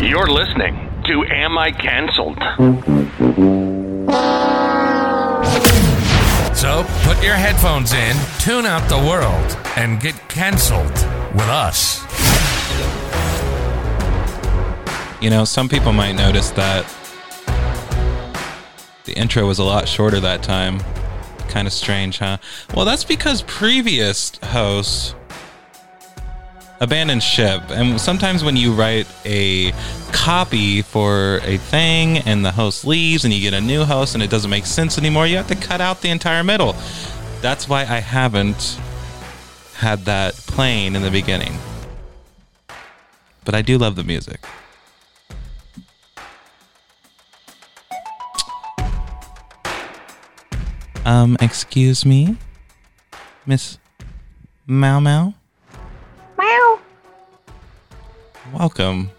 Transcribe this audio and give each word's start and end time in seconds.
You're 0.00 0.28
listening 0.28 0.74
to 1.04 1.24
Am 1.26 1.58
I 1.58 1.70
Cancelled? 1.70 2.38
So 6.56 6.84
put 7.02 7.22
your 7.22 7.34
headphones 7.34 7.92
in, 7.92 8.16
tune 8.38 8.64
out 8.64 8.88
the 8.88 8.96
world, 8.96 9.58
and 9.76 10.00
get 10.00 10.14
canceled 10.30 10.90
with 11.34 11.48
us. 11.50 12.00
You 15.22 15.28
know, 15.28 15.44
some 15.44 15.68
people 15.68 15.92
might 15.92 16.12
notice 16.12 16.48
that 16.52 16.86
the 19.04 19.12
intro 19.12 19.46
was 19.46 19.58
a 19.58 19.64
lot 19.64 19.86
shorter 19.86 20.18
that 20.20 20.42
time. 20.42 20.80
Kind 21.48 21.66
of 21.66 21.74
strange, 21.74 22.16
huh? 22.18 22.38
Well, 22.74 22.86
that's 22.86 23.04
because 23.04 23.42
previous 23.42 24.32
hosts 24.44 25.14
abandoned 26.80 27.22
ship. 27.22 27.62
And 27.68 28.00
sometimes 28.00 28.42
when 28.42 28.56
you 28.56 28.72
write 28.72 29.06
a 29.24 29.72
copy 30.12 30.82
for 30.82 31.40
a 31.42 31.58
thing 31.58 32.18
and 32.18 32.44
the 32.44 32.50
host 32.50 32.86
leaves 32.86 33.24
and 33.24 33.32
you 33.32 33.40
get 33.40 33.54
a 33.54 33.60
new 33.60 33.84
host 33.84 34.14
and 34.14 34.22
it 34.22 34.30
doesn't 34.30 34.50
make 34.50 34.66
sense 34.66 34.96
anymore, 34.98 35.26
you 35.26 35.36
have 35.36 35.48
to 35.48 35.54
cut 35.54 35.80
out 35.80 36.00
the 36.00 36.08
entire 36.08 36.42
middle. 36.42 36.74
That's 37.42 37.68
why 37.68 37.82
I 37.82 38.00
haven't 38.00 38.78
had 39.74 40.00
that 40.00 40.34
playing 40.34 40.94
in 40.94 41.02
the 41.02 41.10
beginning. 41.10 41.52
But 43.44 43.54
I 43.54 43.62
do 43.62 43.78
love 43.78 43.96
the 43.96 44.04
music. 44.04 44.40
Um, 51.04 51.36
excuse 51.40 52.04
me, 52.04 52.36
Miss 53.46 53.78
Mau 54.66 55.00
Mau? 55.00 55.34
Welcome 58.52 59.10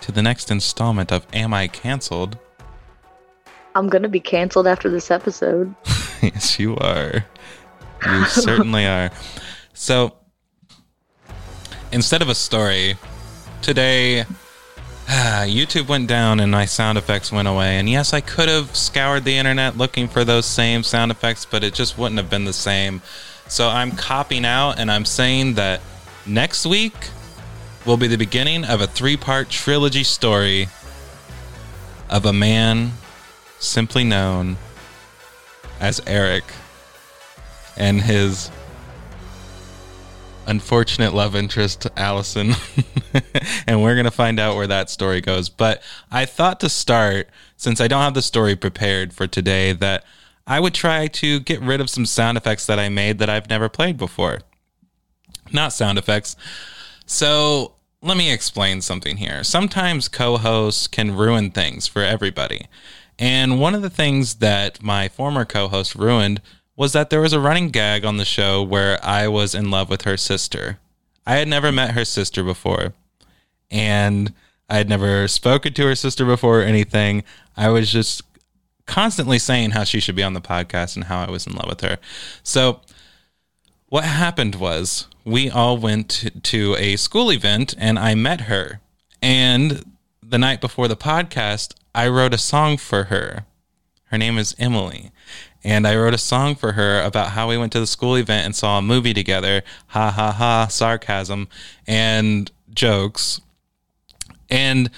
to 0.00 0.12
the 0.12 0.22
next 0.22 0.50
installment 0.50 1.12
of 1.12 1.26
Am 1.34 1.52
I 1.52 1.68
Cancelled? 1.68 2.38
I'm 3.74 3.90
gonna 3.90 4.08
be 4.08 4.20
canceled 4.20 4.66
after 4.66 4.88
this 4.88 5.10
episode. 5.10 5.74
yes, 6.22 6.58
you 6.58 6.74
are. 6.76 7.26
You 8.06 8.24
certainly 8.28 8.86
are. 8.86 9.10
So, 9.74 10.14
instead 11.92 12.22
of 12.22 12.30
a 12.30 12.34
story, 12.34 12.96
today 13.60 14.24
YouTube 15.06 15.88
went 15.88 16.08
down 16.08 16.40
and 16.40 16.50
my 16.50 16.64
sound 16.64 16.96
effects 16.96 17.30
went 17.30 17.46
away. 17.46 17.78
And 17.78 17.90
yes, 17.90 18.14
I 18.14 18.22
could 18.22 18.48
have 18.48 18.74
scoured 18.74 19.24
the 19.24 19.36
internet 19.36 19.76
looking 19.76 20.08
for 20.08 20.24
those 20.24 20.46
same 20.46 20.82
sound 20.82 21.10
effects, 21.10 21.44
but 21.44 21.62
it 21.62 21.74
just 21.74 21.98
wouldn't 21.98 22.18
have 22.18 22.30
been 22.30 22.46
the 22.46 22.54
same. 22.54 23.02
So 23.48 23.68
I'm 23.68 23.90
copying 23.92 24.46
out 24.46 24.78
and 24.78 24.90
I'm 24.90 25.04
saying 25.04 25.54
that 25.54 25.82
next 26.24 26.64
week 26.64 26.94
will 27.86 27.96
be 27.96 28.06
the 28.06 28.18
beginning 28.18 28.64
of 28.64 28.80
a 28.80 28.86
three 28.86 29.16
part 29.16 29.48
trilogy 29.48 30.04
story 30.04 30.68
of 32.08 32.24
a 32.24 32.32
man 32.32 32.92
simply 33.58 34.04
known 34.04 34.56
as 35.80 36.00
Eric 36.06 36.44
and 37.76 38.00
his 38.02 38.50
unfortunate 40.46 41.14
love 41.14 41.36
interest, 41.36 41.86
Allison. 41.96 42.52
and 43.66 43.82
we're 43.82 43.94
going 43.94 44.04
to 44.04 44.10
find 44.10 44.40
out 44.40 44.56
where 44.56 44.66
that 44.66 44.90
story 44.90 45.20
goes. 45.20 45.48
But 45.48 45.82
I 46.10 46.26
thought 46.26 46.60
to 46.60 46.68
start, 46.68 47.28
since 47.56 47.80
I 47.80 47.88
don't 47.88 48.02
have 48.02 48.14
the 48.14 48.22
story 48.22 48.56
prepared 48.56 49.12
for 49.12 49.26
today, 49.26 49.72
that 49.74 50.04
I 50.46 50.58
would 50.60 50.74
try 50.74 51.06
to 51.06 51.40
get 51.40 51.60
rid 51.60 51.80
of 51.80 51.88
some 51.88 52.04
sound 52.04 52.36
effects 52.36 52.66
that 52.66 52.78
I 52.78 52.88
made 52.88 53.18
that 53.18 53.30
I've 53.30 53.48
never 53.48 53.68
played 53.68 53.96
before. 53.96 54.40
Not 55.52 55.72
sound 55.72 55.98
effects. 55.98 56.36
So 57.10 57.72
let 58.02 58.16
me 58.16 58.30
explain 58.30 58.82
something 58.82 59.16
here. 59.16 59.42
Sometimes 59.42 60.06
co 60.06 60.36
hosts 60.36 60.86
can 60.86 61.16
ruin 61.16 61.50
things 61.50 61.88
for 61.88 62.04
everybody. 62.04 62.66
And 63.18 63.58
one 63.58 63.74
of 63.74 63.82
the 63.82 63.90
things 63.90 64.36
that 64.36 64.80
my 64.80 65.08
former 65.08 65.44
co 65.44 65.66
host 65.66 65.96
ruined 65.96 66.40
was 66.76 66.92
that 66.92 67.10
there 67.10 67.20
was 67.20 67.32
a 67.32 67.40
running 67.40 67.70
gag 67.70 68.04
on 68.04 68.18
the 68.18 68.24
show 68.24 68.62
where 68.62 69.04
I 69.04 69.26
was 69.26 69.56
in 69.56 69.72
love 69.72 69.90
with 69.90 70.02
her 70.02 70.16
sister. 70.16 70.78
I 71.26 71.34
had 71.34 71.48
never 71.48 71.72
met 71.72 71.94
her 71.94 72.04
sister 72.04 72.44
before, 72.44 72.94
and 73.72 74.32
I 74.68 74.76
had 74.76 74.88
never 74.88 75.26
spoken 75.26 75.74
to 75.74 75.86
her 75.86 75.96
sister 75.96 76.24
before 76.24 76.60
or 76.60 76.64
anything. 76.64 77.24
I 77.56 77.70
was 77.70 77.90
just 77.90 78.22
constantly 78.86 79.40
saying 79.40 79.72
how 79.72 79.82
she 79.82 79.98
should 79.98 80.16
be 80.16 80.22
on 80.22 80.34
the 80.34 80.40
podcast 80.40 80.94
and 80.94 81.06
how 81.06 81.24
I 81.24 81.30
was 81.30 81.44
in 81.44 81.54
love 81.54 81.68
with 81.68 81.80
her. 81.80 81.98
So, 82.44 82.82
what 83.90 84.04
happened 84.04 84.54
was 84.54 85.08
we 85.24 85.50
all 85.50 85.76
went 85.76 86.30
to 86.44 86.76
a 86.78 86.96
school 86.96 87.30
event 87.30 87.74
and 87.76 87.98
I 87.98 88.14
met 88.14 88.42
her. 88.42 88.80
And 89.20 89.84
the 90.22 90.38
night 90.38 90.60
before 90.60 90.88
the 90.88 90.96
podcast, 90.96 91.74
I 91.94 92.08
wrote 92.08 92.32
a 92.32 92.38
song 92.38 92.78
for 92.78 93.04
her. 93.04 93.44
Her 94.04 94.16
name 94.16 94.38
is 94.38 94.54
Emily. 94.58 95.10
And 95.62 95.86
I 95.86 95.96
wrote 95.96 96.14
a 96.14 96.18
song 96.18 96.54
for 96.54 96.72
her 96.72 97.02
about 97.02 97.30
how 97.30 97.48
we 97.48 97.58
went 97.58 97.72
to 97.72 97.80
the 97.80 97.86
school 97.86 98.16
event 98.16 98.46
and 98.46 98.56
saw 98.56 98.78
a 98.78 98.82
movie 98.82 99.12
together. 99.12 99.62
Ha 99.88 100.10
ha 100.10 100.32
ha, 100.32 100.68
sarcasm 100.68 101.48
and 101.86 102.50
jokes. 102.72 103.40
And 104.48 104.88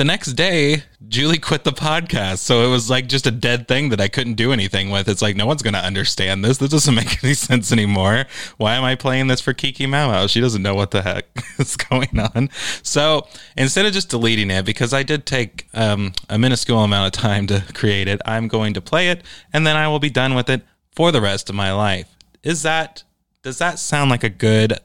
the 0.00 0.04
next 0.06 0.32
day, 0.32 0.84
Julie 1.08 1.36
quit 1.36 1.64
the 1.64 1.72
podcast. 1.72 2.38
So 2.38 2.66
it 2.66 2.70
was 2.70 2.88
like 2.88 3.06
just 3.06 3.26
a 3.26 3.30
dead 3.30 3.68
thing 3.68 3.90
that 3.90 4.00
I 4.00 4.08
couldn't 4.08 4.32
do 4.32 4.50
anything 4.50 4.88
with. 4.88 5.10
It's 5.10 5.20
like, 5.20 5.36
no 5.36 5.44
one's 5.44 5.60
going 5.60 5.74
to 5.74 5.84
understand 5.84 6.42
this. 6.42 6.56
This 6.56 6.70
doesn't 6.70 6.94
make 6.94 7.22
any 7.22 7.34
sense 7.34 7.70
anymore. 7.70 8.24
Why 8.56 8.76
am 8.76 8.82
I 8.82 8.94
playing 8.94 9.26
this 9.26 9.42
for 9.42 9.52
Kiki 9.52 9.84
Mau? 9.84 10.26
She 10.26 10.40
doesn't 10.40 10.62
know 10.62 10.74
what 10.74 10.92
the 10.92 11.02
heck 11.02 11.26
is 11.58 11.76
going 11.76 12.18
on. 12.18 12.48
So 12.82 13.28
instead 13.58 13.84
of 13.84 13.92
just 13.92 14.08
deleting 14.08 14.50
it, 14.50 14.64
because 14.64 14.94
I 14.94 15.02
did 15.02 15.26
take 15.26 15.68
um, 15.74 16.14
a 16.30 16.38
minuscule 16.38 16.82
amount 16.82 17.14
of 17.14 17.20
time 17.20 17.46
to 17.48 17.62
create 17.74 18.08
it, 18.08 18.22
I'm 18.24 18.48
going 18.48 18.72
to 18.72 18.80
play 18.80 19.10
it 19.10 19.22
and 19.52 19.66
then 19.66 19.76
I 19.76 19.86
will 19.88 19.98
be 19.98 20.08
done 20.08 20.34
with 20.34 20.48
it 20.48 20.62
for 20.96 21.12
the 21.12 21.20
rest 21.20 21.50
of 21.50 21.54
my 21.54 21.74
life. 21.74 22.08
Is 22.42 22.62
that, 22.62 23.02
does 23.42 23.58
that 23.58 23.78
sound 23.78 24.08
like 24.08 24.24
a 24.24 24.30
good 24.30 24.78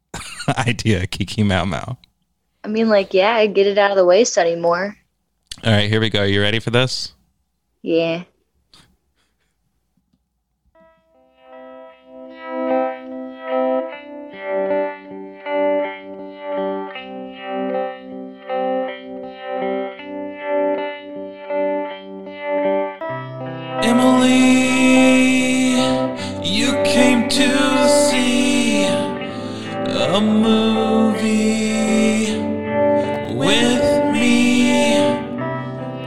idea, 0.58 1.06
Kiki 1.06 1.44
Mau 1.44 1.64
Mau? 1.64 1.96
I 2.68 2.70
mean, 2.70 2.90
like, 2.90 3.14
yeah, 3.14 3.46
get 3.46 3.66
it 3.66 3.78
out 3.78 3.92
of 3.92 3.96
the 3.96 4.04
way, 4.04 4.24
study 4.24 4.54
more. 4.54 4.94
All 5.64 5.72
right, 5.72 5.88
here 5.88 6.02
we 6.02 6.10
go. 6.10 6.20
Are 6.20 6.26
you 6.26 6.42
ready 6.42 6.60
for 6.60 6.68
this? 6.68 7.14
Yeah. 7.80 8.24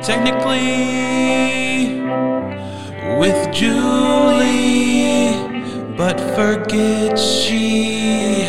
Technically, 0.04 2.02
with 3.20 3.54
Julie, 3.54 5.30
but 5.96 6.20
forget 6.36 7.20
she. 7.20 8.48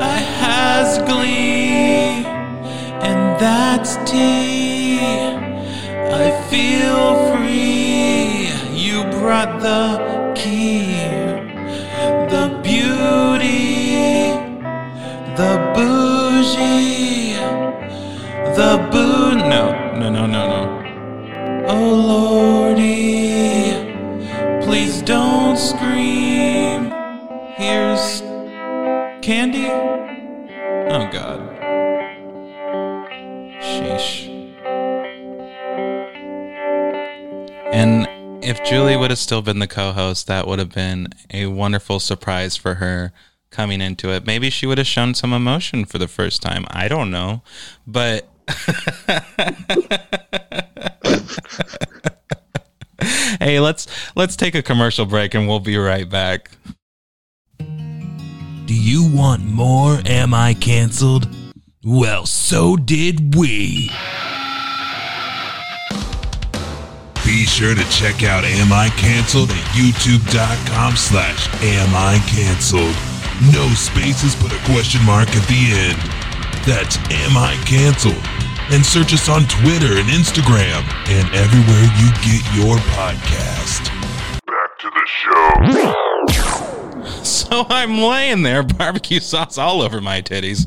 I 0.00 0.18
has 0.42 0.98
glee, 1.08 2.26
and 3.00 3.40
that's 3.40 3.94
tea. 4.10 4.98
I 4.98 6.30
feel 6.50 7.14
free. 7.30 8.50
You 8.76 9.04
brought 9.20 9.60
the 9.60 10.05
still 39.26 39.42
been 39.42 39.58
the 39.58 39.66
co 39.66 39.90
host, 39.90 40.28
that 40.28 40.46
would 40.46 40.60
have 40.60 40.72
been 40.72 41.08
a 41.34 41.46
wonderful 41.46 41.98
surprise 41.98 42.56
for 42.56 42.74
her 42.74 43.10
coming 43.50 43.80
into 43.80 44.10
it. 44.10 44.24
Maybe 44.24 44.50
she 44.50 44.66
would 44.66 44.78
have 44.78 44.86
shown 44.86 45.14
some 45.14 45.32
emotion 45.32 45.84
for 45.84 45.98
the 45.98 46.06
first 46.06 46.42
time. 46.42 46.64
I 46.70 46.86
don't 46.86 47.10
know. 47.10 47.42
But. 47.88 48.28
hey, 53.40 53.58
let's 53.58 53.88
let's 54.14 54.36
take 54.36 54.54
a 54.54 54.62
commercial 54.62 55.06
break 55.06 55.34
and 55.34 55.48
we'll 55.48 55.58
be 55.58 55.76
right 55.76 56.08
back. 56.08 56.52
Do 57.58 58.74
you 58.74 59.10
want 59.12 59.44
more 59.44 60.00
Am 60.06 60.32
I 60.32 60.54
Cancelled? 60.54 61.26
Well, 61.82 62.26
so 62.26 62.76
did 62.76 63.34
we. 63.34 63.90
Be 67.36 67.44
sure 67.44 67.74
to 67.74 67.84
check 67.90 68.22
out 68.22 68.44
Am 68.44 68.72
I 68.72 68.88
Cancelled 68.96 69.50
at 69.50 69.62
youtube.com 69.76 70.96
slash 70.96 71.52
Am 71.62 71.90
I 71.94 72.16
Cancelled. 72.26 72.96
No 73.52 73.68
spaces 73.74 74.34
but 74.40 74.56
a 74.56 74.72
question 74.72 75.04
mark 75.04 75.28
at 75.36 75.46
the 75.46 75.68
end. 75.76 76.00
That's 76.64 76.96
Am 77.12 77.36
I 77.36 77.62
Cancelled. 77.66 78.24
And 78.72 78.80
search 78.82 79.12
us 79.12 79.28
on 79.28 79.42
Twitter 79.52 80.00
and 80.00 80.08
Instagram 80.08 80.80
and 81.12 81.28
everywhere 81.34 81.84
you 82.00 82.08
get 82.24 82.40
your 82.56 82.78
podcast. 82.96 83.92
Back 84.46 84.78
to 84.78 84.88
the 84.88 85.04
show. 85.04 86.45
So 87.26 87.64
I'm 87.68 87.98
laying 88.00 88.42
there, 88.42 88.62
barbecue 88.62 89.20
sauce 89.20 89.58
all 89.58 89.80
over 89.82 90.00
my 90.00 90.20
titties, 90.22 90.66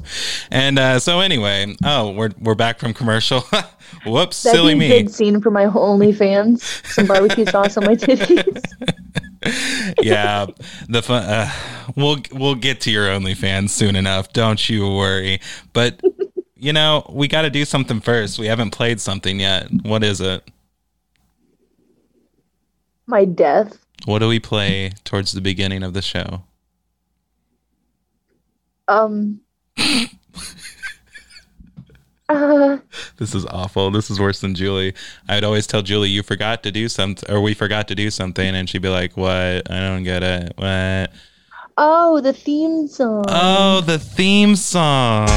and 0.50 0.80
uh, 0.80 1.00
so 1.00 1.20
anyway, 1.20 1.76
oh, 1.84 2.12
we're 2.12 2.32
we're 2.40 2.56
back 2.56 2.80
from 2.80 2.94
commercial. 2.94 3.42
Whoops, 4.06 4.44
That'd 4.44 4.58
silly 4.58 4.74
be 4.76 4.86
a 4.86 4.90
me. 4.90 4.90
big 4.90 5.10
scene 5.10 5.42
for 5.42 5.52
my 5.52 5.66
OnlyFans. 5.66 6.62
Some 6.94 7.06
barbecue 7.08 7.46
sauce 7.50 7.76
on 7.78 7.86
my 7.86 7.96
titties. 7.96 8.64
yeah, 10.02 10.46
the 10.88 11.02
fun. 11.02 11.24
Uh, 11.24 11.52
we'll 11.96 12.18
we'll 12.32 12.56
get 12.56 12.82
to 12.82 12.92
your 12.92 13.08
OnlyFans 13.08 13.70
soon 13.70 13.96
enough. 13.96 14.32
Don't 14.34 14.70
you 14.70 14.88
worry. 14.88 15.42
But 15.74 16.02
you 16.56 16.72
know, 16.74 17.06
we 17.10 17.28
got 17.28 17.42
to 17.44 17.50
do 17.50 17.66
something 17.66 18.00
first. 18.00 18.40
We 18.40 18.48
haven't 18.48 18.72
played 18.72 19.00
something 19.02 19.40
yet. 19.40 19.68
What 19.84 20.04
is 20.04 20.22
it? 20.22 20.44
My 23.08 23.26
death. 23.26 23.78
What 24.06 24.20
do 24.20 24.28
we 24.28 24.40
play 24.40 24.92
towards 25.04 25.32
the 25.34 25.42
beginning 25.42 25.84
of 25.84 25.94
the 25.94 26.02
show? 26.02 26.44
Um. 28.88 29.42
uh, 32.30 32.78
This 33.18 33.36
is 33.36 33.46
awful. 33.46 33.92
This 33.92 34.10
is 34.10 34.20
worse 34.20 34.40
than 34.40 34.56
Julie. 34.56 34.94
I 35.28 35.36
would 35.36 35.44
always 35.44 35.68
tell 35.68 35.82
Julie, 35.82 36.10
"You 36.10 36.24
forgot 36.24 36.64
to 36.64 36.72
do 36.72 36.88
something," 36.88 37.30
or 37.30 37.42
"We 37.42 37.54
forgot 37.54 37.88
to 37.90 37.96
do 37.96 38.10
something," 38.10 38.56
and 38.56 38.70
she'd 38.70 38.82
be 38.82 38.90
like, 38.90 39.18
"What? 39.18 39.70
I 39.70 39.80
don't 39.80 40.04
get 40.04 40.24
it. 40.24 40.54
What?" 40.56 41.12
oh, 41.78 42.22
the 42.22 42.34
theme 42.34 42.88
song. 42.88 43.26
Oh, 43.28 43.82
the 43.82 44.00
theme 44.00 44.56
song. 44.56 45.28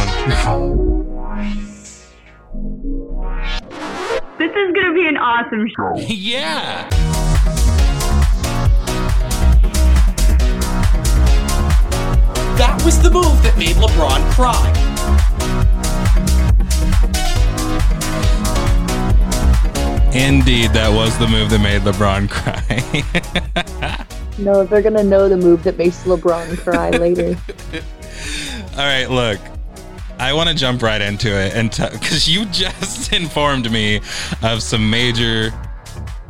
This 4.38 4.50
is 4.50 4.72
gonna 4.74 4.94
be 4.94 5.06
an 5.08 5.16
awesome 5.16 5.68
show. 5.76 5.96
yeah. 6.08 7.11
That 12.62 12.80
was 12.84 13.02
the 13.02 13.10
move 13.10 13.42
that 13.42 13.58
made 13.58 13.74
LeBron 13.74 14.30
cry. 14.30 14.68
Indeed, 20.14 20.70
that 20.70 20.88
was 20.94 21.18
the 21.18 21.26
move 21.26 21.50
that 21.50 21.58
made 21.60 21.82
LeBron 21.82 22.30
cry. 22.30 24.06
No, 24.38 24.64
they're 24.64 24.80
gonna 24.80 25.02
know 25.02 25.28
the 25.28 25.36
move 25.36 25.64
that 25.64 25.76
makes 25.76 26.04
LeBron 26.04 26.56
cry 26.58 26.90
later. 26.90 27.36
All 28.72 28.86
right, 28.86 29.10
look. 29.10 29.40
I 30.20 30.32
want 30.32 30.48
to 30.48 30.54
jump 30.54 30.82
right 30.82 31.02
into 31.02 31.36
it 31.36 31.54
and 31.54 31.70
because 31.92 32.28
you 32.28 32.44
just 32.52 33.12
informed 33.12 33.72
me 33.72 34.00
of 34.40 34.62
some 34.62 34.88
major 34.88 35.52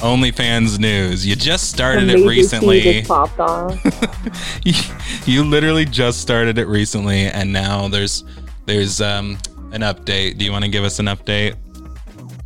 OnlyFans 0.03 0.79
news. 0.79 1.27
You 1.27 1.37
just 1.37 1.71
started 1.71 2.09
it 2.11 2.27
recently. 2.27 2.81
Just 2.83 3.09
popped 3.09 3.39
off. 3.41 3.79
you, 4.65 4.75
you 5.33 5.45
literally 5.45 5.85
just 5.85 6.21
started 6.21 6.59
it 6.59 6.67
recently, 6.67 7.23
and 7.27 7.53
now 7.53 7.89
there's 7.89 8.25
there's 8.67 9.01
um 9.01 9.39
an 9.73 9.81
update. 9.83 10.39
Do 10.39 10.45
you 10.45 10.53
want 10.53 10.65
to 10.65 10.71
give 10.71 10.85
us 10.85 10.99
an 10.99 11.07
update? 11.07 11.57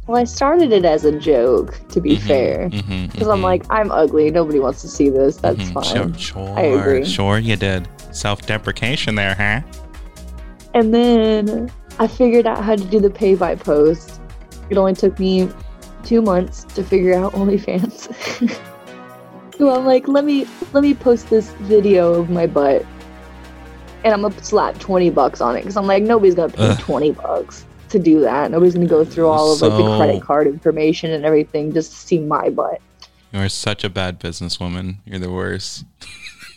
Well, 0.06 0.20
I 0.20 0.24
started 0.24 0.70
it 0.70 0.84
as 0.84 1.04
a 1.04 1.18
joke, 1.18 1.80
to 1.88 2.00
be 2.00 2.16
Mm-hmm, 2.16 2.26
fair, 2.28 2.68
because 3.10 3.26
I'm 3.26 3.42
like, 3.42 3.64
I'm 3.70 3.90
ugly. 3.90 4.30
Nobody 4.30 4.60
wants 4.60 4.80
to 4.82 4.88
see 4.88 5.08
this. 5.08 5.36
That's 5.38 5.58
Mhm, 5.58 5.72
fine. 5.72 6.14
Sure, 6.14 6.46
sure, 6.46 6.56
I 6.58 6.62
agree. 6.62 7.04
sure. 7.04 7.38
You 7.40 7.56
did 7.56 7.88
self-deprecation 8.12 9.16
there, 9.16 9.34
huh? 9.34 9.62
And 10.74 10.94
then 10.94 11.72
I 11.98 12.06
figured 12.06 12.46
out 12.46 12.62
how 12.62 12.76
to 12.76 12.84
do 12.84 13.00
the 13.00 13.10
pay 13.10 13.34
by 13.34 13.56
post. 13.56 14.20
It 14.70 14.76
only 14.76 14.94
took 14.94 15.18
me 15.18 15.48
two 16.06 16.22
months 16.22 16.64
to 16.74 16.82
figure 16.82 17.14
out 17.14 17.32
OnlyFans. 17.32 18.08
so 19.58 19.70
I'm 19.70 19.84
like, 19.84 20.08
let 20.08 20.24
me 20.24 20.46
let 20.72 20.82
me 20.82 20.94
post 20.94 21.28
this 21.28 21.50
video 21.62 22.14
of 22.14 22.30
my 22.30 22.46
butt, 22.46 22.84
and 24.04 24.14
I'm 24.14 24.22
gonna 24.22 24.42
slap 24.42 24.78
twenty 24.78 25.10
bucks 25.10 25.40
on 25.40 25.56
it 25.56 25.60
because 25.60 25.76
I'm 25.76 25.86
like, 25.86 26.02
nobody's 26.02 26.34
gonna 26.34 26.52
pay 26.52 26.68
Ugh. 26.68 26.78
twenty 26.78 27.12
bucks 27.12 27.66
to 27.90 27.98
do 27.98 28.20
that. 28.20 28.50
Nobody's 28.50 28.74
gonna 28.74 28.86
go 28.86 29.04
through 29.04 29.28
all 29.28 29.52
of 29.52 29.60
like 29.60 29.72
the 29.76 29.96
credit 29.96 30.22
card 30.22 30.46
information 30.46 31.12
and 31.12 31.24
everything 31.24 31.72
just 31.72 31.92
to 31.92 31.96
see 31.98 32.18
my 32.20 32.48
butt. 32.50 32.80
You 33.32 33.40
are 33.40 33.48
such 33.48 33.84
a 33.84 33.90
bad 33.90 34.20
businesswoman. 34.20 34.96
You're 35.04 35.18
the 35.18 35.30
worst. 35.30 35.84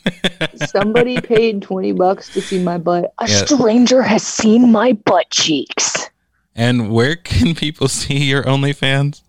Somebody 0.56 1.20
paid 1.22 1.62
twenty 1.62 1.92
bucks 1.92 2.30
to 2.34 2.42
see 2.42 2.62
my 2.62 2.78
butt. 2.78 3.14
A 3.20 3.28
Yeah. 3.28 3.46
stranger 3.46 4.02
has 4.02 4.24
seen 4.24 4.72
my 4.72 4.94
butt 4.94 5.30
cheeks. 5.30 6.10
And 6.56 6.92
where 6.92 7.16
can 7.16 7.56
people 7.56 7.88
see 7.88 8.24
your 8.26 8.44
OnlyFans? 8.44 9.22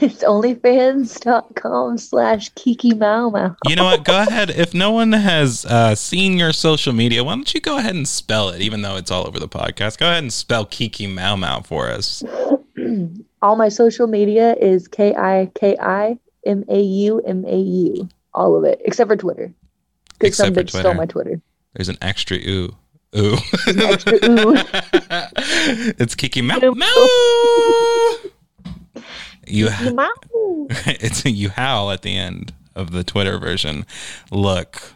It's 0.00 0.22
onlyfans.com 0.24 1.98
slash 1.98 2.48
Kiki 2.54 2.94
Mau 2.94 3.30
Mau. 3.30 3.54
You 3.66 3.76
know 3.76 3.84
what? 3.84 4.04
Go 4.04 4.22
ahead. 4.22 4.50
If 4.50 4.72
no 4.74 4.90
one 4.92 5.12
has 5.12 5.64
uh, 5.66 5.94
seen 5.94 6.38
your 6.38 6.52
social 6.52 6.92
media, 6.92 7.22
why 7.24 7.34
don't 7.34 7.52
you 7.52 7.60
go 7.60 7.78
ahead 7.78 7.94
and 7.94 8.06
spell 8.08 8.48
it, 8.50 8.60
even 8.60 8.82
though 8.82 8.96
it's 8.96 9.10
all 9.10 9.26
over 9.26 9.38
the 9.38 9.48
podcast? 9.48 9.98
Go 9.98 10.06
ahead 10.06 10.22
and 10.22 10.32
spell 10.32 10.64
Kiki 10.64 11.06
Mau 11.06 11.36
Mau 11.36 11.60
for 11.60 11.88
us. 11.90 12.22
All 13.42 13.56
my 13.56 13.68
social 13.68 14.06
media 14.06 14.54
is 14.54 14.86
K 14.88 15.14
I 15.14 15.50
K 15.54 15.76
I 15.80 16.18
M 16.46 16.64
A 16.68 16.80
U 16.80 17.20
M 17.26 17.44
A 17.44 17.56
U. 17.56 18.08
All 18.34 18.56
of 18.56 18.64
it, 18.64 18.80
except 18.84 19.08
for 19.08 19.16
Twitter. 19.16 19.52
Because 20.18 20.36
some 20.36 20.48
Except 20.48 20.54
for 20.54 20.62
bitch 20.64 20.70
stole 20.70 20.82
Twitter. 20.82 20.96
my 20.96 21.06
Twitter. 21.06 21.40
There's 21.74 21.88
an 21.88 21.98
extra 22.00 22.36
ooh. 22.38 22.74
Ooh. 23.16 23.36
Extra 23.66 24.14
ooh. 24.24 24.54
it's 25.98 26.14
Kiki 26.14 26.40
Mau 26.40 26.58
Mau. 26.60 27.08
You 29.46 29.70
Mau. 29.92 30.08
it's 30.86 31.24
a 31.24 31.30
you 31.30 31.50
howl 31.50 31.90
at 31.90 32.02
the 32.02 32.16
end 32.16 32.52
of 32.74 32.90
the 32.90 33.04
Twitter 33.04 33.38
version. 33.38 33.86
Look. 34.30 34.94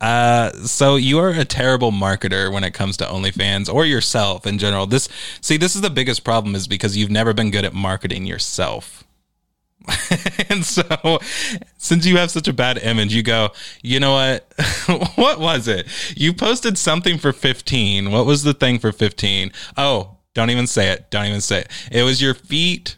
Uh 0.00 0.52
so 0.52 0.96
you 0.96 1.18
are 1.18 1.30
a 1.30 1.44
terrible 1.44 1.92
marketer 1.92 2.50
when 2.50 2.64
it 2.64 2.72
comes 2.72 2.96
to 2.98 3.04
OnlyFans 3.04 3.72
or 3.72 3.84
yourself 3.84 4.46
in 4.46 4.58
general. 4.58 4.86
This 4.86 5.08
see 5.40 5.56
this 5.56 5.74
is 5.74 5.82
the 5.82 5.90
biggest 5.90 6.24
problem 6.24 6.54
is 6.54 6.66
because 6.66 6.96
you've 6.96 7.10
never 7.10 7.34
been 7.34 7.50
good 7.50 7.64
at 7.64 7.74
marketing 7.74 8.24
yourself. 8.24 9.04
and 10.48 10.64
so 10.64 11.20
since 11.76 12.06
you 12.06 12.16
have 12.16 12.30
such 12.30 12.48
a 12.48 12.52
bad 12.52 12.78
image, 12.78 13.14
you 13.14 13.22
go, 13.22 13.50
you 13.82 14.00
know 14.00 14.12
what? 14.12 15.12
what 15.16 15.40
was 15.40 15.68
it? 15.68 15.86
You 16.16 16.32
posted 16.32 16.76
something 16.76 17.18
for 17.18 17.32
15. 17.32 18.10
What 18.10 18.26
was 18.26 18.42
the 18.42 18.54
thing 18.54 18.78
for 18.78 18.92
15? 18.92 19.52
Oh, 19.76 20.16
don't 20.34 20.50
even 20.50 20.66
say 20.66 20.90
it. 20.90 21.10
Don't 21.10 21.26
even 21.26 21.40
say 21.40 21.60
it. 21.60 21.68
It 21.90 22.02
was 22.02 22.22
your 22.22 22.34
feet 22.34 22.96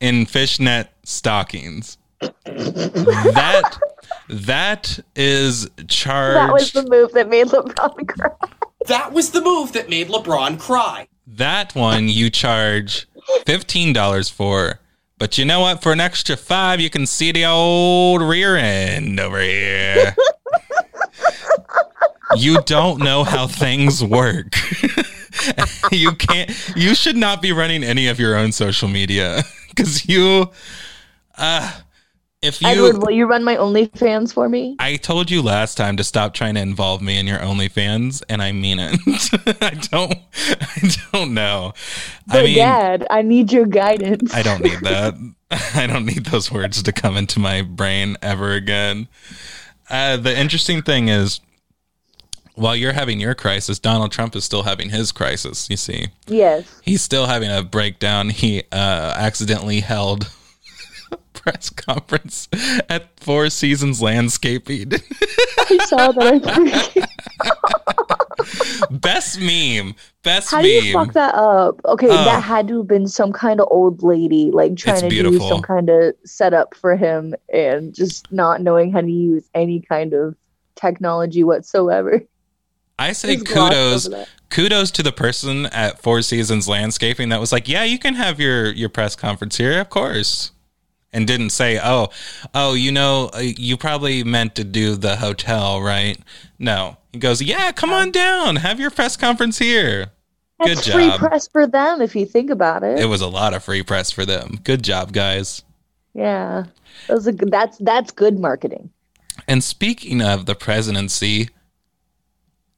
in 0.00 0.26
fishnet 0.26 0.88
stockings. 1.04 1.98
that 2.20 3.78
that 4.28 4.98
is 5.16 5.68
charged. 5.88 6.36
That 6.36 6.52
was 6.52 6.72
the 6.72 6.88
move 6.88 7.12
that 7.12 7.28
made 7.28 7.48
LeBron 7.48 8.08
cry. 8.08 8.30
That 8.86 9.12
was 9.12 9.30
the 9.30 9.40
move 9.42 9.72
that 9.72 9.88
made 9.88 10.08
LeBron 10.08 10.58
cry. 10.58 11.08
that 11.26 11.74
one 11.74 12.08
you 12.08 12.30
charge 12.30 13.06
fifteen 13.46 13.92
dollars 13.92 14.28
for. 14.28 14.80
But 15.18 15.36
you 15.36 15.44
know 15.44 15.60
what? 15.60 15.82
For 15.82 15.92
an 15.92 16.00
extra 16.00 16.34
five, 16.36 16.80
you 16.80 16.88
can 16.88 17.06
see 17.06 17.30
the 17.30 17.44
old 17.44 18.22
rear 18.22 18.56
end 18.56 19.20
over 19.20 19.38
here. 19.38 20.16
you 22.36 22.62
don't 22.62 23.00
know 23.02 23.24
how 23.24 23.46
things 23.46 24.02
work. 24.02 24.54
you 25.92 26.12
can't. 26.12 26.50
You 26.76 26.94
should 26.94 27.16
not 27.16 27.42
be 27.42 27.52
running 27.52 27.84
any 27.84 28.08
of 28.08 28.18
your 28.18 28.36
own 28.36 28.52
social 28.52 28.88
media 28.88 29.42
because 29.68 30.08
you. 30.08 30.50
Uh, 31.36 31.80
if 32.42 32.62
you. 32.62 32.68
Edward, 32.68 32.98
will 32.98 33.10
you 33.10 33.26
run 33.26 33.44
my 33.44 33.56
OnlyFans 33.56 34.32
for 34.32 34.48
me? 34.48 34.76
I 34.78 34.96
told 34.96 35.30
you 35.30 35.42
last 35.42 35.76
time 35.76 35.96
to 35.98 36.04
stop 36.04 36.32
trying 36.32 36.54
to 36.54 36.60
involve 36.60 37.02
me 37.02 37.18
in 37.18 37.26
your 37.26 37.38
OnlyFans, 37.38 38.22
and 38.28 38.42
I 38.42 38.52
mean 38.52 38.78
it. 38.80 38.98
I 39.62 39.70
don't. 39.70 40.14
I 40.60 40.90
don't 41.12 41.34
know. 41.34 41.74
But 42.26 42.40
I 42.40 42.42
mean, 42.44 42.56
Dad, 42.56 43.06
I 43.10 43.22
need 43.22 43.52
your 43.52 43.66
guidance. 43.66 44.34
I 44.34 44.42
don't 44.42 44.62
need 44.62 44.80
that. 44.80 45.14
I 45.74 45.86
don't 45.86 46.06
need 46.06 46.26
those 46.26 46.50
words 46.50 46.82
to 46.82 46.92
come 46.92 47.16
into 47.16 47.40
my 47.40 47.62
brain 47.62 48.16
ever 48.22 48.52
again. 48.52 49.08
Uh, 49.90 50.16
the 50.16 50.38
interesting 50.38 50.82
thing 50.82 51.08
is, 51.08 51.40
while 52.54 52.76
you're 52.76 52.92
having 52.92 53.20
your 53.20 53.34
crisis, 53.34 53.78
Donald 53.78 54.12
Trump 54.12 54.34
is 54.36 54.44
still 54.44 54.62
having 54.64 54.90
his 54.90 55.12
crisis. 55.12 55.68
You 55.70 55.76
see, 55.76 56.06
Yes. 56.26 56.80
he's 56.82 57.02
still 57.02 57.26
having 57.26 57.50
a 57.50 57.62
breakdown. 57.62 58.28
He 58.30 58.62
uh, 58.72 59.14
accidentally 59.16 59.80
held 59.80 60.30
a 61.12 61.16
press 61.32 61.70
conference 61.70 62.48
at 62.88 63.08
Four 63.18 63.50
Seasons 63.50 64.02
Landscaping. 64.02 64.92
I 64.94 65.78
saw 65.86 66.12
that. 66.12 67.06
I 67.06 67.06
Best 68.90 69.38
meme. 69.40 69.94
Best 70.22 70.50
How 70.50 70.58
meme. 70.58 70.64
do 70.64 70.70
you 70.86 70.92
fuck 70.92 71.12
that 71.12 71.34
up? 71.34 71.80
Okay, 71.84 72.06
Oh. 72.08 72.24
that 72.24 72.42
had 72.42 72.68
to 72.68 72.78
have 72.78 72.86
been 72.88 73.06
some 73.08 73.32
kind 73.32 73.60
of 73.60 73.68
old 73.70 74.02
lady, 74.02 74.50
like 74.50 74.76
trying 74.76 75.00
to 75.02 75.08
beautiful. 75.08 75.38
do 75.38 75.48
some 75.48 75.62
kind 75.62 75.88
of 75.88 76.14
setup 76.24 76.74
for 76.74 76.96
him 76.96 77.34
and 77.52 77.94
just 77.94 78.30
not 78.32 78.60
knowing 78.60 78.92
how 78.92 79.00
to 79.00 79.10
use 79.10 79.48
any 79.54 79.80
kind 79.80 80.12
of 80.14 80.34
technology 80.74 81.44
whatsoever. 81.44 82.22
I 83.00 83.12
say 83.12 83.36
glossed 83.36 84.10
kudos 84.10 84.28
kudos 84.50 84.90
to 84.90 85.02
the 85.02 85.12
person 85.12 85.66
at 85.66 86.02
Four 86.02 86.20
Seasons 86.20 86.68
Landscaping 86.68 87.30
that 87.30 87.40
was 87.40 87.50
like, 87.50 87.66
"Yeah, 87.66 87.84
you 87.84 87.98
can 87.98 88.14
have 88.14 88.38
your 88.38 88.70
your 88.72 88.90
press 88.90 89.16
conference 89.16 89.56
here, 89.56 89.80
of 89.80 89.88
course." 89.88 90.52
And 91.12 91.26
didn't 91.26 91.50
say, 91.50 91.80
"Oh, 91.82 92.08
oh, 92.54 92.74
you 92.74 92.92
know, 92.92 93.30
uh, 93.34 93.38
you 93.38 93.76
probably 93.76 94.22
meant 94.22 94.54
to 94.56 94.64
do 94.64 94.96
the 94.96 95.16
hotel, 95.16 95.80
right?" 95.80 96.18
No. 96.58 96.98
He 97.12 97.18
goes, 97.18 97.40
"Yeah, 97.40 97.72
come 97.72 97.90
on 97.90 98.10
down. 98.12 98.56
Have 98.56 98.78
your 98.78 98.90
press 98.90 99.16
conference 99.16 99.58
here." 99.58 100.12
Good 100.62 100.76
That's 100.76 100.88
free 100.88 101.10
press 101.16 101.48
for 101.48 101.66
them 101.66 102.02
if 102.02 102.14
you 102.14 102.26
think 102.26 102.50
about 102.50 102.82
it. 102.82 102.98
It 102.98 103.06
was 103.06 103.22
a 103.22 103.28
lot 103.28 103.54
of 103.54 103.64
free 103.64 103.82
press 103.82 104.10
for 104.10 104.26
them. 104.26 104.60
Good 104.62 104.84
job, 104.84 105.12
guys. 105.12 105.62
yeah, 106.12 106.64
that 107.06 107.14
was 107.14 107.26
a, 107.26 107.32
that's 107.32 107.78
that's 107.78 108.10
good 108.10 108.38
marketing. 108.38 108.90
And 109.48 109.64
speaking 109.64 110.20
of 110.20 110.44
the 110.44 110.54
presidency, 110.54 111.48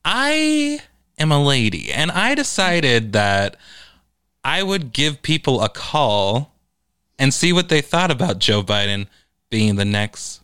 I 0.05 0.81
am 1.19 1.33
a 1.33 1.43
lady, 1.43 1.93
and 1.93 2.11
I 2.11 2.35
decided 2.35 3.13
that 3.13 3.57
I 4.45 4.63
would 4.63 4.93
give 4.93 5.23
people 5.23 5.63
a 5.63 5.69
call 5.69 6.53
and 7.19 7.33
see 7.33 7.53
what 7.53 7.69
they 7.69 7.81
thought 7.81 8.11
about 8.11 8.39
Joe 8.39 8.63
Biden 8.63 9.07
being 9.51 9.77
the 9.77 9.85
next 9.85 10.41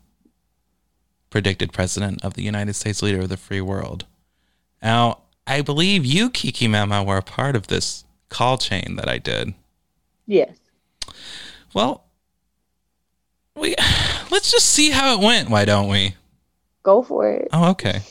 predicted 1.30 1.72
president 1.72 2.24
of 2.24 2.34
the 2.34 2.42
United 2.42 2.74
States, 2.74 3.02
leader 3.02 3.20
of 3.20 3.28
the 3.28 3.36
free 3.36 3.60
world. 3.60 4.06
Now, 4.82 5.22
I 5.46 5.62
believe 5.62 6.04
you, 6.04 6.30
Kiki 6.30 6.68
Mama, 6.68 7.02
were 7.02 7.16
a 7.16 7.22
part 7.22 7.56
of 7.56 7.66
this 7.66 8.04
call 8.28 8.58
chain 8.58 8.96
that 8.96 9.08
I 9.08 9.18
did. 9.18 9.54
Yes. 10.26 10.56
Well, 11.74 12.04
we 13.56 13.74
let's 14.30 14.50
just 14.50 14.66
see 14.66 14.90
how 14.90 15.14
it 15.14 15.24
went. 15.24 15.50
Why 15.50 15.64
don't 15.64 15.88
we? 15.88 16.14
Go 16.82 17.02
for 17.02 17.30
it. 17.30 17.48
Oh, 17.52 17.70
okay. 17.70 18.02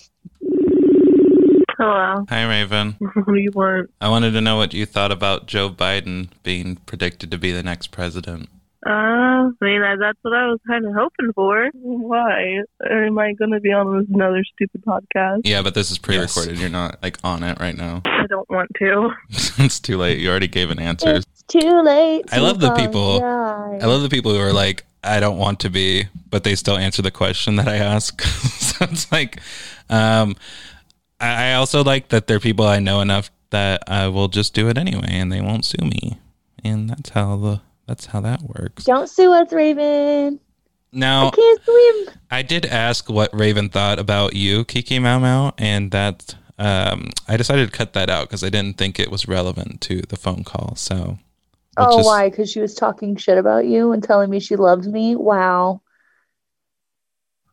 Hello. 1.78 2.26
Hi, 2.30 2.44
Raven. 2.48 2.96
What 3.14 3.26
do 3.28 3.36
you 3.36 3.52
want? 3.54 3.92
I 4.02 4.10
wanted 4.10 4.32
to 4.32 4.42
know 4.42 4.58
what 4.58 4.74
you 4.74 4.86
thought 4.86 5.12
about 5.12 5.46
Joe 5.46 5.70
Biden 5.70 6.30
being 6.44 6.78
predicted 6.88 7.30
to 7.32 7.38
be 7.38 7.52
the 7.52 7.62
next 7.64 7.88
president. 7.92 8.50
Uh, 8.86 8.90
I 8.90 9.52
mean, 9.62 9.82
that- 9.82 9.98
that's 10.00 10.18
what 10.22 10.34
I 10.34 10.48
was 10.48 10.60
kind 10.68 10.86
of 10.86 10.94
hoping 10.96 11.34
for. 11.34 11.70
Why? 11.74 12.62
Am 12.90 13.18
I 13.20 13.34
going 13.34 13.52
to 13.52 13.60
be 13.60 13.72
on 13.72 14.08
another 14.14 14.44
stupid 14.56 14.84
podcast? 14.86 15.42
Yeah, 15.44 15.62
but 15.62 15.74
this 15.76 15.92
is 15.92 15.98
pre-recorded. 15.98 16.58
You're 16.58 16.70
not 16.70 16.98
like 17.04 17.18
on 17.24 17.44
it 17.44 17.60
right 17.60 17.76
now. 17.78 18.02
I 18.06 18.26
don't 18.28 18.50
want 18.50 18.70
to. 18.80 19.12
it's 19.30 19.80
too 19.80 19.98
late. 19.98 20.20
You 20.20 20.30
already 20.30 20.48
gave 20.48 20.70
an 20.72 20.80
answer. 20.80 21.16
It's 21.16 21.44
too 21.48 21.82
late. 21.82 22.26
I 22.32 22.40
love 22.40 22.60
the 22.60 22.72
people- 22.72 23.18
apologize. 23.18 23.84
I 23.84 23.86
love 23.88 24.02
the 24.02 24.10
people 24.10 24.34
who 24.34 24.40
are 24.40 24.54
like, 24.54 24.84
I 25.04 25.20
don't 25.20 25.38
want 25.38 25.60
to 25.62 25.70
be, 25.70 26.06
but 26.30 26.44
they 26.44 26.56
still 26.56 26.78
answer 26.78 27.02
the 27.02 27.12
question 27.12 27.56
that 27.58 27.68
I 27.68 27.76
ask. 27.78 28.20
so 28.22 28.86
it's 28.86 29.12
like, 29.12 29.40
um, 29.90 30.36
I 31.20 31.54
also 31.54 31.84
like 31.84 32.10
that 32.10 32.28
they're 32.28 32.40
people 32.40 32.66
I 32.66 32.80
know 32.80 33.02
enough 33.02 33.32
that 33.50 33.84
I 33.88 34.08
will 34.08 34.28
just 34.28 34.54
do 34.54 34.70
it 34.70 34.78
anyway, 34.78 35.08
and 35.10 35.32
they 35.32 35.42
won't 35.42 35.66
sue 35.66 35.84
me, 35.84 36.20
and 36.64 36.90
that's 36.90 37.10
how 37.10 37.36
the 37.38 37.62
that's 37.88 38.08
how 38.08 38.22
that 38.22 38.42
works. 38.44 38.84
Don't 38.84 39.10
sue 39.10 39.34
us, 39.34 39.52
Raven. 39.52 40.40
Now, 40.92 41.28
I 41.28 41.32
can't 41.32 41.64
swim. 41.64 42.16
I 42.32 42.42
did 42.42 42.66
ask 42.66 43.10
what 43.10 43.34
Raven 43.34 43.70
thought 43.70 44.00
about 44.00 44.36
you, 44.36 44.64
Kiki 44.66 45.00
Mau 45.00 45.20
Mau, 45.20 45.54
and 45.58 45.92
that 45.92 46.36
um, 46.60 47.10
I 47.28 47.38
decided 47.38 47.70
to 47.72 47.78
cut 47.78 47.94
that 47.94 48.10
out 48.10 48.28
because 48.28 48.44
I 48.44 48.50
didn't 48.50 48.78
think 48.78 49.00
it 49.00 49.12
was 49.12 49.28
relevant 49.28 49.82
to 49.82 50.02
the 50.02 50.16
phone 50.16 50.44
call. 50.44 50.76
So, 50.76 51.18
Oh, 51.78 51.98
just- 51.98 52.06
why? 52.06 52.30
Because 52.30 52.52
she 52.52 52.60
was 52.60 52.74
talking 52.74 53.16
shit 53.16 53.38
about 53.38 53.66
you 53.66 53.92
and 53.92 54.02
telling 54.04 54.30
me 54.30 54.40
she 54.40 54.56
loves 54.56 54.88
me. 54.88 55.16
Wow. 55.16 55.82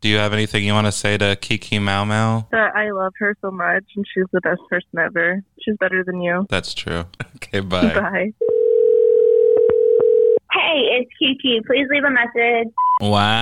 Do 0.05 0.11
you 0.11 0.19
have 0.19 0.35
anything 0.35 0.63
you 0.65 0.75
want 0.75 0.87
to 0.87 0.93
say 0.93 1.17
to 1.17 1.35
Kiki 1.35 1.79
Mau 1.79 2.05
Mau? 2.05 2.47
That 2.51 2.77
I 2.77 2.91
love 2.91 3.15
her 3.21 3.35
so 3.41 3.51
much, 3.51 3.85
and 3.97 4.05
she's 4.13 4.27
the 4.33 4.41
best 4.43 4.61
person 4.69 4.99
ever. 4.99 5.43
She's 5.63 5.79
better 5.81 6.05
than 6.05 6.21
you. 6.21 6.47
That's 6.51 6.75
true. 6.75 7.05
Okay, 7.37 7.61
bye. 7.61 7.95
Bye. 7.95 8.33
Hey, 10.53 10.79
it's 11.01 11.11
Kiki. 11.19 11.61
Please 11.67 11.87
leave 11.91 12.05
a 12.05 12.11
message. 12.11 12.73
Wow. 13.01 13.33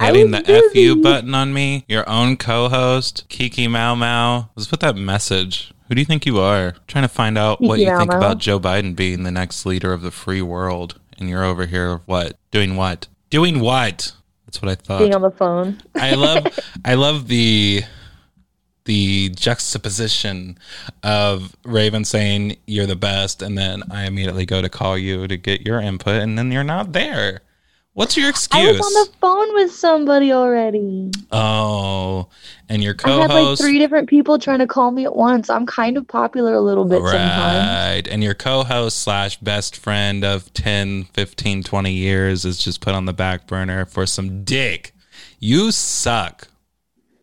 I 0.00 0.06
Hitting 0.06 0.30
the 0.32 0.42
was 0.46 0.72
FU 0.72 1.02
button 1.02 1.34
on 1.34 1.52
me, 1.54 1.84
your 1.88 2.08
own 2.08 2.36
co 2.38 2.68
host, 2.70 3.24
Kiki 3.28 3.68
Mau 3.68 3.94
Mau. 3.94 4.48
Let's 4.56 4.66
put 4.66 4.80
that 4.80 4.96
message. 4.96 5.72
Who 5.88 5.94
do 5.94 6.00
you 6.00 6.06
think 6.06 6.24
you 6.26 6.40
are? 6.40 6.74
trying 6.86 7.04
to 7.04 7.08
find 7.08 7.36
out 7.38 7.60
what 7.60 7.76
Kiki 7.76 7.84
you 7.86 7.92
Mau 7.92 7.98
think 7.98 8.10
Mau. 8.12 8.16
about 8.16 8.38
Joe 8.38 8.58
Biden 8.58 8.96
being 8.96 9.24
the 9.24 9.30
next 9.30 9.66
leader 9.66 9.92
of 9.92 10.00
the 10.02 10.10
free 10.10 10.42
world. 10.42 10.98
And 11.18 11.28
you're 11.28 11.44
over 11.44 11.66
here, 11.66 12.00
what? 12.06 12.36
Doing 12.50 12.76
what? 12.76 13.08
Doing 13.34 13.58
what? 13.58 14.12
That's 14.46 14.62
what 14.62 14.70
I 14.70 14.76
thought. 14.76 15.00
Being 15.00 15.12
on 15.12 15.22
the 15.22 15.30
phone. 15.32 15.82
I 15.96 16.14
love 16.14 16.46
I 16.84 16.94
love 16.94 17.26
the 17.26 17.82
the 18.84 19.30
juxtaposition 19.30 20.56
of 21.02 21.56
Raven 21.64 22.04
saying 22.04 22.58
you're 22.64 22.86
the 22.86 22.94
best 22.94 23.42
and 23.42 23.58
then 23.58 23.82
I 23.90 24.04
immediately 24.04 24.46
go 24.46 24.62
to 24.62 24.68
call 24.68 24.96
you 24.96 25.26
to 25.26 25.36
get 25.36 25.62
your 25.62 25.80
input 25.80 26.22
and 26.22 26.38
then 26.38 26.52
you're 26.52 26.62
not 26.62 26.92
there. 26.92 27.40
What's 27.94 28.16
your 28.16 28.28
excuse? 28.28 28.60
I 28.66 28.72
was 28.72 28.80
on 28.80 28.92
the 28.92 29.12
phone 29.20 29.54
with 29.54 29.72
somebody 29.72 30.32
already. 30.32 31.12
oh, 31.30 32.28
and 32.68 32.82
your 32.82 32.94
co-host. 32.94 33.30
I 33.30 33.34
had 33.34 33.44
like 33.44 33.58
three 33.58 33.78
different 33.78 34.08
people 34.08 34.38
trying 34.38 34.58
to 34.58 34.66
call 34.66 34.90
me 34.90 35.04
at 35.04 35.14
once. 35.14 35.48
I'm 35.48 35.64
kind 35.64 35.96
of 35.96 36.06
popular 36.08 36.54
a 36.54 36.60
little 36.60 36.84
bit 36.84 37.00
sometimes. 37.02 37.68
Right. 37.68 38.02
And 38.08 38.22
your 38.24 38.34
co-host 38.34 38.98
slash 38.98 39.38
best 39.38 39.76
friend 39.76 40.24
of 40.24 40.52
10, 40.54 41.04
15, 41.04 41.62
20 41.62 41.92
years 41.92 42.44
is 42.44 42.58
just 42.58 42.80
put 42.80 42.94
on 42.94 43.04
the 43.04 43.12
back 43.12 43.46
burner 43.46 43.86
for 43.86 44.06
some 44.06 44.42
dick. 44.42 44.92
You 45.38 45.70
suck. 45.70 46.48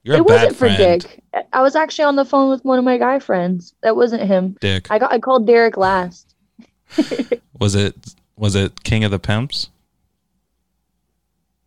You're 0.03 0.15
a 0.15 0.19
It 0.19 0.27
bad 0.27 0.33
wasn't 0.33 0.51
for 0.53 0.69
friend. 0.73 1.01
Dick. 1.01 1.23
I 1.51 1.61
was 1.61 1.75
actually 1.75 2.05
on 2.05 2.15
the 2.15 2.25
phone 2.25 2.49
with 2.49 2.63
one 2.63 2.79
of 2.79 2.85
my 2.85 2.97
guy 2.97 3.19
friends. 3.19 3.73
That 3.83 3.97
wasn't 3.97 4.23
him. 4.23 4.55
Dick. 4.61 4.87
I 4.89 4.99
got 4.99 5.11
I 5.11 5.19
called 5.19 5.45
Derek 5.45 5.75
last. 5.75 6.33
Was 7.59 7.75
it 7.75 7.95
was 8.37 8.55
it 8.55 8.83
King 8.83 9.03
of 9.03 9.11
the 9.11 9.19
Pimps? 9.19 9.69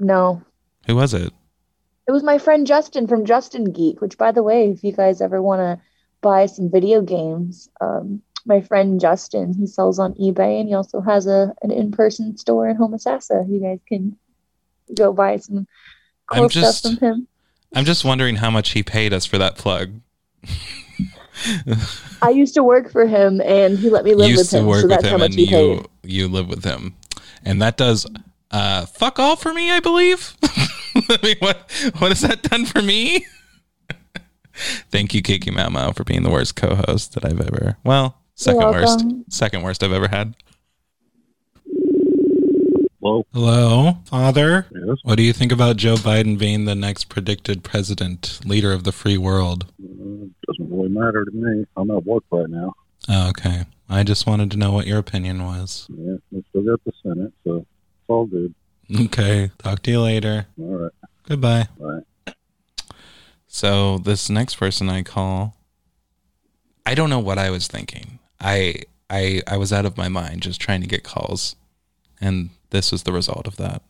No. 0.06 0.42
Who 0.86 0.96
was 0.96 1.14
it? 1.14 1.32
It 2.06 2.12
was 2.12 2.22
my 2.22 2.36
friend 2.38 2.66
Justin 2.66 3.06
from 3.06 3.24
Justin 3.24 3.72
Geek, 3.72 4.00
which 4.02 4.18
by 4.18 4.32
the 4.32 4.42
way, 4.42 4.70
if 4.70 4.84
you 4.84 4.92
guys 4.92 5.20
ever 5.22 5.40
want 5.40 5.60
to 5.60 5.80
buy 6.20 6.46
some 6.46 6.70
video 6.70 7.00
games, 7.00 7.68
um, 7.80 8.20
my 8.44 8.60
friend 8.60 9.00
Justin, 9.00 9.54
he 9.54 9.66
sells 9.66 9.98
on 9.98 10.12
eBay 10.14 10.60
and 10.60 10.68
he 10.68 10.74
also 10.74 11.00
has 11.00 11.26
a 11.26 11.54
an 11.62 11.70
in-person 11.70 12.36
store 12.36 12.68
in 12.68 12.76
Homosassa. 12.76 13.48
You 13.48 13.60
guys 13.60 13.80
can 13.88 14.16
go 14.94 15.12
buy 15.14 15.36
some 15.38 15.66
cool 16.30 16.44
I'm 16.44 16.48
just- 16.50 16.78
stuff 16.80 16.98
from 16.98 17.08
him. 17.08 17.28
I'm 17.76 17.84
just 17.86 18.04
wondering 18.04 18.36
how 18.36 18.50
much 18.50 18.70
he 18.70 18.82
paid 18.84 19.12
us 19.12 19.24
for 19.26 19.36
that 19.38 19.56
plug. 19.56 20.00
I 22.22 22.30
used 22.30 22.54
to 22.54 22.62
work 22.62 22.92
for 22.92 23.06
him 23.06 23.40
and 23.40 23.76
he 23.78 23.90
let 23.90 24.04
me 24.04 24.14
live 24.14 24.28
Used 24.30 24.52
with 24.52 24.60
him, 24.62 24.72
so 24.80 24.86
that's 24.86 25.06
how 25.06 25.16
much 25.18 25.30
and 25.30 25.34
he 25.40 25.46
paid. 25.48 25.78
you 25.78 25.86
you 26.04 26.28
live 26.28 26.48
with 26.48 26.62
him. 26.64 26.94
And 27.44 27.60
that 27.62 27.76
does 27.76 28.06
uh 28.54 28.86
fuck 28.86 29.18
all 29.18 29.36
for 29.36 29.52
me, 29.52 29.70
I 29.70 29.80
believe. 29.80 30.34
I 30.44 31.18
mean, 31.22 31.36
what 31.40 31.70
what 31.98 32.10
has 32.10 32.20
that 32.20 32.42
done 32.42 32.64
for 32.64 32.80
me? 32.80 33.26
Thank 34.90 35.12
you, 35.12 35.22
Kiki 35.22 35.50
Mamo, 35.50 35.94
for 35.94 36.04
being 36.04 36.22
the 36.22 36.30
worst 36.30 36.54
co-host 36.54 37.14
that 37.14 37.24
I've 37.24 37.40
ever. 37.40 37.76
Well, 37.84 38.16
second 38.36 38.62
worst, 38.62 39.04
second 39.28 39.62
worst 39.62 39.82
I've 39.82 39.92
ever 39.92 40.08
had. 40.08 40.34
Hello. 43.02 43.26
Hello, 43.34 43.98
Father. 44.06 44.66
Yes. 44.70 44.96
What 45.02 45.16
do 45.16 45.22
you 45.22 45.34
think 45.34 45.52
about 45.52 45.76
Joe 45.76 45.96
Biden 45.96 46.38
being 46.38 46.64
the 46.64 46.74
next 46.74 47.10
predicted 47.10 47.62
president, 47.62 48.40
leader 48.46 48.72
of 48.72 48.84
the 48.84 48.92
free 48.92 49.18
world? 49.18 49.66
Uh, 49.82 50.24
doesn't 50.46 50.70
really 50.74 50.88
matter 50.88 51.24
to 51.24 51.30
me. 51.30 51.66
I'm 51.76 51.90
at 51.90 52.06
work 52.06 52.24
right 52.30 52.48
now. 52.48 52.72
Oh, 53.08 53.28
okay. 53.30 53.64
I 53.90 54.04
just 54.04 54.26
wanted 54.26 54.50
to 54.52 54.56
know 54.56 54.72
what 54.72 54.86
your 54.86 54.98
opinion 54.98 55.44
was. 55.44 55.86
Yeah, 55.90 56.14
we 56.30 56.42
still 56.48 56.62
got 56.62 56.82
the 56.84 56.92
Senate, 57.02 57.32
so 57.44 57.56
it's 57.56 57.68
all 58.08 58.26
good. 58.26 58.54
Okay. 58.94 59.50
Talk 59.58 59.82
to 59.82 59.90
you 59.90 60.00
later. 60.00 60.46
All 60.60 60.76
right. 60.76 60.92
Goodbye. 61.28 61.68
Bye. 61.78 62.34
So 63.46 63.98
this 63.98 64.28
next 64.28 64.56
person 64.56 64.88
I 64.88 65.02
call, 65.02 65.56
I 66.84 66.94
don't 66.94 67.08
know 67.08 67.20
what 67.20 67.38
I 67.38 67.50
was 67.50 67.66
thinking. 67.66 68.18
I 68.40 68.82
I 69.08 69.42
I 69.46 69.56
was 69.56 69.72
out 69.72 69.86
of 69.86 69.96
my 69.96 70.08
mind 70.08 70.42
just 70.42 70.60
trying 70.60 70.80
to 70.80 70.86
get 70.86 71.04
calls, 71.04 71.56
and 72.20 72.50
this 72.70 72.92
was 72.92 73.04
the 73.04 73.12
result 73.12 73.46
of 73.46 73.56
that. 73.56 73.82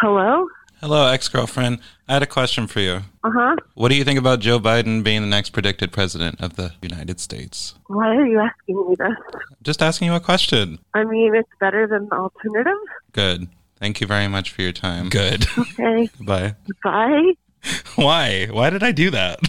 Hello? 0.00 0.48
Hello, 0.80 1.08
ex 1.08 1.26
girlfriend. 1.28 1.80
I 2.06 2.12
had 2.12 2.22
a 2.22 2.26
question 2.26 2.68
for 2.68 2.78
you. 2.78 3.00
Uh 3.24 3.30
huh. 3.34 3.56
What 3.74 3.88
do 3.88 3.96
you 3.96 4.04
think 4.04 4.16
about 4.16 4.38
Joe 4.38 4.60
Biden 4.60 5.02
being 5.02 5.22
the 5.22 5.26
next 5.26 5.50
predicted 5.50 5.90
president 5.90 6.40
of 6.40 6.54
the 6.54 6.72
United 6.80 7.18
States? 7.18 7.74
Why 7.88 8.14
are 8.14 8.24
you 8.24 8.38
asking 8.38 8.88
me 8.88 8.94
this? 8.96 9.40
Just 9.64 9.82
asking 9.82 10.06
you 10.06 10.14
a 10.14 10.20
question. 10.20 10.78
I 10.94 11.02
mean, 11.02 11.34
it's 11.34 11.50
better 11.58 11.88
than 11.88 12.08
the 12.08 12.14
alternative. 12.14 12.78
Good. 13.10 13.48
Thank 13.80 14.00
you 14.00 14.06
very 14.06 14.28
much 14.28 14.52
for 14.52 14.62
your 14.62 14.70
time. 14.70 15.08
Good. 15.08 15.46
Okay. 15.58 16.10
Bye. 16.20 16.54
Bye. 16.84 17.32
Why? 17.96 18.46
Why 18.46 18.70
did 18.70 18.84
I 18.84 18.92
do 18.92 19.10
that? 19.10 19.40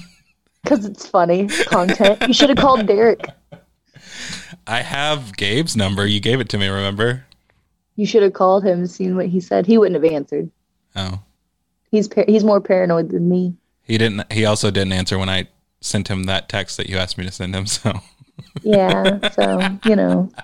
Because 0.62 0.83
it's 0.83 1.07
funny 1.07 1.48
content. 1.48 2.21
You 2.27 2.33
should 2.33 2.50
have 2.50 2.57
called 2.57 2.86
Derek. 2.86 3.25
I 4.67 4.81
have 4.81 5.38
Gabe's 5.38 5.77
number. 5.77 6.05
You 6.05 6.19
gave 6.19 6.41
it 6.41 6.50
to 6.50 6.57
me, 6.57 6.67
remember? 6.67 7.24
You 7.95 8.05
should 8.05 8.24
have 8.24 8.33
called 8.33 8.65
him 8.65 8.79
and 8.79 8.91
seen 8.91 9.15
what 9.15 9.27
he 9.27 9.39
said. 9.39 9.65
He 9.65 9.77
wouldn't 9.77 10.03
have 10.03 10.13
answered. 10.13 10.51
Oh. 11.00 11.20
He's 11.91 12.08
par- 12.08 12.25
he's 12.27 12.44
more 12.44 12.62
paranoid 12.62 13.10
than 13.10 13.29
me. 13.29 13.56
He 13.84 13.98
didn't 13.98 14.32
he 14.32 14.46
also 14.46 14.70
didn't 14.70 14.94
answer 14.94 15.18
when 15.18 15.29
I 15.29 15.48
sent 15.82 16.08
him 16.08 16.24
that 16.25 16.50
text 16.50 16.77
that 16.77 16.89
you 16.89 16.98
asked 16.98 17.18
me 17.18 17.25
to 17.25 17.32
send 17.32 17.56
him, 17.56 17.65
so 17.77 17.94
Yeah, 18.63 19.29
so 19.29 19.60
you 19.86 19.96
know. 19.96 20.32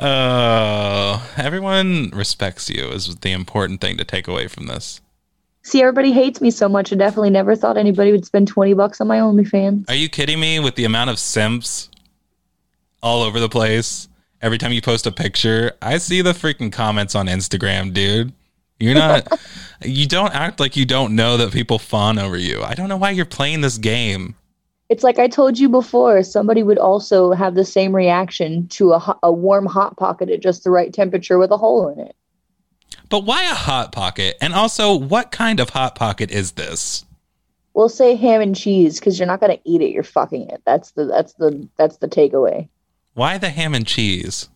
Oh, 0.00 1.28
everyone 1.36 2.10
respects 2.14 2.70
you 2.70 2.88
is 2.88 3.16
the 3.16 3.32
important 3.32 3.80
thing 3.80 3.98
to 3.98 4.04
take 4.04 4.26
away 4.28 4.46
from 4.48 4.66
this. 4.66 5.00
See, 5.62 5.82
everybody 5.82 6.12
hates 6.12 6.40
me 6.40 6.50
so 6.50 6.68
much. 6.68 6.92
I 6.92 6.96
definitely 6.96 7.30
never 7.30 7.54
thought 7.54 7.76
anybody 7.76 8.12
would 8.12 8.24
spend 8.24 8.48
twenty 8.48 8.74
bucks 8.74 9.00
on 9.00 9.08
my 9.08 9.18
OnlyFans. 9.18 9.88
Are 9.90 9.94
you 9.94 10.08
kidding 10.08 10.40
me 10.40 10.60
with 10.60 10.76
the 10.76 10.84
amount 10.84 11.10
of 11.10 11.18
simps 11.18 11.90
all 13.02 13.22
over 13.22 13.40
the 13.40 13.48
place? 13.48 14.08
Every 14.40 14.58
time 14.58 14.72
you 14.72 14.82
post 14.82 15.06
a 15.06 15.12
picture, 15.12 15.72
I 15.82 15.98
see 15.98 16.22
the 16.22 16.32
freaking 16.32 16.72
comments 16.72 17.14
on 17.14 17.26
Instagram, 17.26 17.92
dude. 17.92 18.32
You're 18.80 18.94
not 18.94 19.28
you 19.84 20.06
don't 20.06 20.34
act 20.34 20.60
like 20.60 20.76
you 20.76 20.84
don't 20.84 21.14
know 21.14 21.36
that 21.36 21.52
people 21.52 21.78
fawn 21.78 22.18
over 22.18 22.36
you. 22.36 22.62
I 22.62 22.74
don't 22.74 22.88
know 22.88 22.96
why 22.96 23.10
you're 23.10 23.24
playing 23.24 23.60
this 23.60 23.78
game. 23.78 24.34
It's 24.88 25.02
like 25.02 25.18
I 25.18 25.28
told 25.28 25.58
you 25.58 25.68
before. 25.68 26.22
Somebody 26.22 26.62
would 26.62 26.78
also 26.78 27.32
have 27.32 27.54
the 27.54 27.64
same 27.64 27.94
reaction 27.94 28.68
to 28.68 28.92
a 28.92 29.18
a 29.22 29.32
warm 29.32 29.66
hot 29.66 29.96
pocket 29.96 30.28
at 30.30 30.40
just 30.40 30.64
the 30.64 30.70
right 30.70 30.92
temperature 30.92 31.38
with 31.38 31.50
a 31.50 31.56
hole 31.56 31.88
in 31.88 32.00
it. 32.00 32.16
But 33.08 33.24
why 33.24 33.44
a 33.44 33.54
hot 33.54 33.92
pocket? 33.92 34.36
And 34.40 34.54
also, 34.54 34.94
what 34.94 35.30
kind 35.30 35.60
of 35.60 35.70
hot 35.70 35.94
pocket 35.94 36.30
is 36.30 36.52
this? 36.52 37.04
We'll 37.74 37.88
say 37.88 38.14
ham 38.14 38.40
and 38.40 38.54
cheese 38.54 39.00
because 39.00 39.18
you're 39.18 39.26
not 39.26 39.40
gonna 39.40 39.58
eat 39.64 39.82
it. 39.82 39.90
You're 39.90 40.02
fucking 40.02 40.48
it. 40.50 40.62
That's 40.64 40.92
the 40.92 41.06
that's 41.06 41.32
the 41.34 41.68
that's 41.76 41.96
the 41.98 42.08
takeaway. 42.08 42.68
Why 43.14 43.38
the 43.38 43.50
ham 43.50 43.74
and 43.74 43.86
cheese? 43.86 44.48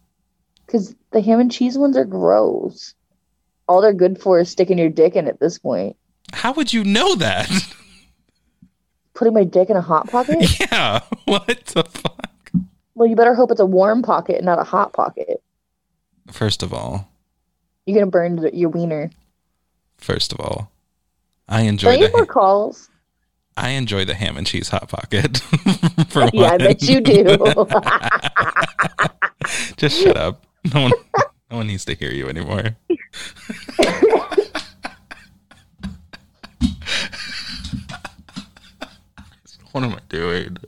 Because 0.66 0.94
the 1.12 1.20
ham 1.20 1.40
and 1.40 1.50
cheese 1.50 1.78
ones 1.78 1.96
are 1.96 2.04
gross. 2.04 2.94
All 3.68 3.80
they're 3.82 3.92
good 3.92 4.20
for 4.20 4.40
is 4.40 4.50
sticking 4.50 4.78
your 4.78 4.88
dick 4.88 5.14
in 5.16 5.28
at 5.28 5.40
this 5.40 5.58
point. 5.58 5.96
How 6.32 6.52
would 6.52 6.72
you 6.72 6.84
know 6.84 7.14
that? 7.16 7.50
Putting 9.14 9.34
my 9.34 9.44
dick 9.44 9.68
in 9.70 9.76
a 9.76 9.80
hot 9.80 10.08
pocket? 10.08 10.58
yeah. 10.60 11.00
What 11.26 11.64
the 11.66 11.82
fuck? 11.84 12.50
well, 12.94 13.06
you 13.08 13.14
better 13.16 13.34
hope 13.34 13.50
it's 13.50 13.60
a 13.60 13.66
warm 13.66 14.02
pocket 14.02 14.36
and 14.36 14.46
not 14.46 14.58
a 14.58 14.64
hot 14.64 14.92
pocket. 14.94 15.42
First 16.30 16.62
of 16.62 16.72
all, 16.72 17.10
You're 17.86 17.96
gonna 17.98 18.10
burn 18.10 18.48
your 18.54 18.70
wiener. 18.70 19.10
first 19.98 20.32
of 20.32 20.40
all, 20.40 20.70
I 21.48 21.62
enjoy 21.62 21.98
Don't 21.98 22.10
the 22.12 22.16
more 22.16 22.26
calls? 22.26 22.88
I 23.56 23.70
enjoy 23.70 24.04
the 24.04 24.14
ham 24.14 24.36
and 24.36 24.46
cheese 24.46 24.68
hot 24.68 24.88
pocket. 24.88 25.38
For 26.08 26.28
Yeah, 26.32 26.52
I 26.52 26.58
bet 26.58 26.82
you 26.82 27.00
do. 27.00 27.24
Just 29.76 30.00
shut 30.02 30.16
up. 30.16 30.44
No 30.72 30.82
one, 30.82 30.92
no 31.50 31.58
one 31.58 31.66
needs 31.66 31.84
to 31.86 31.94
hear 31.94 32.10
you 32.10 32.28
anymore. 32.28 32.76
what 39.72 39.84
am 39.84 39.92
I 39.94 40.00
doing? 40.08 40.58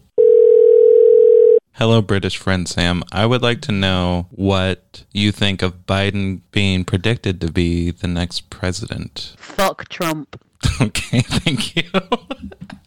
Hello, 1.74 2.02
British 2.02 2.36
friend 2.36 2.68
Sam. 2.68 3.02
I 3.10 3.24
would 3.26 3.42
like 3.42 3.62
to 3.62 3.72
know 3.72 4.26
what 4.30 5.04
you 5.12 5.32
think 5.32 5.62
of 5.62 5.86
Biden 5.86 6.42
being 6.50 6.84
predicted 6.84 7.40
to 7.40 7.50
be 7.50 7.90
the 7.90 8.08
next 8.08 8.50
president. 8.50 9.34
Fuck 9.38 9.88
Trump. 9.88 10.40
Okay, 10.82 11.20
thank 11.20 11.76
you. 11.76 11.82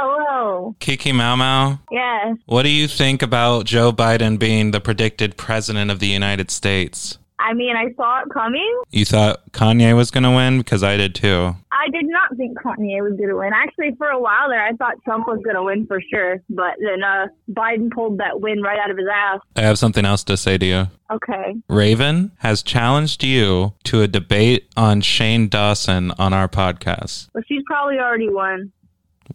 Hello. 0.00 0.76
Kiki 0.78 1.10
Mau 1.10 1.34
Mau, 1.34 1.80
Yes. 1.90 2.36
what 2.46 2.62
do 2.62 2.68
you 2.68 2.86
think 2.86 3.20
about 3.20 3.66
Joe 3.66 3.90
Biden 3.92 4.38
being 4.38 4.70
the 4.70 4.80
predicted 4.80 5.36
president 5.36 5.90
of 5.90 5.98
the 5.98 6.06
United 6.06 6.52
States? 6.52 7.18
I 7.40 7.52
mean, 7.52 7.74
I 7.76 7.92
saw 7.96 8.20
it 8.22 8.28
coming. 8.32 8.82
You 8.90 9.04
thought 9.04 9.40
Kanye 9.50 9.96
was 9.96 10.12
going 10.12 10.22
to 10.22 10.30
win? 10.30 10.58
Because 10.58 10.84
I 10.84 10.96
did 10.96 11.16
too. 11.16 11.54
I 11.72 11.88
did 11.90 12.06
not 12.06 12.36
think 12.36 12.56
Kanye 12.58 13.02
was 13.02 13.14
going 13.16 13.28
to 13.28 13.36
win. 13.36 13.50
Actually, 13.52 13.96
for 13.98 14.06
a 14.08 14.20
while 14.20 14.48
there, 14.48 14.64
I 14.64 14.72
thought 14.74 15.02
Trump 15.04 15.26
was 15.26 15.40
going 15.44 15.56
to 15.56 15.64
win 15.64 15.84
for 15.86 16.00
sure. 16.00 16.42
But 16.48 16.74
then 16.80 17.02
uh, 17.02 17.26
Biden 17.50 17.90
pulled 17.90 18.18
that 18.18 18.40
win 18.40 18.62
right 18.62 18.78
out 18.78 18.90
of 18.92 18.96
his 18.98 19.06
ass. 19.12 19.40
I 19.56 19.62
have 19.62 19.78
something 19.80 20.04
else 20.04 20.22
to 20.24 20.36
say 20.36 20.58
to 20.58 20.66
you. 20.66 20.86
Okay. 21.10 21.56
Raven 21.68 22.30
has 22.38 22.62
challenged 22.62 23.24
you 23.24 23.72
to 23.84 24.02
a 24.02 24.08
debate 24.08 24.68
on 24.76 25.00
Shane 25.00 25.48
Dawson 25.48 26.12
on 26.18 26.32
our 26.32 26.48
podcast. 26.48 27.28
Well, 27.34 27.42
she's 27.48 27.62
probably 27.66 27.98
already 27.98 28.28
won. 28.28 28.72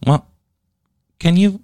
Well, 0.06 0.28
can 1.20 1.38
you? 1.38 1.62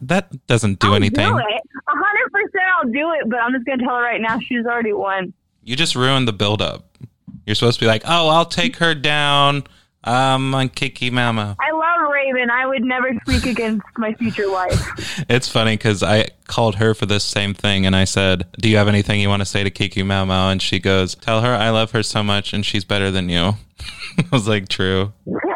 That 0.00 0.46
doesn't 0.46 0.78
do 0.78 0.88
I'll 0.88 0.94
anything. 0.94 1.32
Do 1.32 1.38
it. 1.38 1.44
A 1.44 1.96
hundred 1.96 2.32
percent, 2.32 2.64
I'll 2.78 2.90
do 2.90 3.12
it. 3.20 3.28
But 3.30 3.40
I'm 3.40 3.52
just 3.52 3.64
going 3.66 3.78
to 3.78 3.84
tell 3.84 3.96
her 3.96 4.02
right 4.02 4.20
now 4.20 4.38
she's 4.38 4.64
already 4.66 4.92
won. 4.92 5.32
You 5.64 5.76
just 5.76 5.94
ruined 5.96 6.28
the 6.28 6.32
buildup. 6.32 6.84
You're 7.46 7.54
supposed 7.54 7.78
to 7.78 7.84
be 7.84 7.88
like, 7.88 8.02
oh, 8.04 8.28
I'll 8.28 8.44
take 8.46 8.76
her 8.76 8.94
down 8.94 9.64
um, 10.04 10.54
on 10.54 10.68
Kiki 10.68 11.10
Mama. 11.10 11.56
I 11.60 11.72
love 11.72 12.10
Raven. 12.12 12.50
I 12.50 12.66
would 12.66 12.82
never 12.82 13.10
speak 13.26 13.46
against 13.46 13.86
my 13.96 14.14
future 14.14 14.50
wife. 14.50 15.24
It's 15.28 15.48
funny 15.48 15.76
because 15.76 16.02
I 16.02 16.28
called 16.46 16.76
her 16.76 16.94
for 16.94 17.06
this 17.06 17.24
same 17.24 17.54
thing 17.54 17.86
and 17.86 17.94
I 17.94 18.04
said, 18.04 18.46
Do 18.58 18.68
you 18.68 18.76
have 18.76 18.88
anything 18.88 19.20
you 19.20 19.28
want 19.28 19.40
to 19.40 19.46
say 19.46 19.62
to 19.62 19.70
Kiki 19.70 20.02
Mau? 20.02 20.50
And 20.50 20.60
she 20.60 20.78
goes, 20.78 21.14
Tell 21.14 21.42
her 21.42 21.54
I 21.54 21.70
love 21.70 21.92
her 21.92 22.02
so 22.02 22.22
much 22.22 22.52
and 22.52 22.66
she's 22.66 22.84
better 22.84 23.10
than 23.10 23.28
you. 23.28 23.52
I 24.18 24.24
was 24.30 24.48
like, 24.48 24.68
True. 24.68 25.12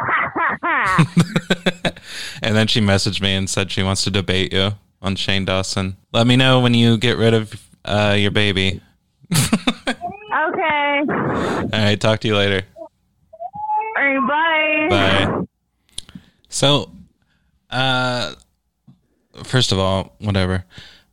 and 2.42 2.56
then 2.56 2.66
she 2.66 2.80
messaged 2.80 3.20
me 3.20 3.34
and 3.34 3.48
said 3.48 3.70
she 3.70 3.82
wants 3.82 4.04
to 4.04 4.10
debate 4.10 4.52
you 4.52 4.72
on 5.02 5.16
Shane 5.16 5.44
Dawson. 5.44 5.96
Let 6.12 6.26
me 6.26 6.36
know 6.36 6.60
when 6.60 6.74
you 6.74 6.96
get 6.96 7.16
rid 7.16 7.34
of 7.34 7.54
uh, 7.84 8.16
your 8.18 8.30
baby. 8.30 8.80
okay. 9.32 11.02
All 11.08 11.68
right, 11.72 12.00
talk 12.00 12.20
to 12.20 12.28
you 12.28 12.36
later. 12.36 12.62
All 12.76 14.04
right, 14.04 14.88
bye. 14.90 15.36
Bye. 15.36 15.46
So, 16.48 16.90
uh, 17.70 18.34
first 19.44 19.72
of 19.72 19.78
all, 19.78 20.14
whatever. 20.18 20.64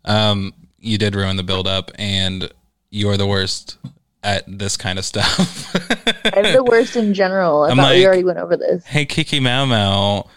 Um, 0.05 0.53
you 0.79 0.97
did 0.97 1.15
ruin 1.15 1.37
the 1.37 1.43
build 1.43 1.67
up, 1.67 1.91
and 1.95 2.51
you're 2.89 3.17
the 3.17 3.27
worst 3.27 3.77
at 4.23 4.43
this 4.47 4.77
kind 4.77 4.97
of 4.97 5.05
stuff. 5.05 5.75
I'm 6.25 6.53
the 6.53 6.63
worst 6.63 6.95
in 6.95 7.13
general. 7.13 7.63
I 7.63 7.69
I'm 7.69 7.77
thought 7.77 7.93
we 7.93 8.05
already 8.05 8.23
went 8.23 8.39
over 8.39 8.57
this. 8.57 8.85
hey, 8.85 9.05
Kiki 9.05 9.39
Mau 9.39 9.65
Mau, 9.65 10.29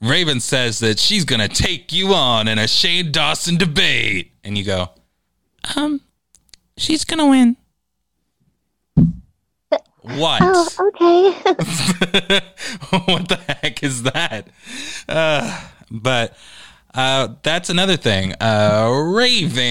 Raven 0.00 0.40
says 0.40 0.78
that 0.80 0.98
she's 0.98 1.24
gonna 1.24 1.48
take 1.48 1.92
you 1.92 2.14
on 2.14 2.48
in 2.48 2.58
a 2.58 2.68
Shane 2.68 3.12
Dawson 3.12 3.56
debate, 3.56 4.32
and 4.44 4.56
you 4.56 4.64
go, 4.64 4.90
um, 5.76 6.00
she's 6.76 7.04
gonna 7.04 7.28
win. 7.28 7.56
What? 10.02 10.40
Oh, 10.42 10.68
okay. 10.88 11.30
what 13.04 13.28
the 13.28 13.38
heck 13.46 13.84
is 13.84 14.02
that? 14.02 14.48
Uh, 15.08 15.68
but 15.90 16.36
uh, 16.94 17.28
that's 17.42 17.70
another 17.70 17.96
thing. 17.96 18.34
Uh, 18.40 18.90
Raven 19.14 19.62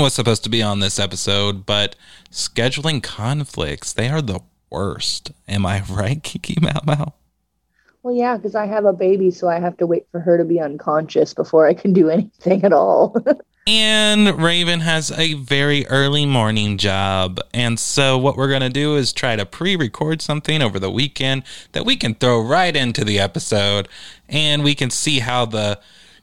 was 0.00 0.14
supposed 0.14 0.42
to 0.44 0.50
be 0.50 0.62
on 0.62 0.80
this 0.80 0.98
episode, 0.98 1.66
but 1.66 1.96
scheduling 2.30 3.02
conflicts, 3.02 3.92
they 3.92 4.08
are 4.08 4.22
the 4.22 4.40
worst. 4.70 5.32
Am 5.48 5.66
I 5.66 5.82
right, 5.90 6.22
Kiki 6.22 6.56
Mau 6.60 6.80
Mau? 6.86 7.14
well, 8.02 8.14
yeah, 8.14 8.36
because 8.36 8.54
I 8.54 8.66
have 8.66 8.86
a 8.86 8.92
baby, 8.92 9.30
so 9.30 9.48
I 9.48 9.60
have 9.60 9.76
to 9.78 9.86
wait 9.86 10.06
for 10.10 10.20
her 10.20 10.38
to 10.38 10.44
be 10.44 10.58
unconscious 10.58 11.34
before 11.34 11.66
I 11.66 11.74
can 11.74 11.92
do 11.92 12.08
anything 12.08 12.64
at 12.64 12.72
all. 12.72 13.14
And 13.72 14.42
Raven 14.42 14.80
has 14.80 15.12
a 15.12 15.34
very 15.34 15.86
early 15.86 16.26
morning 16.26 16.76
job. 16.76 17.38
And 17.54 17.78
so, 17.78 18.18
what 18.18 18.36
we're 18.36 18.48
going 18.48 18.62
to 18.62 18.68
do 18.68 18.96
is 18.96 19.12
try 19.12 19.36
to 19.36 19.46
pre 19.46 19.76
record 19.76 20.20
something 20.20 20.60
over 20.60 20.80
the 20.80 20.90
weekend 20.90 21.44
that 21.70 21.86
we 21.86 21.94
can 21.94 22.16
throw 22.16 22.40
right 22.40 22.74
into 22.74 23.04
the 23.04 23.20
episode. 23.20 23.88
And 24.28 24.64
we 24.64 24.74
can 24.74 24.90
see 24.90 25.20
how 25.20 25.44
the 25.44 25.78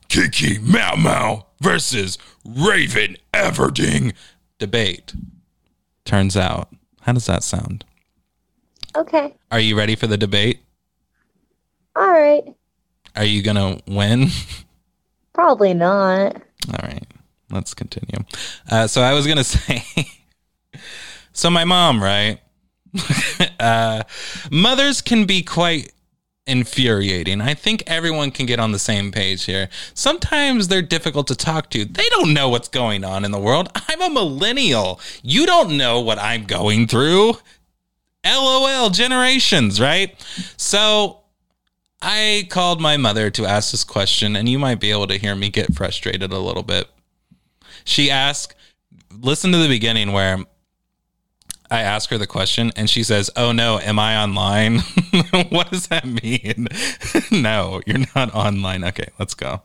Kiki 0.09 0.59
Mau 0.59 0.97
Mau 0.97 1.45
versus 1.61 2.17
Raven 2.43 3.15
Everding 3.33 4.13
debate 4.59 5.13
turns 6.03 6.35
out. 6.35 6.67
How 7.03 7.13
does 7.13 7.27
that 7.27 7.43
sound? 7.43 7.85
okay. 8.93 9.33
Are 9.51 9.59
you 9.61 9.77
ready 9.77 9.95
for 9.95 10.07
the 10.07 10.17
debate? 10.17 10.59
All 11.95 12.09
right. 12.09 12.43
Are 13.15 13.23
you 13.23 13.41
going 13.41 13.55
to 13.55 13.81
win? 13.89 14.27
Probably 15.33 15.73
not. 15.73 16.35
All 16.35 16.79
right, 16.83 17.05
let's 17.51 17.73
continue. 17.73 18.25
Uh, 18.69 18.87
so 18.87 19.01
I 19.01 19.13
was 19.13 19.27
gonna 19.27 19.43
say, 19.43 19.83
so 21.33 21.49
my 21.49 21.65
mom, 21.65 22.03
right? 22.03 22.39
uh, 23.59 24.03
mothers 24.51 25.01
can 25.01 25.25
be 25.25 25.43
quite 25.43 25.91
infuriating. 26.47 27.41
I 27.41 27.53
think 27.53 27.83
everyone 27.85 28.31
can 28.31 28.45
get 28.45 28.59
on 28.59 28.71
the 28.71 28.79
same 28.79 29.11
page 29.11 29.43
here. 29.43 29.69
Sometimes 29.93 30.69
they're 30.69 30.81
difficult 30.81 31.27
to 31.27 31.35
talk 31.35 31.69
to. 31.71 31.83
They 31.83 32.07
don't 32.09 32.33
know 32.33 32.49
what's 32.49 32.69
going 32.69 33.03
on 33.03 33.25
in 33.25 33.31
the 33.31 33.39
world. 33.39 33.69
I'm 33.89 34.01
a 34.01 34.09
millennial. 34.09 34.99
You 35.21 35.45
don't 35.45 35.77
know 35.77 35.99
what 35.99 36.17
I'm 36.17 36.45
going 36.45 36.87
through. 36.87 37.33
LOL 38.25 38.89
generations, 38.89 39.79
right? 39.79 40.15
So 40.57 41.19
I 42.01 42.47
called 42.49 42.81
my 42.81 42.97
mother 42.97 43.29
to 43.31 43.45
ask 43.45 43.71
this 43.71 43.83
question, 43.83 44.35
and 44.35 44.47
you 44.47 44.57
might 44.57 44.79
be 44.79 44.91
able 44.91 45.07
to 45.07 45.17
hear 45.17 45.35
me 45.35 45.49
get 45.49 45.75
frustrated 45.75 46.31
a 46.31 46.39
little 46.39 46.63
bit. 46.63 46.89
She 47.87 48.11
asked, 48.11 48.53
listen 49.17 49.53
to 49.53 49.57
the 49.57 49.69
beginning 49.69 50.11
where 50.11 50.39
I 51.71 51.81
ask 51.81 52.09
her 52.09 52.17
the 52.17 52.27
question 52.27 52.73
and 52.75 52.89
she 52.89 53.01
says, 53.01 53.29
Oh 53.37 53.53
no, 53.53 53.79
am 53.79 53.97
I 53.97 54.21
online? 54.21 54.79
what 55.49 55.71
does 55.71 55.87
that 55.87 56.05
mean? 56.05 56.67
no, 57.41 57.81
you're 57.87 58.05
not 58.13 58.35
online. 58.35 58.83
Okay, 58.83 59.07
let's 59.17 59.33
go. 59.33 59.61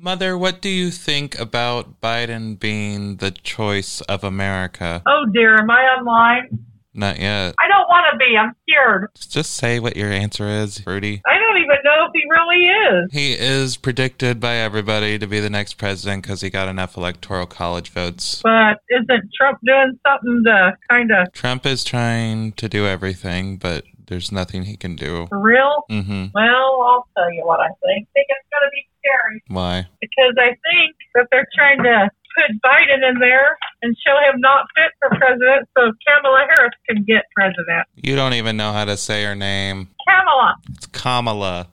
Mother, 0.00 0.38
what 0.38 0.62
do 0.62 0.70
you 0.70 0.90
think 0.90 1.38
about 1.38 2.00
Biden 2.00 2.58
being 2.58 3.16
the 3.16 3.30
choice 3.30 4.00
of 4.02 4.24
America? 4.24 5.02
Oh 5.06 5.26
dear, 5.34 5.54
am 5.56 5.70
I 5.70 5.82
online? 5.98 6.64
Not 6.94 7.18
yet. 7.18 7.54
I 7.62 7.68
don't 7.68 7.88
want 7.88 8.06
to 8.12 8.16
be. 8.16 8.36
I'm 8.38 8.54
scared. 8.62 9.10
Just 9.28 9.54
say 9.56 9.80
what 9.80 9.96
your 9.96 10.10
answer 10.10 10.48
is, 10.48 10.80
Fruity. 10.80 11.20
I 11.26 11.38
don't 11.38 11.57
know 11.98 12.06
if 12.06 12.12
he 12.14 12.22
really 12.30 12.64
is. 13.04 13.12
He 13.12 13.32
is 13.32 13.76
predicted 13.76 14.40
by 14.40 14.56
everybody 14.56 15.18
to 15.18 15.26
be 15.26 15.40
the 15.40 15.50
next 15.50 15.74
president 15.74 16.22
because 16.22 16.40
he 16.40 16.50
got 16.50 16.68
enough 16.68 16.96
electoral 16.96 17.46
college 17.46 17.90
votes. 17.90 18.40
But 18.42 18.78
isn't 18.90 19.30
Trump 19.36 19.58
doing 19.64 19.98
something 20.06 20.42
to 20.46 20.72
kind 20.88 21.10
of 21.10 21.32
Trump 21.32 21.66
is 21.66 21.84
trying 21.84 22.52
to 22.52 22.68
do 22.68 22.86
everything, 22.86 23.56
but 23.56 23.84
there's 24.06 24.32
nothing 24.32 24.62
he 24.64 24.76
can 24.76 24.96
do. 24.96 25.26
for 25.28 25.38
real? 25.38 25.84
Mm-hmm. 25.90 26.26
Well, 26.34 26.82
I'll 26.86 27.08
tell 27.16 27.32
you 27.32 27.42
what 27.44 27.60
I 27.60 27.68
think. 27.84 28.08
I 28.08 28.12
think 28.14 28.26
it's 28.28 28.48
going 28.50 28.64
to 28.64 28.70
be 28.72 28.88
scary 29.00 29.42
Why? 29.48 29.86
because 30.00 30.34
I 30.38 30.48
think 30.48 30.96
that 31.14 31.26
they're 31.30 31.48
trying 31.54 31.82
to 31.82 32.08
put 32.36 32.56
Biden 32.64 33.06
in 33.08 33.18
there 33.18 33.58
and 33.82 33.96
show 34.06 34.14
him 34.30 34.40
not 34.40 34.64
fit 34.76 34.92
for 35.00 35.10
president 35.18 35.68
so 35.76 35.92
Kamala 36.06 36.46
Harris 36.54 36.72
can 36.88 37.04
get 37.04 37.24
president. 37.34 37.86
You 37.96 38.16
don't 38.16 38.34
even 38.34 38.56
know 38.56 38.72
how 38.72 38.84
to 38.84 38.96
say 38.96 39.24
her 39.24 39.34
name. 39.34 39.88
Kamala. 40.06 40.54
It's 40.70 40.86
Kamala, 40.86 41.68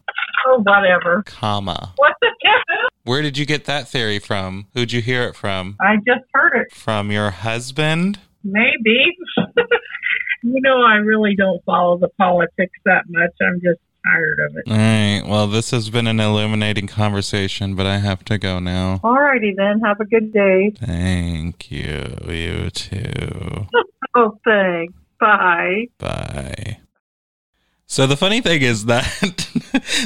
Oh, 0.45 0.62
whatever. 0.63 1.23
comma. 1.25 1.93
What's 1.97 2.15
the 2.21 2.29
difference? 2.41 2.89
Where 3.03 3.21
did 3.21 3.38
you 3.38 3.45
get 3.45 3.65
that 3.65 3.88
theory 3.88 4.19
from? 4.19 4.67
Who'd 4.73 4.91
you 4.91 5.01
hear 5.01 5.23
it 5.23 5.36
from? 5.36 5.75
I 5.81 5.97
just 5.97 6.25
heard 6.34 6.55
it. 6.55 6.71
From 6.73 7.12
your 7.12 7.29
husband? 7.31 8.19
Maybe. 8.43 9.15
you 10.43 10.62
know, 10.62 10.81
I 10.81 10.95
really 10.95 11.36
don't 11.36 11.63
follow 11.65 11.97
the 11.97 12.10
politics 12.17 12.73
that 12.86 13.03
much. 13.10 13.31
I'm 13.41 13.60
just 13.62 13.79
tired 14.05 14.39
of 14.39 14.55
it. 14.58 14.63
All 14.71 14.77
right. 14.77 15.21
Well, 15.27 15.47
this 15.47 15.71
has 15.71 15.89
been 15.89 16.05
an 16.08 16.19
illuminating 16.19 16.88
conversation, 16.88 17.75
but 17.75 17.86
I 17.88 17.97
have 17.97 18.23
to 18.25 18.38
go 18.38 18.60
now. 18.60 18.99
All 19.03 19.19
righty 19.19 19.53
then. 19.58 19.79
Have 19.81 19.99
a 19.99 20.05
good 20.05 20.31
day. 20.34 20.71
Thank 20.77 21.71
you. 21.71 22.17
You 22.27 22.69
too. 22.69 23.67
Oh, 24.17 24.39
thanks. 24.45 24.93
Bye. 25.19 25.88
Bye. 25.99 26.77
So 27.88 28.08
the 28.08 28.17
funny 28.17 28.41
thing 28.41 28.62
is 28.62 28.86
that 28.86 29.06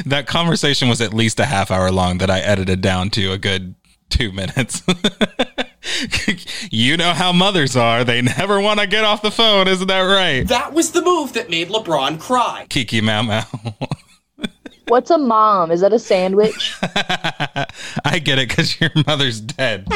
that 0.06 0.26
conversation 0.26 0.88
was 0.88 1.00
at 1.00 1.14
least 1.14 1.40
a 1.40 1.46
half 1.46 1.70
hour 1.70 1.90
long 1.90 2.18
that 2.18 2.30
I 2.30 2.40
edited 2.40 2.80
down 2.80 3.10
to 3.10 3.32
a 3.32 3.38
good 3.38 3.74
two 4.10 4.32
minutes. 4.32 4.82
you 6.70 6.96
know 6.96 7.12
how 7.12 7.32
mothers 7.32 7.76
are. 7.76 8.04
They 8.04 8.20
never 8.22 8.60
want 8.60 8.80
to 8.80 8.86
get 8.86 9.04
off 9.04 9.22
the 9.22 9.30
phone, 9.30 9.66
isn't 9.66 9.86
that 9.88 10.02
right? 10.02 10.46
That 10.46 10.74
was 10.74 10.92
the 10.92 11.02
move 11.02 11.32
that 11.32 11.48
made 11.48 11.68
LeBron 11.68 12.20
cry. 12.20 12.66
Kiki 12.68 13.00
Mau 13.00 13.22
Mau. 13.22 13.44
What's 14.88 15.10
a 15.10 15.18
mom? 15.18 15.70
Is 15.70 15.82
that 15.82 15.92
a 15.92 16.00
sandwich? 16.00 16.74
I 16.82 18.20
get 18.22 18.40
it 18.40 18.48
because 18.48 18.80
your 18.80 18.90
mother's 19.06 19.40
dead. 19.40 19.86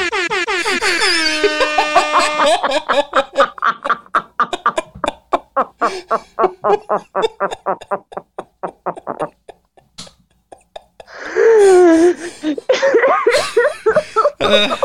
Uh, 14.40 14.76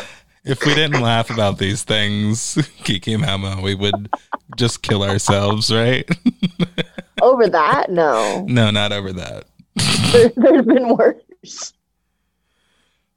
if 0.46 0.66
we 0.66 0.74
didn't 0.74 1.02
laugh 1.02 1.30
about 1.30 1.58
these 1.58 1.84
things, 1.84 2.58
Kiki 2.84 3.18
Mama, 3.18 3.60
we 3.62 3.76
would 3.76 4.10
just 4.58 4.82
kill 4.82 5.04
ourselves, 5.04 5.72
right? 5.74 6.10
Over 7.22 7.50
that? 7.50 7.92
No. 7.92 8.46
no, 8.48 8.70
not 8.72 8.94
over 8.94 9.12
that. 9.12 9.44
There, 10.14 10.32
there's 10.38 10.66
been 10.66 10.96
worse. 10.96 11.74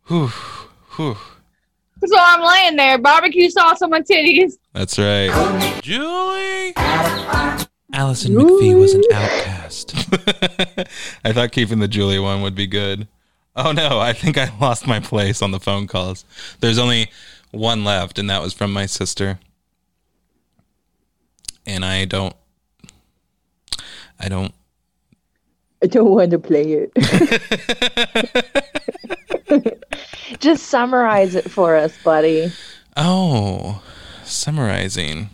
Whew, 0.08 0.26
whew. 0.96 1.16
So 2.04 2.16
I'm 2.18 2.42
laying 2.42 2.76
there, 2.76 2.98
barbecue 2.98 3.48
sauce 3.48 3.80
on 3.82 3.90
my 3.90 4.00
titties. 4.00 4.54
That's 4.72 4.98
right. 4.98 5.30
Julie! 5.82 6.72
Allison 7.94 8.34
McPhee 8.34 8.78
was 8.78 8.94
an 8.94 9.02
outcast. 9.12 9.94
I 11.24 11.32
thought 11.32 11.52
keeping 11.52 11.78
the 11.78 11.88
Julie 11.88 12.18
one 12.18 12.42
would 12.42 12.54
be 12.54 12.66
good. 12.66 13.06
Oh 13.54 13.72
no, 13.72 14.00
I 14.00 14.14
think 14.14 14.38
I 14.38 14.50
lost 14.60 14.86
my 14.86 14.98
place 14.98 15.42
on 15.42 15.50
the 15.50 15.60
phone 15.60 15.86
calls. 15.86 16.24
There's 16.60 16.78
only 16.78 17.10
one 17.50 17.84
left, 17.84 18.18
and 18.18 18.30
that 18.30 18.42
was 18.42 18.54
from 18.54 18.72
my 18.72 18.86
sister. 18.86 19.38
And 21.66 21.84
I 21.84 22.06
don't. 22.06 22.34
I 24.18 24.28
don't. 24.28 24.54
I 25.83 25.87
don't 25.87 26.11
want 26.11 26.31
to 26.31 26.38
play 26.38 26.88
it. 26.88 26.92
Just 30.40 30.66
summarize 30.66 31.35
it 31.35 31.51
for 31.51 31.77
us, 31.77 31.97
buddy. 32.03 32.53
Oh, 32.97 33.83
summarizing. 34.25 35.31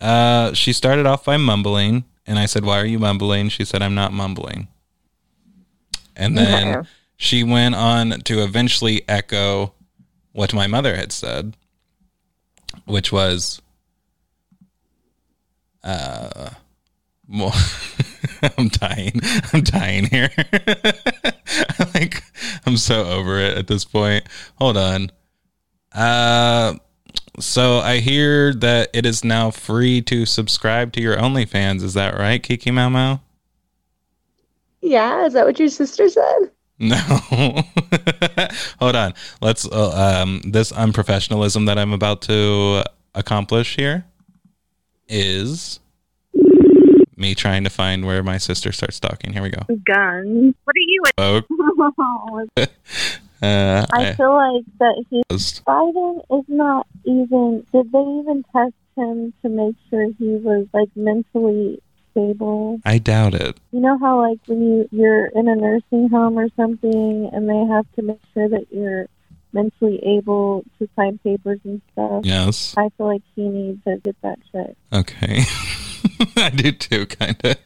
Uh, 0.00 0.52
she 0.52 0.72
started 0.72 1.06
off 1.06 1.24
by 1.24 1.36
mumbling, 1.36 2.04
and 2.26 2.38
I 2.38 2.46
said, 2.46 2.64
"Why 2.64 2.80
are 2.80 2.86
you 2.86 2.98
mumbling?" 2.98 3.48
She 3.48 3.64
said, 3.64 3.82
"I'm 3.82 3.94
not 3.94 4.12
mumbling." 4.12 4.68
And 6.16 6.36
then 6.36 6.76
Okay. 6.76 6.88
she 7.16 7.42
went 7.44 7.74
on 7.74 8.20
to 8.22 8.42
eventually 8.42 9.02
echo 9.08 9.72
what 10.32 10.52
my 10.54 10.66
mother 10.66 10.96
had 10.96 11.12
said, 11.12 11.56
which 12.84 13.10
was, 13.12 13.60
uh, 15.82 16.50
well, 17.28 17.54
I'm 18.58 18.68
dying. 18.68 19.20
I'm 19.52 19.62
dying 19.62 20.06
here. 20.06 20.30
like, 21.94 22.22
I'm 22.66 22.76
so 22.76 23.04
over 23.04 23.38
it 23.38 23.56
at 23.58 23.66
this 23.66 23.84
point. 23.84 24.24
Hold 24.56 24.76
on. 24.76 25.10
Uh, 25.92 26.74
so 27.38 27.78
I 27.78 27.98
hear 27.98 28.54
that 28.54 28.90
it 28.92 29.06
is 29.06 29.24
now 29.24 29.50
free 29.50 30.02
to 30.02 30.26
subscribe 30.26 30.92
to 30.92 31.00
your 31.00 31.16
OnlyFans. 31.16 31.82
Is 31.82 31.94
that 31.94 32.18
right, 32.18 32.42
Kiki 32.42 32.70
Mau 32.70 32.88
Mau? 32.88 33.20
Yeah, 34.80 35.26
is 35.26 35.34
that 35.34 35.46
what 35.46 35.58
your 35.58 35.68
sister 35.68 36.08
said? 36.08 36.50
No. 36.78 36.96
Hold 38.78 38.96
on. 38.96 39.12
Let's 39.42 39.66
uh, 39.66 40.22
um 40.22 40.40
this 40.46 40.72
unprofessionalism 40.72 41.66
that 41.66 41.78
I'm 41.78 41.92
about 41.92 42.22
to 42.22 42.82
accomplish 43.14 43.76
here 43.76 44.06
is 45.06 45.80
me 47.20 47.34
trying 47.34 47.64
to 47.64 47.70
find 47.70 48.06
where 48.06 48.22
my 48.22 48.38
sister 48.38 48.72
starts 48.72 48.98
talking. 48.98 49.32
Here 49.32 49.42
we 49.42 49.50
go. 49.50 49.62
Guns. 49.84 50.54
What 50.64 50.76
are 50.76 50.78
you? 50.78 51.02
Oh, 51.18 51.42
uh, 52.56 52.66
I 53.42 53.86
I- 53.92 54.14
feel 54.14 54.34
like 54.34 54.64
that 54.78 55.04
he 55.10 55.22
Biden 55.30 56.18
is 56.38 56.44
not 56.48 56.86
even. 57.04 57.66
Did 57.72 57.92
they 57.92 57.98
even 57.98 58.44
test 58.52 58.74
him 58.96 59.32
to 59.42 59.48
make 59.48 59.76
sure 59.88 60.06
he 60.18 60.36
was 60.36 60.66
like 60.72 60.88
mentally 60.96 61.80
stable? 62.12 62.80
I 62.84 62.98
doubt 62.98 63.34
it. 63.34 63.58
You 63.72 63.80
know 63.80 63.98
how 63.98 64.20
like 64.20 64.38
when 64.46 64.60
you 64.62 64.88
you're 64.90 65.26
in 65.26 65.48
a 65.48 65.54
nursing 65.56 66.08
home 66.08 66.38
or 66.38 66.48
something, 66.56 67.30
and 67.32 67.48
they 67.48 67.72
have 67.72 67.86
to 67.96 68.02
make 68.02 68.20
sure 68.34 68.48
that 68.48 68.66
you're 68.72 69.06
mentally 69.52 69.98
able 70.04 70.64
to 70.78 70.88
sign 70.96 71.18
papers 71.18 71.58
and 71.64 71.80
stuff. 71.92 72.24
Yes. 72.24 72.74
I 72.76 72.88
feel 72.96 73.06
like 73.08 73.22
he 73.34 73.48
needs 73.48 73.82
to 73.84 73.96
get 73.98 74.16
that 74.22 74.38
checked. 74.52 74.76
Okay. 74.92 75.42
I 76.36 76.50
do 76.50 76.72
too, 76.72 77.06
kind 77.06 77.36
of. 77.44 77.56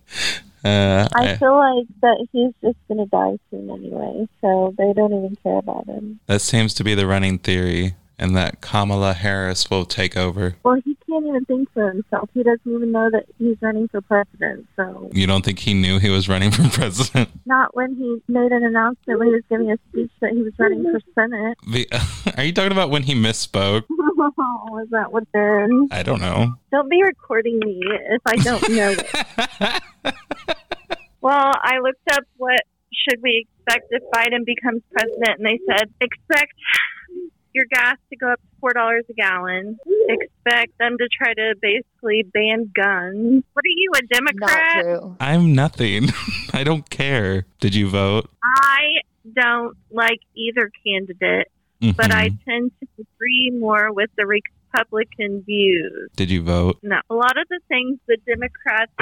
Uh, 0.64 1.06
I 1.14 1.32
I- 1.32 1.36
feel 1.36 1.56
like 1.56 1.86
that 2.00 2.26
he's 2.32 2.52
just 2.62 2.78
gonna 2.88 3.06
die 3.06 3.38
soon 3.50 3.70
anyway, 3.70 4.26
so 4.40 4.74
they 4.78 4.92
don't 4.94 5.12
even 5.12 5.36
care 5.42 5.58
about 5.58 5.86
him. 5.86 6.20
that 6.26 6.40
seems 6.40 6.72
to 6.74 6.84
be 6.84 6.94
the 6.94 7.06
running 7.06 7.38
theory, 7.38 7.94
and 8.18 8.34
that 8.36 8.60
Kamala 8.62 9.12
Harris 9.12 9.68
will 9.68 9.84
take 9.84 10.16
over. 10.16 10.56
Well, 10.62 10.76
he 10.84 10.96
can't 11.06 11.26
even 11.26 11.44
think 11.44 11.70
for 11.74 11.90
himself. 11.92 12.30
He 12.32 12.42
doesn't 12.42 12.60
even 12.66 12.90
know 12.92 13.10
that 13.10 13.26
he's 13.38 13.56
running 13.60 13.88
for 13.88 14.00
president. 14.00 14.66
So 14.76 15.10
You 15.12 15.26
don't 15.26 15.44
think 15.44 15.58
he 15.58 15.74
knew 15.74 15.98
he 15.98 16.08
was 16.08 16.28
running 16.30 16.50
for 16.50 16.62
president? 16.72 17.28
not 17.44 17.76
when 17.76 17.94
he 17.96 18.22
made 18.26 18.50
an 18.52 18.64
announcement 18.64 19.18
when 19.18 19.28
he 19.28 19.34
was 19.34 19.42
giving 19.50 19.70
a 19.70 19.76
speech 19.90 20.10
that 20.20 20.30
he 20.32 20.42
was 20.42 20.52
running 20.58 20.82
for 20.82 20.98
senate. 21.14 21.58
The, 21.70 21.86
are 22.38 22.42
you 22.44 22.52
talking 22.54 22.72
about 22.72 22.88
when 22.90 23.02
he 23.02 23.14
misspoke? 23.14 23.84
Was 24.36 24.88
that 24.90 25.12
what 25.12 25.24
they're? 25.32 25.68
I 25.90 26.02
don't 26.02 26.20
know. 26.20 26.54
Don't 26.70 26.90
be 26.90 27.02
recording 27.02 27.58
me 27.58 27.80
if 28.10 28.22
I 28.26 28.36
don't 28.36 28.68
know 28.70 28.94
it. 28.96 30.14
Well, 31.24 31.52
I 31.54 31.78
looked 31.82 32.06
up 32.12 32.24
what 32.36 32.60
should 32.92 33.22
we 33.22 33.46
expect 33.48 33.86
if 33.88 34.02
Biden 34.12 34.44
becomes 34.44 34.82
president, 34.92 35.38
and 35.38 35.46
they 35.46 35.58
said 35.66 35.88
expect 35.98 36.52
your 37.54 37.64
gas 37.72 37.96
to 38.10 38.16
go 38.16 38.28
up 38.32 38.40
to 38.40 38.46
four 38.60 38.74
dollars 38.74 39.04
a 39.08 39.14
gallon. 39.14 39.78
Expect 40.10 40.76
them 40.76 40.98
to 40.98 41.08
try 41.16 41.32
to 41.32 41.54
basically 41.62 42.24
ban 42.34 42.70
guns. 42.74 43.42
What 43.54 43.64
are 43.64 43.74
you, 43.74 43.92
a 43.96 44.02
Democrat? 44.02 44.82
true. 44.82 45.16
I'm 45.18 45.54
nothing. 45.54 46.10
I 46.52 46.62
don't 46.62 46.90
care. 46.90 47.46
Did 47.58 47.74
you 47.74 47.88
vote? 47.88 48.28
I 48.44 49.00
don't 49.34 49.78
like 49.90 50.20
either 50.34 50.70
candidate, 50.86 51.50
but 51.96 52.12
I 52.12 52.30
Mhm. 52.30 52.38
tend 52.44 52.72
to 52.80 52.86
agree 52.98 53.50
more 53.50 53.92
with 53.92 54.10
the 54.16 54.26
Republican 54.74 55.42
views. 55.46 56.10
Did 56.16 56.30
you 56.30 56.42
vote? 56.42 56.78
No, 56.82 56.96
a 57.10 57.14
lot 57.14 57.36
of 57.38 57.46
the 57.48 57.60
things 57.68 57.98
the 58.06 58.16
Democrats 58.26 58.92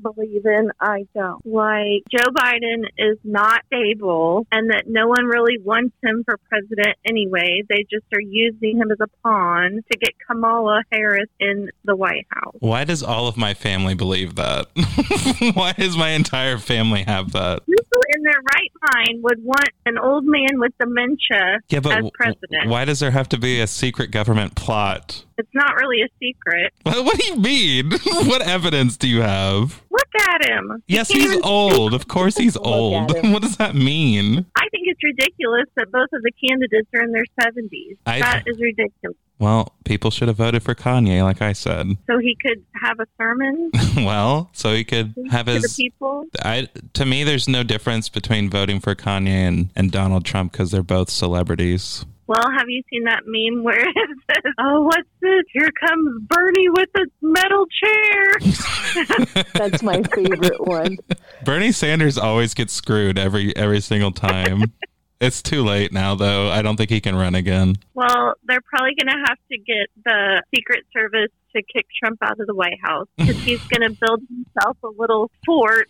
believe 0.00 0.44
in, 0.46 0.70
I 0.80 1.06
don't. 1.14 1.44
Like 1.44 2.02
Joe 2.10 2.30
Biden 2.32 2.84
is 2.96 3.18
not 3.24 3.62
stable, 3.66 4.46
and 4.52 4.70
that 4.70 4.84
no 4.86 5.08
one 5.08 5.24
really 5.26 5.58
wants 5.62 5.94
him 6.02 6.22
for 6.24 6.38
president 6.48 6.96
anyway. 7.04 7.62
They 7.68 7.84
just 7.90 8.04
are 8.14 8.20
using 8.20 8.78
him 8.78 8.90
as 8.90 8.98
a 9.00 9.08
pawn 9.22 9.80
to 9.90 9.98
get 9.98 10.12
Kamala 10.26 10.82
Harris 10.92 11.28
in 11.40 11.70
the 11.84 11.96
White 11.96 12.26
House. 12.30 12.54
Why 12.60 12.84
does 12.84 13.02
all 13.02 13.26
of 13.28 13.36
my 13.36 13.54
family 13.54 13.94
believe 13.94 14.36
that? 14.36 14.66
Why 15.54 15.72
does 15.72 15.96
my 15.96 16.10
entire 16.10 16.58
family 16.58 17.02
have 17.02 17.32
that? 17.32 17.66
People 17.66 18.00
in 18.16 18.22
their 18.22 18.40
right 18.54 18.72
mind 18.94 19.22
would 19.22 19.42
want 19.44 19.68
an 19.86 19.98
old 19.98 20.24
man 20.24 20.58
with 20.60 20.72
dementia 20.80 21.58
Yeah, 21.68 21.80
but 21.80 21.90
as 21.92 21.96
w- 21.96 22.10
president. 22.14 22.68
why 22.68 22.84
does 22.84 23.00
there 23.00 23.10
have 23.10 23.28
to 23.30 23.38
be 23.38 23.60
a 23.60 23.66
secret 23.66 24.10
government 24.10 24.54
plot? 24.54 25.17
It's 25.36 25.48
not 25.54 25.76
really 25.76 26.02
a 26.02 26.08
secret. 26.20 26.72
What, 26.82 27.04
what 27.04 27.18
do 27.18 27.26
you 27.26 27.36
mean? 27.36 27.90
what 28.04 28.42
evidence 28.42 28.96
do 28.96 29.08
you 29.08 29.20
have? 29.22 29.82
Look 29.90 30.08
at 30.28 30.48
him. 30.48 30.82
Yes, 30.86 31.10
can't 31.10 31.32
he's 31.32 31.40
old. 31.42 31.94
Of 31.94 32.08
course 32.08 32.36
he's 32.36 32.56
old. 32.60 33.12
What 33.32 33.42
does 33.42 33.56
that 33.56 33.74
mean? 33.74 34.46
I 34.56 34.68
think 34.70 34.86
it's 34.86 35.02
ridiculous 35.02 35.66
that 35.76 35.90
both 35.90 36.08
of 36.12 36.22
the 36.22 36.32
candidates 36.48 36.88
are 36.94 37.02
in 37.02 37.12
their 37.12 37.24
70s. 37.40 37.96
I- 38.06 38.20
that 38.20 38.44
is 38.46 38.58
ridiculous. 38.60 39.16
Well, 39.40 39.72
people 39.84 40.10
should 40.10 40.26
have 40.26 40.36
voted 40.36 40.64
for 40.64 40.74
Kanye, 40.74 41.22
like 41.22 41.40
I 41.40 41.52
said. 41.52 41.96
So 42.08 42.18
he 42.18 42.36
could 42.42 42.64
have 42.82 42.98
a 42.98 43.06
sermon 43.16 43.70
well, 43.98 44.50
so 44.52 44.74
he 44.74 44.82
could 44.82 45.14
have 45.30 45.46
his. 45.46 45.76
people. 45.76 46.24
I 46.42 46.68
to 46.94 47.06
me, 47.06 47.22
there's 47.22 47.46
no 47.46 47.62
difference 47.62 48.08
between 48.08 48.50
voting 48.50 48.80
for 48.80 48.96
Kanye 48.96 49.28
and, 49.28 49.70
and 49.76 49.92
Donald 49.92 50.24
Trump 50.24 50.50
because 50.50 50.72
they're 50.72 50.82
both 50.82 51.08
celebrities. 51.08 52.04
Well, 52.28 52.44
have 52.58 52.68
you 52.68 52.82
seen 52.90 53.04
that 53.04 53.22
meme 53.24 53.64
where 53.64 53.80
it 53.80 53.94
says, 54.30 54.52
"Oh, 54.58 54.82
what's 54.82 55.08
this? 55.20 55.44
Here 55.50 55.70
comes 55.80 56.22
Bernie 56.28 56.68
with 56.68 56.90
a 56.96 57.06
metal 57.22 57.66
chair." 57.82 59.44
That's 59.54 59.82
my 59.82 60.02
favorite 60.02 60.60
one. 60.60 60.98
Bernie 61.44 61.72
Sanders 61.72 62.18
always 62.18 62.52
gets 62.52 62.74
screwed 62.74 63.18
every 63.18 63.56
every 63.56 63.80
single 63.80 64.12
time. 64.12 64.72
it's 65.22 65.40
too 65.40 65.64
late 65.64 65.90
now, 65.90 66.14
though. 66.14 66.50
I 66.50 66.60
don't 66.60 66.76
think 66.76 66.90
he 66.90 67.00
can 67.00 67.16
run 67.16 67.34
again. 67.34 67.76
Well, 67.94 68.34
they're 68.44 68.60
probably 68.60 68.92
going 69.00 69.08
to 69.08 69.24
have 69.26 69.38
to 69.50 69.58
get 69.58 69.88
the 70.04 70.42
Secret 70.54 70.84
Service 70.92 71.30
to 71.56 71.62
kick 71.62 71.86
Trump 71.98 72.18
out 72.22 72.38
of 72.38 72.46
the 72.46 72.54
White 72.54 72.78
House 72.82 73.08
because 73.16 73.36
he's 73.42 73.62
going 73.68 73.90
to 73.90 73.96
build 73.98 74.20
himself 74.28 74.76
a 74.84 74.88
little 74.98 75.30
fort 75.46 75.88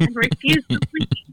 and 0.00 0.16
refuse 0.16 0.64
to 0.70 0.78
leave, 0.94 1.08
and 1.08 1.08
he's 1.14 1.23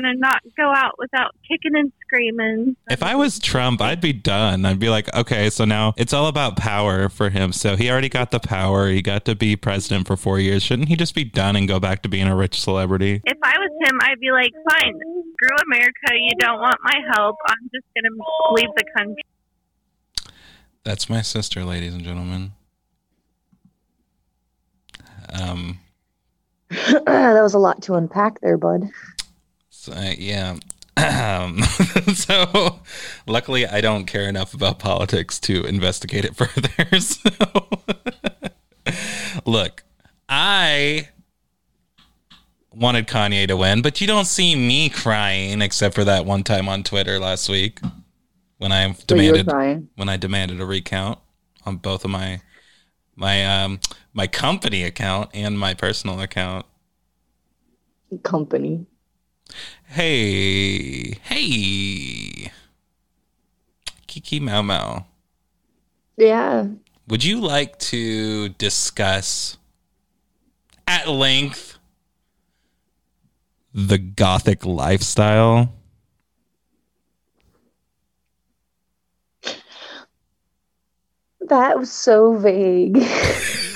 going 0.00 0.14
to 0.14 0.20
not 0.20 0.42
go 0.56 0.72
out 0.72 0.94
without 0.98 1.34
kicking 1.46 1.76
and 1.76 1.92
screaming. 2.04 2.76
If 2.90 3.02
I 3.02 3.14
was 3.14 3.38
Trump, 3.38 3.80
I'd 3.80 4.00
be 4.00 4.12
done. 4.12 4.64
I'd 4.64 4.78
be 4.78 4.88
like, 4.88 5.12
okay, 5.14 5.50
so 5.50 5.64
now 5.64 5.94
it's 5.96 6.12
all 6.12 6.26
about 6.26 6.56
power 6.56 7.08
for 7.08 7.30
him. 7.30 7.52
So 7.52 7.76
he 7.76 7.90
already 7.90 8.08
got 8.08 8.30
the 8.30 8.40
power. 8.40 8.88
He 8.88 9.02
got 9.02 9.24
to 9.26 9.34
be 9.34 9.56
president 9.56 10.06
for 10.06 10.16
four 10.16 10.38
years. 10.38 10.62
Shouldn't 10.62 10.88
he 10.88 10.96
just 10.96 11.14
be 11.14 11.24
done 11.24 11.56
and 11.56 11.66
go 11.66 11.80
back 11.80 12.02
to 12.02 12.08
being 12.08 12.28
a 12.28 12.36
rich 12.36 12.60
celebrity? 12.60 13.20
If 13.24 13.38
I 13.42 13.54
was 13.58 13.70
him, 13.88 13.98
I'd 14.02 14.20
be 14.20 14.30
like, 14.30 14.52
fine, 14.70 14.94
screw 14.94 15.56
America. 15.66 16.14
You 16.14 16.34
don't 16.38 16.60
want 16.60 16.78
my 16.82 17.00
help. 17.14 17.36
I'm 17.46 17.70
just 17.74 17.86
going 17.94 18.04
to 18.04 18.52
leave 18.54 18.74
the 18.76 18.84
country. 18.96 19.24
That's 20.84 21.10
my 21.10 21.22
sister, 21.22 21.64
ladies 21.64 21.94
and 21.94 22.02
gentlemen. 22.02 22.52
Um, 25.30 25.80
that 26.70 27.40
was 27.42 27.54
a 27.54 27.58
lot 27.58 27.82
to 27.82 27.94
unpack 27.94 28.40
there, 28.40 28.56
bud. 28.56 28.88
So, 29.78 29.94
yeah. 30.18 30.56
Um, 30.96 31.62
so, 32.14 32.80
luckily, 33.28 33.64
I 33.64 33.80
don't 33.80 34.06
care 34.06 34.28
enough 34.28 34.52
about 34.52 34.80
politics 34.80 35.38
to 35.40 35.64
investigate 35.64 36.24
it 36.24 36.34
further. 36.36 36.98
So, 36.98 37.30
look, 39.46 39.84
I 40.28 41.10
wanted 42.74 43.06
Kanye 43.06 43.46
to 43.46 43.56
win, 43.56 43.80
but 43.80 44.00
you 44.00 44.08
don't 44.08 44.24
see 44.24 44.56
me 44.56 44.88
crying 44.88 45.62
except 45.62 45.94
for 45.94 46.02
that 46.02 46.26
one 46.26 46.42
time 46.42 46.68
on 46.68 46.82
Twitter 46.82 47.20
last 47.20 47.48
week 47.48 47.80
when 48.56 48.72
I 48.72 48.92
So 48.92 49.14
you 49.14 49.30
were 49.30 49.42
demanded 49.44 49.88
when 49.94 50.08
I 50.08 50.16
demanded 50.16 50.60
a 50.60 50.66
recount 50.66 51.20
on 51.64 51.76
both 51.76 52.04
of 52.04 52.10
my 52.10 52.40
my 53.14 53.62
um 53.62 53.78
my 54.12 54.26
company 54.26 54.82
account 54.82 55.30
and 55.34 55.56
my 55.56 55.74
personal 55.74 56.20
account. 56.20 56.66
Company. 58.24 58.84
Hey, 59.86 61.18
hey, 61.22 62.52
Kiki 64.06 64.40
Mau 64.40 64.62
Mau. 64.62 65.06
Yeah. 66.16 66.66
Would 67.06 67.24
you 67.24 67.40
like 67.40 67.78
to 67.78 68.50
discuss 68.50 69.56
at 70.86 71.08
length 71.08 71.78
the 73.72 73.98
gothic 73.98 74.66
lifestyle? 74.66 75.72
That 81.40 81.78
was 81.78 81.90
so 81.90 82.34
vague. 82.34 82.98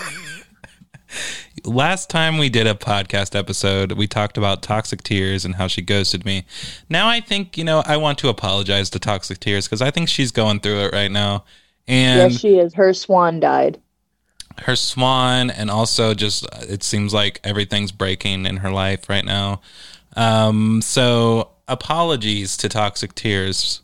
Last 1.65 2.11
time 2.11 2.39
we 2.39 2.49
did 2.49 2.67
a 2.67 2.75
podcast 2.75 3.39
episode, 3.39 3.93
we 3.93 4.09
talked 4.09 4.37
about 4.37 4.63
Toxic 4.63 5.03
Tears 5.03 5.45
and 5.45 5.55
how 5.55 5.69
she 5.69 5.81
ghosted 5.81 6.25
me. 6.25 6.45
Now 6.89 7.09
I 7.09 7.21
think, 7.21 7.57
you 7.57 7.63
know, 7.63 7.83
I 7.87 7.97
want 7.99 8.19
to 8.19 8.29
apologize 8.29 8.91
to 8.91 8.99
Toxic 8.99 9.39
Tears 9.39 9.67
because 9.69 9.81
I 9.81 9.91
think 9.93 10.09
she's 10.09 10.33
going 10.33 10.59
through 10.61 10.81
it 10.87 10.93
right 10.93 11.11
now. 11.11 11.45
And 11.87 12.33
yes, 12.33 12.41
she 12.41 12.59
is. 12.59 12.75
Her 12.75 12.93
swan 12.93 13.39
died. 13.41 13.81
her 14.65 14.77
swan 14.77 15.51
and 15.51 15.71
also 15.71 16.15
just 16.15 16.47
it 16.69 16.83
seems 16.83 17.15
like 17.15 17.41
everything's 17.43 17.91
breaking 17.93 18.45
in 18.45 18.59
her 18.59 18.71
life 18.71 19.09
right 19.09 19.25
now 19.25 19.63
um 20.15 20.83
so 20.83 21.49
apologies 21.69 22.55
to 22.59 22.69
toxic 22.69 23.15
tears 23.15 23.81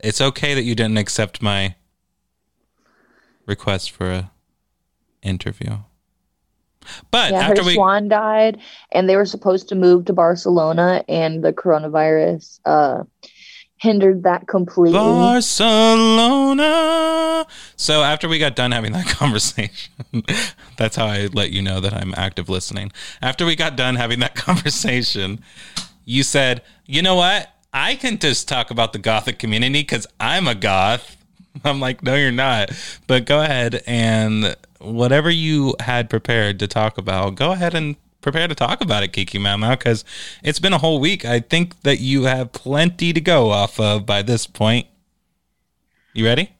it's 0.00 0.20
okay 0.20 0.54
that 0.54 0.64
you 0.64 0.74
didn't 0.74 0.98
accept 0.98 1.40
my 1.40 1.76
request 3.46 3.92
for 3.92 4.10
a 4.10 4.30
interview 5.22 5.76
but 7.10 7.32
yeah, 7.32 7.40
after 7.40 7.62
her 7.62 7.66
we 7.66 7.74
swan 7.74 8.08
died, 8.08 8.58
and 8.92 9.08
they 9.08 9.16
were 9.16 9.26
supposed 9.26 9.68
to 9.68 9.74
move 9.74 10.04
to 10.06 10.12
Barcelona, 10.12 11.04
and 11.08 11.42
the 11.42 11.52
coronavirus 11.52 12.60
uh, 12.64 13.04
hindered 13.78 14.24
that 14.24 14.46
completely. 14.46 14.98
Barcelona. 14.98 16.66
So 17.76 18.02
after 18.02 18.28
we 18.28 18.38
got 18.38 18.54
done 18.56 18.72
having 18.72 18.92
that 18.92 19.06
conversation, 19.10 19.94
that's 20.76 20.96
how 20.96 21.06
I 21.06 21.28
let 21.32 21.50
you 21.50 21.62
know 21.62 21.80
that 21.80 21.94
I'm 21.94 22.12
active 22.16 22.48
listening. 22.48 22.92
After 23.22 23.46
we 23.46 23.56
got 23.56 23.76
done 23.76 23.94
having 23.96 24.20
that 24.20 24.34
conversation, 24.46 25.40
you 26.04 26.22
said, 26.22 26.62
"You 26.86 27.02
know 27.02 27.14
what? 27.14 27.48
I 27.72 27.94
can 27.96 28.18
just 28.18 28.48
talk 28.48 28.70
about 28.70 28.92
the 28.92 28.98
gothic 28.98 29.38
community 29.38 29.84
cuz 29.84 30.06
I'm 30.20 30.46
a 30.48 30.54
goth." 30.54 31.16
I'm 31.64 31.80
like, 31.80 32.02
"No, 32.02 32.14
you're 32.14 32.32
not." 32.32 32.70
But 33.06 33.24
go 33.24 33.40
ahead 33.40 33.82
and 33.86 34.56
whatever 34.80 35.30
you 35.30 35.74
had 35.80 36.10
prepared 36.10 36.58
to 36.60 36.66
talk 36.66 36.98
about, 36.98 37.34
go 37.34 37.52
ahead 37.52 37.74
and 37.74 37.96
prepare 38.20 38.48
to 38.48 38.54
talk 38.54 38.80
about 38.80 39.02
it, 39.02 39.12
Kiki 39.12 39.38
Mau 39.38 39.56
Mau, 39.56 39.70
because 39.70 40.04
it's 40.42 40.58
been 40.58 40.72
a 40.72 40.78
whole 40.78 41.00
week. 41.00 41.24
I 41.24 41.40
think 41.40 41.82
that 41.82 42.00
you 42.00 42.24
have 42.24 42.52
plenty 42.52 43.12
to 43.12 43.20
go 43.20 43.50
off 43.50 43.78
of 43.80 44.06
by 44.06 44.22
this 44.22 44.46
point. 44.46 44.86
You 46.12 46.24
ready? 46.24 46.52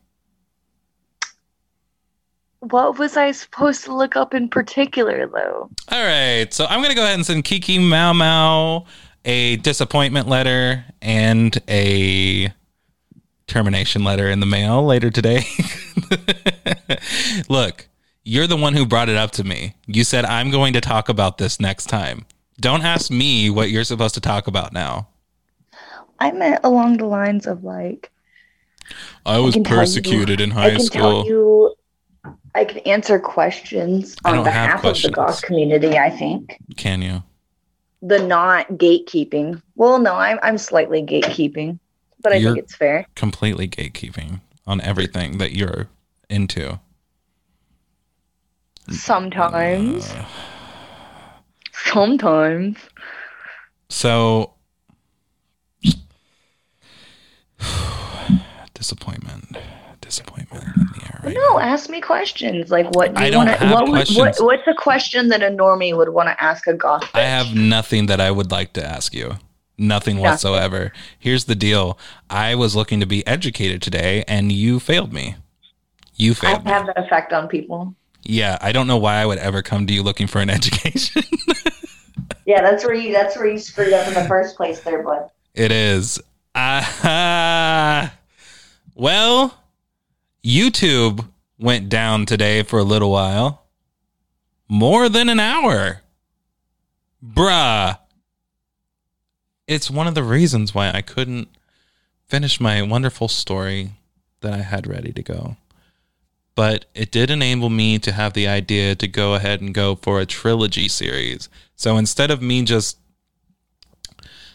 What 2.60 2.98
was 2.98 3.16
I 3.16 3.30
supposed 3.30 3.84
to 3.84 3.94
look 3.94 4.16
up 4.16 4.34
in 4.34 4.48
particular, 4.48 5.26
though? 5.26 5.70
All 5.90 6.04
right. 6.04 6.52
So 6.52 6.66
I'm 6.66 6.80
going 6.80 6.90
to 6.90 6.96
go 6.96 7.04
ahead 7.04 7.14
and 7.14 7.24
send 7.24 7.44
Kiki 7.44 7.78
Mau 7.78 8.12
Mau 8.12 8.86
a 9.24 9.56
disappointment 9.56 10.28
letter 10.28 10.84
and 11.00 11.56
a 11.68 12.52
termination 13.46 14.04
letter 14.04 14.28
in 14.28 14.40
the 14.40 14.46
mail 14.46 14.84
later 14.84 15.10
today. 15.10 15.42
Look, 17.48 17.88
you're 18.28 18.46
the 18.46 18.56
one 18.56 18.74
who 18.74 18.84
brought 18.84 19.08
it 19.08 19.16
up 19.16 19.30
to 19.32 19.44
me. 19.44 19.74
You 19.86 20.04
said, 20.04 20.24
I'm 20.26 20.50
going 20.50 20.74
to 20.74 20.80
talk 20.82 21.08
about 21.08 21.38
this 21.38 21.58
next 21.58 21.86
time. 21.86 22.26
Don't 22.60 22.82
ask 22.84 23.10
me 23.10 23.48
what 23.48 23.70
you're 23.70 23.84
supposed 23.84 24.14
to 24.14 24.20
talk 24.20 24.46
about 24.46 24.72
now. 24.72 25.08
I 26.18 26.32
meant 26.32 26.60
along 26.64 26.98
the 26.98 27.06
lines 27.06 27.46
of 27.46 27.64
like 27.64 28.10
I 29.24 29.38
was 29.38 29.54
can 29.54 29.64
tell 29.64 29.74
you- 29.76 29.80
persecuted 29.80 30.40
in 30.40 30.50
I 30.52 30.54
high 30.54 30.70
can 30.72 30.80
school. 30.80 31.24
you, 31.26 31.74
I 32.54 32.64
can 32.64 32.78
answer 32.80 33.18
questions 33.18 34.16
on 34.24 34.44
behalf 34.44 34.84
of 34.84 35.00
the 35.00 35.10
goth 35.10 35.40
community. 35.42 35.96
I 35.96 36.10
think 36.10 36.58
Can 36.76 37.00
you? 37.02 37.22
the 38.02 38.18
not 38.22 38.68
gatekeeping. 38.72 39.62
Well, 39.76 39.98
no, 39.98 40.14
I'm 40.14 40.38
I'm 40.42 40.58
slightly 40.58 41.02
gatekeeping, 41.02 41.78
but 42.20 42.32
I 42.32 42.36
You're- 42.36 42.54
think 42.54 42.64
it's 42.64 42.74
fair. 42.74 43.06
Completely 43.14 43.68
gatekeeping 43.68 44.40
on 44.66 44.80
everything 44.80 45.38
that 45.38 45.52
you're 45.52 45.88
into. 46.28 46.80
Sometimes. 48.90 50.10
Uh, 50.10 50.24
Sometimes. 51.72 52.76
So 53.88 54.52
disappointment. 58.74 59.56
Disappointment 60.00 60.64
in 60.64 60.72
the 60.94 61.04
air 61.04 61.20
right 61.22 61.34
No, 61.34 61.58
ask 61.60 61.90
me 61.90 62.00
questions. 62.00 62.70
Like 62.70 62.86
what 62.94 63.14
do 63.14 63.20
I 63.20 63.26
you 63.26 63.32
don't 63.32 63.46
want 63.46 63.88
what, 63.90 64.08
what 64.10 64.36
what's 64.40 64.66
a 64.66 64.74
question 64.74 65.28
that 65.28 65.42
a 65.42 65.50
normie 65.50 65.94
would 65.96 66.08
want 66.10 66.28
to 66.28 66.42
ask 66.42 66.66
a 66.66 66.72
goth? 66.74 67.08
I 67.14 67.20
have 67.22 67.54
nothing 67.54 68.06
that 68.06 68.20
I 68.20 68.30
would 68.30 68.50
like 68.50 68.72
to 68.74 68.84
ask 68.84 69.14
you. 69.14 69.36
Nothing 69.76 70.16
Nothing. 70.16 70.18
whatsoever. 70.18 70.92
Here's 71.18 71.44
the 71.44 71.54
deal. 71.54 71.98
I 72.30 72.54
was 72.54 72.74
looking 72.74 73.00
to 73.00 73.06
be 73.06 73.24
educated 73.26 73.82
today 73.82 74.24
and 74.26 74.50
you 74.50 74.80
failed 74.80 75.12
me. 75.12 75.36
You 76.16 76.32
I 76.32 76.34
failed 76.34 76.64
me. 76.64 76.70
have 76.70 76.86
that 76.86 76.98
effect 76.98 77.32
on 77.32 77.46
people. 77.48 77.94
Yeah, 78.28 78.58
I 78.60 78.72
don't 78.72 78.86
know 78.86 78.98
why 78.98 79.16
I 79.16 79.26
would 79.26 79.38
ever 79.38 79.62
come 79.62 79.86
to 79.86 79.92
you 79.92 80.02
looking 80.02 80.26
for 80.26 80.38
an 80.40 80.50
education. 80.58 81.22
Yeah, 82.44 82.60
that's 82.60 82.84
where 82.84 82.94
you 82.94 83.12
that's 83.12 83.36
where 83.36 83.46
you 83.46 83.58
screwed 83.58 83.92
up 83.92 84.06
in 84.06 84.14
the 84.14 84.24
first 84.24 84.56
place 84.56 84.80
there, 84.80 85.02
bud. 85.02 85.30
It 85.54 85.72
is. 85.72 86.20
Ah, 86.54 88.14
well, 88.94 89.58
YouTube 90.44 91.26
went 91.58 91.88
down 91.88 92.26
today 92.26 92.62
for 92.62 92.78
a 92.78 92.84
little 92.84 93.10
while. 93.10 93.64
More 94.68 95.08
than 95.08 95.28
an 95.28 95.40
hour. 95.40 96.02
Bruh. 97.24 97.98
It's 99.66 99.90
one 99.90 100.06
of 100.06 100.14
the 100.14 100.22
reasons 100.22 100.74
why 100.74 100.90
I 100.92 101.00
couldn't 101.00 101.48
finish 102.26 102.60
my 102.60 102.82
wonderful 102.82 103.28
story 103.28 103.92
that 104.40 104.52
I 104.52 104.58
had 104.58 104.86
ready 104.86 105.12
to 105.12 105.22
go. 105.22 105.56
But 106.58 106.86
it 106.92 107.12
did 107.12 107.30
enable 107.30 107.70
me 107.70 108.00
to 108.00 108.10
have 108.10 108.32
the 108.32 108.48
idea 108.48 108.96
to 108.96 109.06
go 109.06 109.34
ahead 109.34 109.60
and 109.60 109.72
go 109.72 109.94
for 109.94 110.18
a 110.18 110.26
trilogy 110.26 110.88
series. 110.88 111.48
So 111.76 111.96
instead 111.96 112.32
of 112.32 112.42
me 112.42 112.64
just 112.64 112.98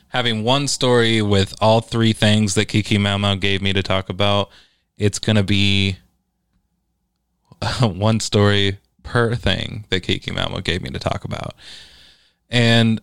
having 0.09 0.43
one 0.43 0.67
story 0.67 1.21
with 1.21 1.55
all 1.61 1.79
three 1.79 2.11
things 2.11 2.55
that 2.55 2.65
Kiki 2.65 2.97
Mau 2.97 3.17
Mau 3.17 3.35
gave 3.35 3.61
me 3.61 3.71
to 3.71 3.81
talk 3.81 4.09
about, 4.09 4.49
it's 4.97 5.17
going 5.17 5.37
to 5.37 5.43
be 5.43 5.95
one 7.81 8.19
story 8.19 8.79
per 9.03 9.33
thing 9.35 9.85
that 9.89 10.01
Kiki 10.01 10.33
Mau 10.33 10.49
Mau 10.49 10.59
gave 10.59 10.81
me 10.81 10.89
to 10.89 10.99
talk 10.99 11.23
about. 11.23 11.55
And 12.49 12.99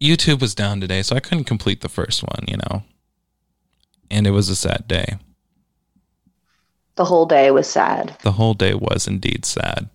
YouTube 0.00 0.40
was 0.40 0.54
down 0.54 0.80
today, 0.80 1.02
so 1.02 1.16
I 1.16 1.20
couldn't 1.20 1.46
complete 1.50 1.80
the 1.80 1.88
first 1.88 2.22
one, 2.22 2.44
you 2.46 2.58
know. 2.58 2.84
And 4.08 4.24
it 4.24 4.30
was 4.30 4.48
a 4.48 4.54
sad 4.54 4.86
day. 4.86 5.16
The 6.96 7.06
whole 7.06 7.26
day 7.26 7.50
was 7.50 7.68
sad. 7.68 8.16
The 8.22 8.32
whole 8.32 8.54
day 8.54 8.74
was 8.74 9.06
indeed 9.06 9.44
sad. 9.44 9.88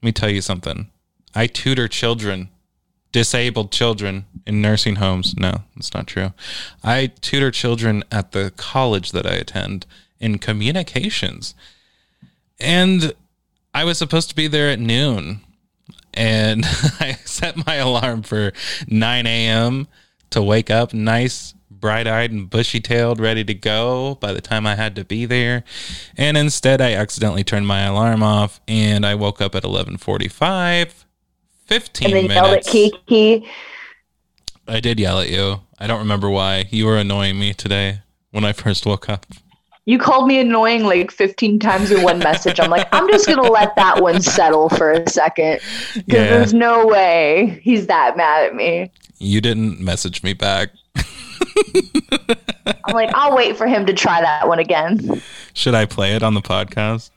Let 0.00 0.06
me 0.06 0.12
tell 0.12 0.30
you 0.30 0.40
something. 0.40 0.90
I 1.34 1.46
tutor 1.46 1.88
children, 1.88 2.48
disabled 3.12 3.70
children 3.70 4.26
in 4.46 4.62
nursing 4.62 4.96
homes. 4.96 5.36
No, 5.36 5.64
that's 5.76 5.92
not 5.92 6.06
true. 6.06 6.32
I 6.82 7.08
tutor 7.20 7.50
children 7.50 8.04
at 8.10 8.32
the 8.32 8.52
college 8.56 9.12
that 9.12 9.26
I 9.26 9.34
attend 9.34 9.86
in 10.18 10.38
communications. 10.38 11.54
And 12.58 13.12
I 13.74 13.84
was 13.84 13.98
supposed 13.98 14.28
to 14.30 14.34
be 14.34 14.46
there 14.48 14.70
at 14.70 14.80
noon. 14.80 15.40
And 16.14 16.64
I 17.00 17.18
set 17.24 17.66
my 17.66 17.76
alarm 17.76 18.22
for 18.22 18.52
9 18.88 19.26
a.m. 19.26 19.88
to 20.30 20.42
wake 20.42 20.70
up 20.70 20.92
nice, 20.94 21.54
bright 21.80 22.06
eyed, 22.06 22.30
and 22.32 22.48
bushy 22.50 22.80
tailed, 22.80 23.20
ready 23.20 23.44
to 23.44 23.54
go 23.54 24.16
by 24.20 24.32
the 24.32 24.40
time 24.40 24.66
I 24.66 24.74
had 24.74 24.96
to 24.96 25.04
be 25.04 25.24
there. 25.26 25.64
And 26.16 26.36
instead, 26.36 26.80
I 26.80 26.92
accidentally 26.94 27.44
turned 27.44 27.66
my 27.66 27.82
alarm 27.82 28.22
off 28.22 28.60
and 28.68 29.04
I 29.06 29.14
woke 29.14 29.40
up 29.40 29.54
at 29.54 29.64
1145. 29.64 31.04
15 31.66 32.06
and 32.06 32.14
then 32.16 32.24
you 32.24 32.30
yelled 32.30 32.46
at 32.46 32.50
minutes. 32.50 32.70
Kiki. 32.70 33.46
I 34.66 34.80
did 34.80 34.98
yell 34.98 35.20
at 35.20 35.28
you. 35.30 35.60
I 35.78 35.86
don't 35.86 35.98
remember 35.98 36.28
why. 36.30 36.66
You 36.70 36.86
were 36.86 36.96
annoying 36.98 37.38
me 37.38 37.52
today 37.54 38.00
when 38.30 38.44
I 38.44 38.52
first 38.52 38.84
woke 38.86 39.08
up. 39.08 39.26
You 39.84 39.98
called 39.98 40.26
me 40.26 40.38
annoying 40.38 40.84
like 40.84 41.10
15 41.10 41.58
times 41.60 41.90
in 41.90 42.02
one 42.02 42.18
message. 42.18 42.60
I'm 42.60 42.68
like, 42.70 42.86
I'm 42.92 43.08
just 43.08 43.26
going 43.26 43.42
to 43.42 43.50
let 43.50 43.74
that 43.76 44.02
one 44.02 44.20
settle 44.20 44.68
for 44.68 44.92
a 44.92 45.08
second. 45.08 45.60
Because 45.94 46.04
Yeah. 46.06 46.24
there's 46.28 46.52
no 46.52 46.86
way 46.86 47.58
he's 47.62 47.86
that 47.86 48.14
mad 48.16 48.44
at 48.44 48.54
me. 48.54 48.90
You 49.18 49.40
didn't 49.40 49.80
message 49.80 50.22
me 50.22 50.34
back. 50.34 50.70
I'm 52.84 52.94
like, 52.94 53.10
I'll 53.14 53.36
wait 53.36 53.56
for 53.56 53.66
him 53.66 53.86
to 53.86 53.92
try 53.92 54.20
that 54.20 54.48
one 54.48 54.58
again. 54.58 55.22
Should 55.54 55.74
I 55.74 55.86
play 55.86 56.14
it 56.14 56.22
on 56.22 56.34
the 56.34 56.40
podcast? 56.40 57.10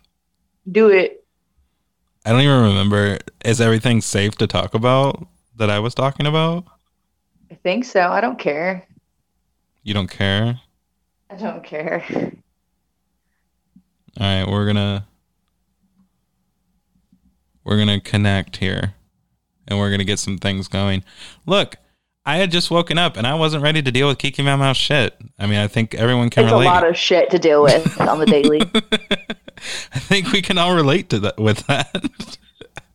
Do 0.72 0.90
it. 0.90 1.24
I 2.26 2.32
don't 2.32 2.42
even 2.42 2.64
remember. 2.64 3.20
Is 3.44 3.60
everything 3.60 4.02
safe 4.02 4.36
to 4.36 4.48
talk 4.48 4.74
about 4.74 5.28
that 5.58 5.70
I 5.70 5.80
was 5.80 5.96
talking 5.96 6.28
about? 6.28 6.66
I 7.50 7.56
think 7.56 7.86
so. 7.86 8.02
I 8.02 8.22
don't 8.22 8.40
care. 8.40 8.86
You 9.84 9.94
don't 9.94 10.10
care? 10.10 10.60
I 11.30 11.36
don't 11.36 11.64
care. 11.64 12.04
All 14.20 14.26
right, 14.26 14.48
we're 14.48 14.66
going 14.66 14.76
to 14.76 15.06
we're 17.64 17.78
going 17.78 17.88
to 17.88 18.00
connect 18.00 18.58
here 18.58 18.96
and 19.68 19.80
we're 19.80 19.90
going 19.90 20.00
to 20.00 20.06
get 20.06 20.20
some 20.20 20.38
things 20.38 20.68
going. 20.68 21.04
Look, 21.46 21.78
I 22.26 22.38
had 22.38 22.52
just 22.52 22.70
woken 22.70 22.98
up 22.98 23.18
and 23.18 23.26
I 23.26 23.34
wasn't 23.34 23.64
ready 23.64 23.82
to 23.82 23.92
deal 23.92 24.08
with 24.08 24.20
Kiki 24.20 24.44
Mau 24.44 24.56
Mau 24.56 24.74
shit. 24.74 25.18
I 25.40 25.48
mean, 25.48 25.58
I 25.58 25.68
think 25.68 25.96
everyone 25.96 26.30
can 26.30 26.44
It's 26.44 26.54
a 26.54 26.58
lot 26.58 26.88
of 26.88 26.96
shit 26.96 27.32
to 27.32 27.40
deal 27.40 27.64
with 27.64 28.00
on 28.02 28.20
the 28.20 28.26
daily. 28.26 28.62
I 29.94 30.00
think 30.00 30.32
we 30.32 30.42
can 30.42 30.58
all 30.58 30.76
relate 30.76 31.10
to 31.10 31.20
that 31.20 31.40
with 31.40 31.66
that. 31.68 32.06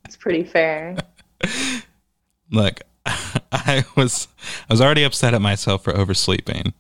It's 0.05 0.17
pretty 0.17 0.45
fair. 0.45 0.97
Look, 2.51 2.83
I 3.53 3.85
was 3.97 4.29
I 4.69 4.73
was 4.73 4.81
already 4.81 5.03
upset 5.03 5.35
at 5.35 5.43
myself 5.43 5.83
for 5.83 5.93
oversleeping. 5.93 6.73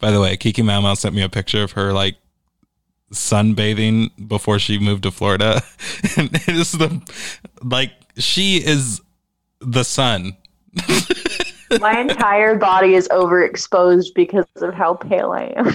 By 0.00 0.10
the 0.10 0.20
way, 0.20 0.36
Kiki 0.36 0.62
Mau 0.62 0.80
Mau 0.80 0.94
sent 0.94 1.14
me 1.14 1.22
a 1.22 1.28
picture 1.28 1.62
of 1.62 1.72
her 1.72 1.92
like 1.92 2.16
sunbathing 3.12 4.10
before 4.26 4.58
she 4.58 4.78
moved 4.78 5.04
to 5.04 5.12
Florida. 5.12 5.62
And 6.16 6.34
it 6.34 6.48
is 6.48 6.72
the 6.72 7.00
like 7.62 7.92
she 8.18 8.56
is 8.56 9.00
the 9.64 9.84
sun. 9.84 10.36
My 11.80 11.98
entire 11.98 12.56
body 12.56 12.94
is 12.94 13.08
overexposed 13.08 14.14
because 14.14 14.46
of 14.56 14.74
how 14.74 14.94
pale 14.94 15.32
I 15.32 15.52
am. 15.56 15.72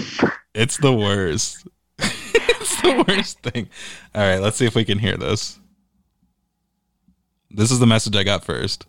It's 0.54 0.78
the 0.78 0.94
worst. 0.94 1.68
it's 2.00 2.82
the 2.82 3.06
worst 3.08 3.40
thing. 3.42 3.70
All 4.16 4.22
right, 4.22 4.40
let's 4.40 4.58
see 4.58 4.66
if 4.66 4.76
we 4.76 4.86
can 4.86 5.00
hear 5.00 5.18
this. 5.18 5.60
This 7.52 7.72
is 7.72 7.80
the 7.80 7.86
message 7.86 8.16
I 8.16 8.24
got 8.24 8.44
first. 8.44 8.88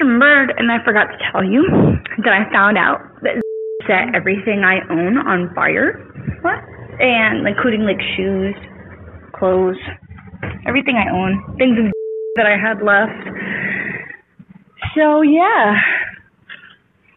Bird, 0.00 0.52
and 0.56 0.72
I 0.72 0.82
forgot 0.84 1.06
to 1.06 1.18
tell 1.30 1.44
you 1.44 1.62
that 2.24 2.32
I 2.32 2.50
found 2.50 2.78
out 2.78 3.00
that 3.22 3.40
set 3.86 4.14
everything 4.14 4.64
I 4.64 4.80
own 4.90 5.18
on 5.18 5.54
fire. 5.54 5.94
What? 6.42 6.58
And 7.00 7.46
including 7.46 7.82
like 7.82 8.00
shoes, 8.16 8.54
clothes, 9.34 9.76
everything 10.66 10.96
I 10.96 11.10
own, 11.10 11.56
things 11.58 11.78
of 11.78 11.92
that 12.36 12.46
I 12.46 12.56
had 12.56 12.82
left. 12.82 13.28
So 14.96 15.22
yeah. 15.22 15.80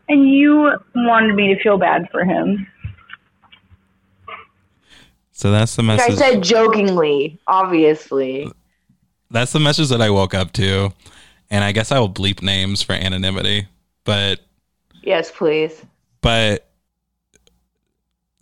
And 0.10 0.30
you 0.30 0.71
wanted 0.95 1.36
me 1.36 1.54
to 1.54 1.62
feel 1.62 1.78
bad 1.78 2.08
for 2.12 2.23
him. 2.23 2.67
So 5.32 5.52
that's 5.52 5.76
the 5.76 5.84
message. 5.84 6.13
I 6.13 6.15
said 6.15 6.43
jokingly, 6.43 7.39
obviously. 7.47 8.52
That's 9.32 9.52
the 9.52 9.60
message 9.60 9.89
that 9.89 10.02
I 10.02 10.10
woke 10.10 10.34
up 10.34 10.52
to. 10.54 10.93
And 11.49 11.63
I 11.63 11.71
guess 11.71 11.91
I 11.91 11.99
will 11.99 12.10
bleep 12.10 12.41
names 12.41 12.82
for 12.82 12.93
anonymity. 12.93 13.68
But 14.05 14.39
Yes, 15.01 15.32
please. 15.32 15.84
but 16.22 16.68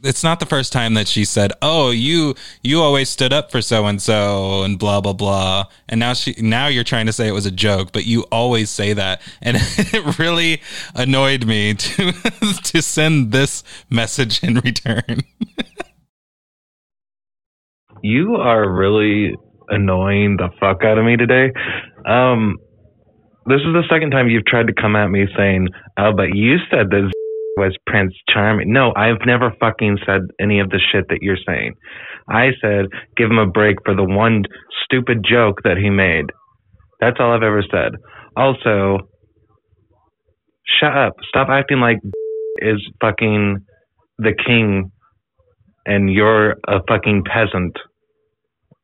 it's 0.04 0.24
not 0.24 0.40
the 0.40 0.46
first 0.46 0.74
time 0.74 0.94
that 0.96 1.08
she 1.08 1.26
said, 1.26 1.52
"Oh, 1.62 1.92
you 1.92 2.36
you 2.64 2.82
always 2.82 3.10
stood 3.10 3.34
up 3.34 3.52
for 3.52 3.62
so 3.62 3.86
and 3.86 4.02
so 4.02 4.64
and 4.64 4.78
blah 4.80 5.02
blah 5.02 5.14
blah." 5.14 5.66
And 5.88 6.00
now 6.00 6.14
she 6.14 6.36
now 6.40 6.68
you're 6.68 6.84
trying 6.84 7.06
to 7.06 7.14
say 7.14 7.28
it 7.28 7.34
was 7.34 7.46
a 7.46 7.52
joke, 7.52 7.92
but 7.92 8.06
you 8.06 8.24
always 8.32 8.70
say 8.70 8.94
that. 8.94 9.22
And 9.42 9.58
it 9.78 10.20
really 10.20 10.62
annoyed 10.96 11.46
me 11.46 11.74
to 11.76 12.14
to 12.64 12.82
send 12.82 13.32
this 13.32 13.64
message 13.90 14.44
in 14.44 14.56
return. 14.56 15.22
You 18.04 18.38
are 18.38 18.68
really 18.68 19.36
annoying 19.70 20.38
the 20.38 20.50
fuck 20.60 20.84
out 20.84 20.98
of 20.98 21.06
me 21.06 21.18
today. 21.18 21.54
Um, 22.04 22.58
this 23.46 23.60
is 23.60 23.74
the 23.74 23.84
second 23.92 24.10
time 24.10 24.28
you've 24.28 24.48
tried 24.48 24.66
to 24.68 24.74
come 24.74 24.96
at 24.96 25.08
me 25.10 25.28
saying, 25.38 25.68
"Oh, 26.00 26.12
but 26.12 26.34
you 26.34 26.58
said 26.72 26.90
this 26.90 27.12
was 27.58 27.76
Prince 27.86 28.14
Charming." 28.30 28.72
No, 28.72 28.94
I've 28.96 29.26
never 29.26 29.54
fucking 29.60 30.00
said 30.06 30.22
any 30.40 30.60
of 30.60 30.70
the 30.70 30.80
shit 30.92 31.06
that 31.10 31.22
you're 31.22 31.38
saying. 31.46 31.74
I 32.30 32.52
said, 32.62 32.86
give 33.18 33.30
him 33.30 33.40
a 33.40 33.46
break 33.48 33.78
for 33.84 33.96
the 33.96 34.04
one 34.04 34.44
stupid 34.86 35.26
joke 35.30 35.62
that 35.64 35.78
he 35.78 35.90
made. 35.90 36.26
That's 37.00 37.18
all 37.20 37.34
I've 37.34 37.44
ever 37.44 37.64
said. 37.70 37.94
Also, 38.38 39.00
shut 40.80 40.96
up. 40.96 41.14
Stop 41.28 41.50
acting 41.50 41.80
like 41.80 41.98
is 42.58 42.80
fucking 43.02 43.58
the 44.20 44.34
king 44.46 44.92
and 45.86 46.12
you're 46.12 46.52
a 46.68 46.80
fucking 46.88 47.24
peasant. 47.26 47.76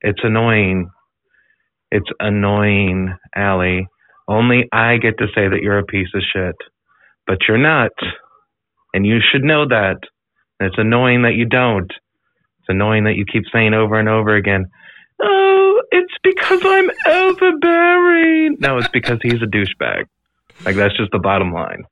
It's 0.01 0.22
annoying. 0.24 0.89
It's 1.91 2.09
annoying, 2.20 3.13
Allie. 3.36 3.88
Only 4.28 4.65
I 4.74 4.97
get 4.97 5.18
to 5.20 5.28
say 5.28 5.47
that 5.47 5.61
you're 5.61 5.80
a 5.80 5.86
piece 5.86 6.09
of 6.15 6.22
shit. 6.34 6.55
But 7.28 7.39
you're 7.47 7.57
not. 7.57 7.91
And 8.97 9.05
you 9.05 9.19
should 9.21 9.43
know 9.43 9.67
that. 9.67 9.97
And 10.59 10.67
it's 10.69 10.79
annoying 10.79 11.21
that 11.21 11.35
you 11.35 11.45
don't. 11.45 11.91
It's 11.91 12.67
annoying 12.67 13.03
that 13.03 13.13
you 13.13 13.25
keep 13.31 13.43
saying 13.53 13.75
over 13.75 13.99
and 13.99 14.09
over 14.09 14.35
again, 14.35 14.65
Oh, 15.21 15.83
it's 15.91 16.13
because 16.23 16.61
I'm 16.63 16.89
overbearing. 17.05 18.57
No, 18.59 18.79
it's 18.79 18.87
because 18.87 19.19
he's 19.21 19.39
a 19.43 19.45
douchebag. 19.45 20.05
Like 20.65 20.75
that's 20.75 20.97
just 20.97 21.11
the 21.11 21.19
bottom 21.19 21.53
line. 21.53 21.83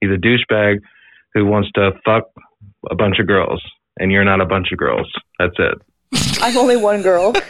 He's 0.00 0.08
a 0.10 0.16
douchebag 0.16 0.78
who 1.34 1.44
wants 1.44 1.68
to 1.74 1.92
fuck 2.02 2.30
a 2.90 2.94
bunch 2.94 3.18
of 3.18 3.26
girls, 3.26 3.62
and 3.98 4.10
you're 4.10 4.24
not 4.24 4.40
a 4.40 4.46
bunch 4.46 4.72
of 4.72 4.78
girls. 4.78 5.12
That's 5.38 5.56
it. 5.58 5.78
I'm 6.40 6.56
only 6.56 6.76
one 6.78 7.02
girl. 7.02 7.34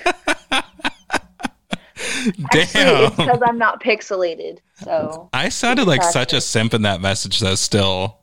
Actually, 2.26 2.32
Damn. 2.50 3.04
it's 3.04 3.16
because 3.16 3.42
I'm 3.46 3.58
not 3.58 3.80
pixelated. 3.80 4.58
So 4.82 5.28
I 5.32 5.50
sounded 5.50 5.86
like 5.86 6.02
such 6.02 6.32
a 6.32 6.40
simp 6.40 6.74
in 6.74 6.82
that 6.82 7.00
message, 7.00 7.38
though. 7.38 7.54
Still, 7.54 8.18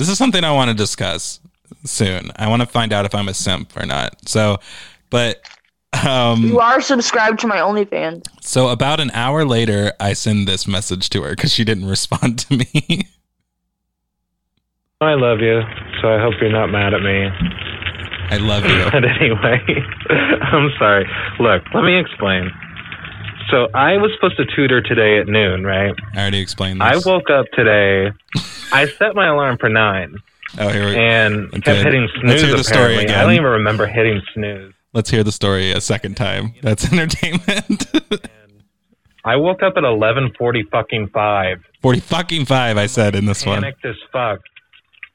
this 0.00 0.08
is 0.08 0.16
something 0.16 0.44
I 0.44 0.52
want 0.52 0.70
to 0.70 0.74
discuss 0.74 1.40
soon. 1.84 2.30
I 2.36 2.48
want 2.48 2.62
to 2.62 2.66
find 2.66 2.90
out 2.90 3.04
if 3.04 3.14
I'm 3.14 3.28
a 3.28 3.34
simp 3.34 3.76
or 3.76 3.84
not. 3.84 4.26
So, 4.26 4.56
but 5.10 5.46
um, 6.08 6.42
you 6.42 6.58
are 6.58 6.80
subscribed 6.80 7.38
to 7.40 7.46
my 7.46 7.58
OnlyFans. 7.58 8.24
so 8.40 8.68
about 8.68 8.98
an 8.98 9.10
hour 9.10 9.44
later, 9.44 9.92
I 10.00 10.14
send 10.14 10.48
this 10.48 10.66
message 10.66 11.10
to 11.10 11.22
her 11.22 11.30
because 11.36 11.52
she 11.52 11.64
didn't 11.64 11.84
respond 11.84 12.38
to 12.38 12.56
me. 12.56 12.66
I 15.02 15.14
love 15.14 15.40
you, 15.40 15.60
so 16.00 16.08
I 16.08 16.18
hope 16.18 16.32
you're 16.40 16.50
not 16.50 16.68
mad 16.68 16.94
at 16.94 17.02
me. 17.02 17.28
I 18.30 18.38
love 18.38 18.64
you. 18.64 18.84
But 18.90 19.04
anyway, 19.04 19.60
I'm 20.08 20.70
sorry. 20.78 21.06
Look, 21.38 21.62
let 21.74 21.84
me 21.84 22.00
explain. 22.00 22.50
So 23.50 23.68
I 23.74 23.96
was 23.96 24.10
supposed 24.14 24.36
to 24.36 24.44
tutor 24.54 24.80
today 24.80 25.18
at 25.18 25.26
noon, 25.26 25.64
right? 25.64 25.94
I 26.14 26.20
already 26.20 26.40
explained 26.40 26.80
this. 26.80 27.04
I 27.06 27.10
woke 27.10 27.30
up 27.30 27.46
today. 27.52 28.10
I 28.72 28.86
set 28.86 29.14
my 29.14 29.28
alarm 29.28 29.56
for 29.58 29.68
nine. 29.68 30.14
Oh, 30.58 30.68
here 30.68 30.86
we 30.86 30.94
go. 30.94 31.00
and 31.00 31.44
Okay. 31.46 31.60
kept 31.60 31.78
hitting 31.84 32.08
snooze. 32.14 32.24
Let's 32.30 32.42
hear 32.42 32.56
the 32.56 32.64
story 32.64 32.96
again. 32.98 33.18
I 33.18 33.22
don't 33.22 33.32
even 33.32 33.44
remember 33.44 33.86
hitting 33.86 34.20
snooze. 34.34 34.74
Let's 34.92 35.08
hear 35.10 35.22
the 35.22 35.32
story 35.32 35.70
a 35.72 35.80
second 35.80 36.16
time. 36.16 36.54
That's 36.62 36.92
entertainment. 36.92 37.86
I 39.24 39.36
woke 39.36 39.62
up 39.62 39.74
at 39.76 39.84
eleven 39.84 40.32
forty 40.38 40.64
fucking 40.72 41.08
five. 41.14 41.58
Forty 41.82 42.00
fucking 42.00 42.46
five. 42.46 42.76
I 42.78 42.86
said 42.86 43.14
in 43.14 43.26
this 43.26 43.44
one. 43.46 43.62
panicked 43.62 43.84
as 43.84 43.94
fuck. 44.12 44.40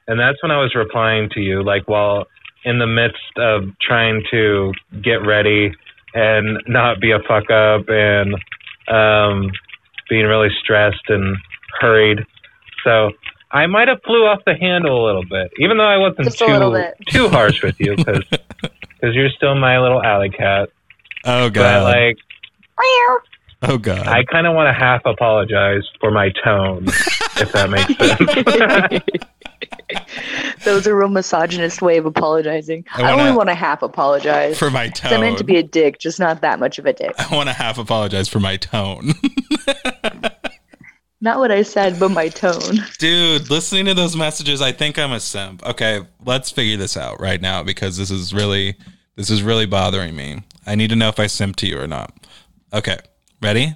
And 0.07 0.19
that's 0.19 0.41
when 0.43 0.51
I 0.51 0.57
was 0.61 0.73
replying 0.75 1.29
to 1.31 1.41
you, 1.41 1.63
like 1.63 1.87
while 1.87 2.27
in 2.63 2.79
the 2.79 2.87
midst 2.87 3.17
of 3.37 3.63
trying 3.81 4.23
to 4.31 4.71
get 5.01 5.25
ready 5.25 5.71
and 6.15 6.57
not 6.67 6.99
be 7.01 7.11
a 7.11 7.19
fuck 7.27 7.51
up 7.51 7.85
and 7.89 8.33
um, 8.87 9.51
being 10.09 10.25
really 10.25 10.49
stressed 10.63 11.03
and 11.09 11.35
hurried. 11.79 12.19
So 12.83 13.11
I 13.51 13.67
might 13.67 13.87
have 13.89 13.99
flew 14.05 14.25
off 14.25 14.39
the 14.45 14.55
handle 14.55 15.03
a 15.03 15.05
little 15.05 15.25
bit, 15.25 15.51
even 15.59 15.77
though 15.77 15.85
I 15.87 15.97
wasn't 15.97 16.25
Just 16.25 16.39
too 16.39 16.45
too 17.07 17.29
harsh 17.29 17.61
with 17.61 17.79
you, 17.79 17.95
because 17.95 18.23
you're 19.13 19.29
still 19.29 19.55
my 19.55 19.79
little 19.79 20.01
alley 20.01 20.29
cat. 20.29 20.69
Oh 21.25 21.49
But 21.49 21.53
god. 21.53 21.83
like, 21.83 22.17
oh 23.63 23.77
god. 23.77 24.07
I 24.07 24.23
kind 24.23 24.47
of 24.47 24.53
want 24.55 24.67
to 24.67 24.73
half 24.73 25.01
apologize 25.05 25.83
for 25.99 26.11
my 26.11 26.31
tone, 26.43 26.85
if 26.87 27.51
that 27.51 27.69
makes 27.69 27.95
sense. 29.17 29.25
That 30.63 30.73
was 30.73 30.87
a 30.87 30.95
real 30.95 31.09
misogynist 31.09 31.81
way 31.81 31.97
of 31.97 32.05
apologizing. 32.05 32.85
I 32.95 33.03
I, 33.03 33.11
only 33.11 33.35
wanna- 33.35 33.53
half 33.55 33.81
apologize. 33.83 34.57
For 34.57 34.71
my 34.71 34.89
tone. 34.89 35.13
I 35.13 35.17
meant 35.17 35.37
to 35.37 35.43
be 35.43 35.57
a 35.57 35.63
dick, 35.63 35.99
just 35.99 36.19
not 36.19 36.41
that 36.41 36.59
much 36.59 36.79
of 36.79 36.85
a 36.85 36.93
dick. 36.93 37.13
I 37.17 37.35
want 37.35 37.49
to 37.49 37.53
half 37.53 37.77
apologize 37.77 38.27
for 38.27 38.39
my 38.39 38.57
tone. 38.57 39.13
Not 41.21 41.39
what 41.39 41.49
I 41.51 41.63
said, 41.63 41.99
but 41.99 42.09
my 42.11 42.27
tone. 42.29 42.83
Dude, 42.99 43.49
listening 43.49 43.85
to 43.85 43.93
those 43.95 44.15
messages, 44.15 44.61
I 44.61 44.71
think 44.71 44.99
I'm 44.99 45.11
a 45.11 45.19
simp. 45.19 45.65
Okay, 45.65 46.01
let's 46.23 46.51
figure 46.51 46.77
this 46.77 46.95
out 46.95 47.19
right 47.19 47.41
now 47.41 47.63
because 47.63 47.97
this 47.97 48.11
is 48.11 48.31
really 48.33 48.75
this 49.15 49.31
is 49.31 49.41
really 49.41 49.65
bothering 49.65 50.15
me. 50.15 50.43
I 50.67 50.75
need 50.75 50.89
to 50.89 50.95
know 50.95 51.07
if 51.07 51.19
I 51.19 51.25
simp 51.27 51.55
to 51.57 51.67
you 51.67 51.79
or 51.79 51.87
not. 51.87 52.13
Okay, 52.73 52.97
ready? 53.41 53.75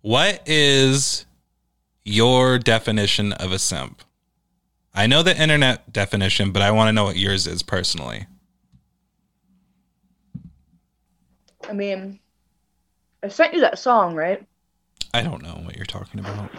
What 0.00 0.42
is 0.46 1.26
your 2.04 2.58
definition 2.58 3.32
of 3.34 3.52
a 3.52 3.58
simp? 3.60 4.02
I 4.96 5.06
know 5.06 5.22
the 5.22 5.40
internet 5.40 5.92
definition, 5.92 6.52
but 6.52 6.62
I 6.62 6.70
want 6.70 6.88
to 6.88 6.92
know 6.92 7.04
what 7.04 7.16
yours 7.16 7.46
is 7.46 7.62
personally. 7.62 8.26
I 11.68 11.74
mean, 11.74 12.18
I 13.22 13.28
sent 13.28 13.52
you 13.52 13.60
that 13.60 13.78
song, 13.78 14.14
right? 14.14 14.44
I 15.12 15.22
don't 15.22 15.42
know 15.42 15.60
what 15.64 15.76
you're 15.76 15.84
talking 15.84 16.20
about. 16.20 16.50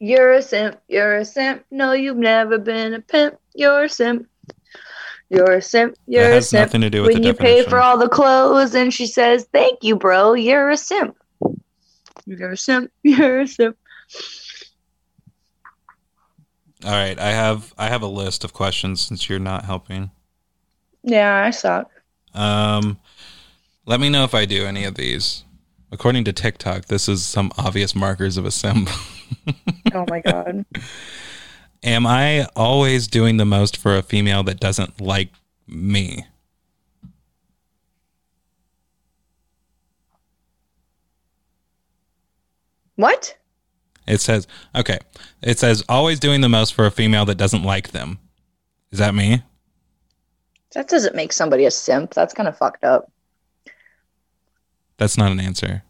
You're 0.00 0.32
a 0.32 0.42
simp, 0.42 0.78
you're 0.86 1.16
a 1.16 1.24
simp. 1.24 1.64
No, 1.70 1.92
you've 1.92 2.16
never 2.16 2.58
been 2.58 2.94
a 2.94 3.00
pimp. 3.00 3.38
You're 3.54 3.84
a 3.84 3.88
simp. 3.88 4.28
You're 5.30 5.52
a 5.52 5.62
simp, 5.62 5.96
you're 6.06 6.28
That 6.28 6.38
a 6.38 6.42
simp. 6.42 6.68
nothing 6.68 6.80
to 6.82 6.90
do 6.90 7.02
with 7.02 7.14
when 7.14 7.22
you 7.22 7.34
pay 7.34 7.62
for 7.62 7.78
all 7.78 7.98
the 7.98 8.08
clothes 8.08 8.74
and 8.74 8.92
she 8.92 9.06
says, 9.06 9.46
Thank 9.52 9.82
you, 9.82 9.96
bro, 9.96 10.34
you're 10.34 10.70
a 10.70 10.76
simp. 10.76 11.16
You're 12.26 12.52
a 12.52 12.56
simp, 12.58 12.90
you're 13.02 13.40
a 13.40 13.46
simp. 13.48 13.76
All 16.84 16.92
right, 16.92 17.18
I 17.18 17.30
have 17.30 17.74
I 17.76 17.88
have 17.88 18.02
a 18.02 18.06
list 18.06 18.44
of 18.44 18.52
questions 18.52 19.00
since 19.00 19.28
you're 19.28 19.38
not 19.38 19.64
helping. 19.64 20.10
Yeah, 21.02 21.44
I 21.44 21.50
suck. 21.50 21.90
Um, 22.34 22.98
let 23.86 24.00
me 24.00 24.08
know 24.08 24.24
if 24.24 24.34
I 24.34 24.44
do 24.44 24.64
any 24.64 24.84
of 24.84 24.94
these. 24.94 25.44
According 25.90 26.24
to 26.24 26.32
TikTok, 26.32 26.84
this 26.86 27.08
is 27.08 27.24
some 27.24 27.50
obvious 27.56 27.94
markers 27.94 28.36
of 28.36 28.44
a 28.44 28.50
simp. 28.50 28.88
Oh 29.94 30.04
my 30.08 30.20
god. 30.20 30.64
Am 31.82 32.06
I 32.06 32.46
always 32.56 33.06
doing 33.06 33.36
the 33.36 33.44
most 33.44 33.76
for 33.76 33.96
a 33.96 34.02
female 34.02 34.42
that 34.44 34.60
doesn't 34.60 35.00
like 35.00 35.30
me? 35.66 36.26
What? 42.96 43.37
It 44.08 44.20
says, 44.20 44.46
okay, 44.74 44.98
it 45.42 45.58
says 45.58 45.84
always 45.88 46.18
doing 46.18 46.40
the 46.40 46.48
most 46.48 46.74
for 46.74 46.86
a 46.86 46.90
female 46.90 47.24
that 47.26 47.36
doesn't 47.36 47.62
like 47.62 47.90
them. 47.90 48.18
Is 48.90 48.98
that 48.98 49.14
me? 49.14 49.42
That 50.74 50.88
doesn't 50.88 51.14
make 51.14 51.32
somebody 51.32 51.64
a 51.66 51.70
simp. 51.70 52.14
That's 52.14 52.34
kind 52.34 52.48
of 52.48 52.56
fucked 52.56 52.84
up. 52.84 53.10
That's 54.96 55.16
not 55.16 55.30
an 55.30 55.40
answer. 55.40 55.82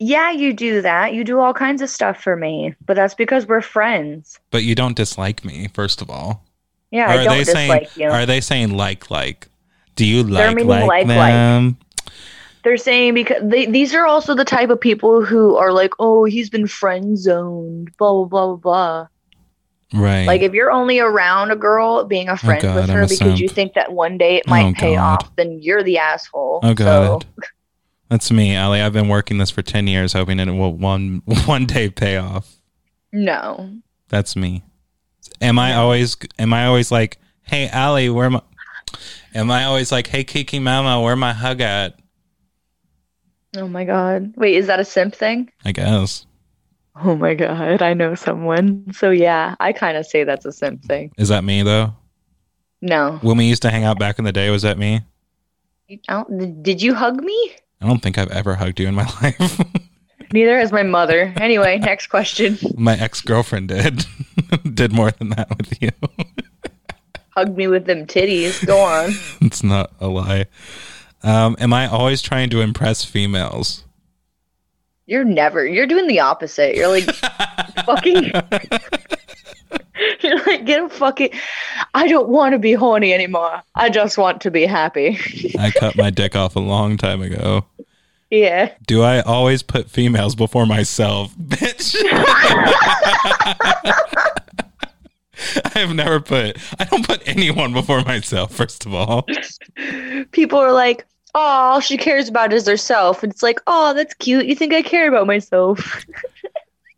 Yeah, 0.00 0.30
you 0.30 0.52
do 0.52 0.80
that. 0.82 1.12
You 1.12 1.24
do 1.24 1.40
all 1.40 1.52
kinds 1.52 1.82
of 1.82 1.90
stuff 1.90 2.22
for 2.22 2.36
me, 2.36 2.74
but 2.86 2.94
that's 2.94 3.14
because 3.14 3.46
we're 3.46 3.60
friends. 3.60 4.38
But 4.50 4.62
you 4.62 4.74
don't 4.74 4.96
dislike 4.96 5.44
me, 5.44 5.68
first 5.74 6.00
of 6.00 6.08
all. 6.08 6.44
Yeah, 6.90 7.06
Or 7.06 7.18
I 7.18 7.24
don't 7.24 7.32
they 7.38 7.44
dislike 7.44 7.90
saying 7.90 8.08
you. 8.08 8.08
are 8.08 8.24
they 8.24 8.40
saying 8.40 8.70
like 8.70 9.10
like? 9.10 9.48
Do 9.96 10.06
you 10.06 10.22
like 10.22 10.56
like, 10.64 10.86
like, 10.86 11.06
like. 11.06 11.74
They're 12.64 12.76
saying 12.76 13.14
because 13.14 13.42
they, 13.42 13.66
these 13.66 13.94
are 13.94 14.06
also 14.06 14.34
the 14.34 14.44
type 14.44 14.70
of 14.70 14.80
people 14.80 15.24
who 15.24 15.56
are 15.56 15.72
like, 15.72 15.92
oh, 15.98 16.24
he's 16.24 16.50
been 16.50 16.66
friend 16.66 17.16
zoned, 17.18 17.96
blah 17.96 18.12
blah 18.12 18.24
blah 18.24 18.46
blah 18.46 18.56
blah. 18.56 19.06
Right. 19.94 20.26
Like 20.26 20.42
if 20.42 20.52
you're 20.52 20.70
only 20.70 20.98
around 20.98 21.50
a 21.50 21.56
girl 21.56 22.04
being 22.04 22.28
a 22.28 22.32
oh, 22.32 22.36
friend 22.36 22.60
God, 22.62 22.76
with 22.76 22.90
her 22.90 23.06
because 23.06 23.40
you 23.40 23.48
think 23.48 23.72
that 23.74 23.92
one 23.92 24.18
day 24.18 24.36
it 24.36 24.46
might 24.46 24.66
Oh, 24.66 24.72
pay 24.74 24.96
God. 24.96 25.22
off, 25.22 25.36
then 25.36 25.60
you're 25.62 25.82
the 25.82 25.98
asshole. 25.98 26.60
Oh 26.62 26.74
god. 26.74 27.22
So, 27.22 27.44
That's 28.10 28.30
me, 28.30 28.54
Ali. 28.56 28.80
I've 28.82 28.92
been 28.92 29.08
working 29.08 29.38
this 29.38 29.50
for 29.50 29.62
10 29.62 29.86
years 29.86 30.12
hoping 30.12 30.40
it 30.40 30.50
will 30.50 30.72
one 30.74 31.22
one 31.46 31.64
day 31.64 31.88
pay 31.88 32.16
off. 32.16 32.56
no. 33.12 33.70
That's 34.10 34.36
me. 34.36 34.62
Am 35.40 35.58
I 35.58 35.74
always 35.74 36.16
am 36.38 36.52
I 36.54 36.64
always 36.66 36.90
like, 36.90 37.18
"Hey 37.42 37.68
Ali, 37.68 38.08
where 38.08 38.30
my 38.30 38.40
Am 39.34 39.50
I 39.50 39.64
always 39.64 39.92
like, 39.92 40.06
"Hey 40.06 40.24
Kiki 40.24 40.58
Mama, 40.58 41.00
where 41.02 41.14
my 41.14 41.34
hug 41.34 41.60
at?" 41.60 41.97
Oh 43.58 43.68
my 43.68 43.84
god. 43.84 44.32
Wait, 44.36 44.54
is 44.54 44.66
that 44.68 44.78
a 44.80 44.84
simp 44.84 45.14
thing? 45.14 45.50
I 45.64 45.72
guess. 45.72 46.26
Oh 47.00 47.14
my 47.16 47.34
god, 47.34 47.82
I 47.82 47.94
know 47.94 48.14
someone. 48.14 48.92
So 48.92 49.10
yeah, 49.10 49.54
I 49.60 49.72
kind 49.72 49.96
of 49.96 50.06
say 50.06 50.24
that's 50.24 50.44
a 50.46 50.52
simp 50.52 50.82
thing. 50.84 51.12
Is 51.18 51.28
that 51.28 51.44
me 51.44 51.62
though? 51.62 51.94
No. 52.80 53.18
When 53.22 53.36
we 53.36 53.44
used 53.46 53.62
to 53.62 53.70
hang 53.70 53.84
out 53.84 53.98
back 53.98 54.18
in 54.18 54.24
the 54.24 54.32
day, 54.32 54.50
was 54.50 54.62
that 54.62 54.78
me? 54.78 55.02
I 55.90 55.98
don't- 56.08 56.62
did 56.62 56.80
you 56.82 56.94
hug 56.94 57.22
me? 57.22 57.52
I 57.80 57.86
don't 57.86 58.00
think 58.02 58.18
I've 58.18 58.30
ever 58.30 58.54
hugged 58.54 58.78
you 58.80 58.86
in 58.88 58.94
my 58.94 59.04
life. 59.22 59.60
Neither 60.32 60.58
has 60.58 60.72
my 60.72 60.82
mother. 60.82 61.32
Anyway, 61.40 61.78
next 61.78 62.08
question. 62.08 62.58
my 62.76 62.96
ex-girlfriend 62.98 63.68
did. 63.68 64.04
did 64.74 64.92
more 64.92 65.10
than 65.12 65.30
that 65.30 65.48
with 65.56 65.80
you. 65.82 65.90
Hugged 67.30 67.56
me 67.56 67.68
with 67.68 67.86
them 67.86 68.06
titties. 68.06 68.64
Go 68.66 68.78
on. 68.78 69.10
it's 69.40 69.62
not 69.62 69.92
a 70.00 70.08
lie. 70.08 70.46
Um, 71.22 71.56
am 71.58 71.72
I 71.72 71.88
always 71.88 72.22
trying 72.22 72.50
to 72.50 72.60
impress 72.60 73.04
females? 73.04 73.84
You're 75.06 75.24
never. 75.24 75.66
You're 75.66 75.86
doing 75.86 76.06
the 76.06 76.20
opposite. 76.20 76.76
You're 76.76 76.88
like 76.88 77.04
fucking. 77.84 78.30
You're 80.20 80.44
like 80.46 80.64
get 80.64 80.82
a 80.82 80.88
fucking. 80.88 81.30
I 81.94 82.08
don't 82.08 82.28
want 82.28 82.52
to 82.52 82.58
be 82.58 82.72
horny 82.74 83.12
anymore. 83.14 83.62
I 83.74 83.88
just 83.88 84.18
want 84.18 84.40
to 84.42 84.50
be 84.50 84.66
happy. 84.66 85.18
I 85.58 85.70
cut 85.70 85.96
my 85.96 86.10
dick 86.10 86.36
off 86.36 86.56
a 86.56 86.60
long 86.60 86.96
time 86.98 87.22
ago. 87.22 87.64
yeah. 88.30 88.72
Do 88.86 89.02
I 89.02 89.20
always 89.20 89.62
put 89.62 89.90
females 89.90 90.34
before 90.34 90.66
myself? 90.66 91.34
Bitch. 91.36 91.94
I've 95.74 95.94
never 95.94 96.20
put 96.20 96.58
I 96.78 96.84
don't 96.84 97.06
put 97.06 97.26
anyone 97.26 97.72
before 97.72 98.02
myself, 98.02 98.54
first 98.54 98.86
of 98.86 98.94
all. 98.94 99.26
People 100.32 100.58
are 100.58 100.72
like, 100.72 101.06
"Oh, 101.34 101.40
all 101.40 101.80
she 101.80 101.96
cares 101.96 102.28
about 102.28 102.52
is 102.52 102.66
herself." 102.66 103.22
And 103.22 103.32
it's 103.32 103.42
like, 103.42 103.60
"Oh, 103.66 103.94
that's 103.94 104.14
cute. 104.14 104.46
You 104.46 104.54
think 104.54 104.72
I 104.72 104.82
care 104.82 105.08
about 105.08 105.26
myself?" 105.26 106.04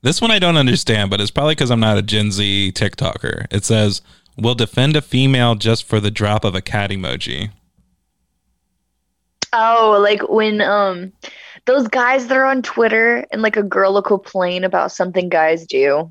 This 0.03 0.23
one 0.23 0.31
I 0.31 0.39
don't 0.39 0.57
understand, 0.57 1.11
but 1.11 1.21
it's 1.21 1.31
probably 1.31 1.55
because 1.55 1.71
I'm 1.71 1.81
not 1.81 1.99
a 1.99 2.03
Gen 2.03 2.31
Z 2.31 2.73
TikToker. 2.75 3.47
It 3.51 3.67
says, 3.67 4.01
"Will 4.39 4.55
defend 4.55 4.97
a 4.97 5.03
female 5.03 5.57
just 5.57 5.85
for 5.85 6.01
the 6.01 6.11
drop 6.11 6.43
of 6.43 6.55
a 6.55 6.63
cat 6.63 6.89
emoji." 6.91 7.51
Oh, 9.53 9.99
like 10.01 10.27
when 10.29 10.63
um 10.63 11.13
those 11.67 11.87
guys 11.89 12.29
that 12.29 12.37
are 12.37 12.47
on 12.47 12.63
Twitter 12.63 13.27
and 13.31 13.43
like 13.43 13.57
a 13.57 13.63
girl 13.63 13.93
will 13.93 14.03
complain 14.03 14.65
about 14.65 14.93
something 14.93 15.29
guys 15.29 15.67
do. 15.67 16.11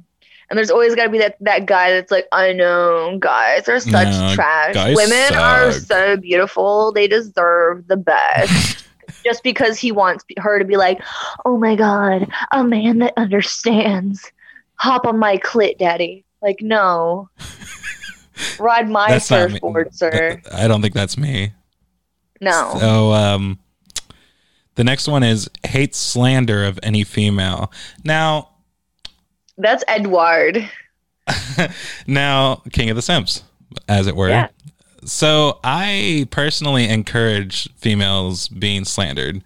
And 0.50 0.58
there's 0.58 0.72
always 0.72 0.96
got 0.96 1.04
to 1.04 1.10
be 1.10 1.20
that, 1.20 1.38
that 1.42 1.66
guy 1.66 1.92
that's 1.92 2.12
like, 2.12 2.28
I 2.32 2.54
know, 2.54 3.18
guys 3.20 3.70
are 3.70 3.80
such 3.80 4.08
No, 4.08 4.34
trash. 4.34 4.76
Women 4.96 5.36
are 5.36 5.72
so 5.72 6.18
beautiful. 6.18 6.92
They 6.92 7.08
deserve 7.08 7.88
the 7.88 7.98
best. 7.98 8.86
Just 9.24 9.44
because 9.44 9.78
he 9.78 9.92
wants 9.92 10.24
her 10.38 10.60
to 10.60 10.66
be 10.66 10.78
like, 10.78 11.02
oh 11.46 11.58
my 11.58 11.76
God, 11.76 12.32
a 12.52 12.64
man 12.64 13.00
that 13.00 13.14
understands. 13.18 14.32
Hop 14.76 15.06
on 15.06 15.20
my 15.20 15.38
clit, 15.38 15.78
daddy. 15.78 16.24
Like, 16.42 16.62
no. 16.62 17.30
Ride 18.60 18.90
my 18.90 19.10
That's 19.10 19.26
surfboard, 19.26 19.94
sir. 19.94 20.42
I 20.54 20.68
don't 20.68 20.82
think 20.82 20.94
that's 20.94 21.18
me. 21.18 21.52
No. 22.40 22.76
So, 22.80 23.12
um, 23.12 23.60
the 24.76 24.86
next 24.86 25.10
one 25.10 25.24
is 25.24 25.50
hate 25.66 25.94
slander 25.94 26.64
of 26.64 26.80
any 26.82 27.04
female. 27.04 27.72
Now, 28.06 28.49
That's 29.60 29.84
Edward. 29.88 30.68
now 32.08 32.64
king 32.74 32.90
of 32.90 32.96
the 32.96 33.02
simps 33.04 33.44
as 33.88 34.08
it 34.08 34.16
were 34.16 34.30
Yeah. 34.30 34.48
so 35.06 35.60
i 35.64 36.28
personally 36.32 36.90
encourage 36.90 37.70
females 37.76 38.48
being 38.48 38.84
slandered 38.84 39.44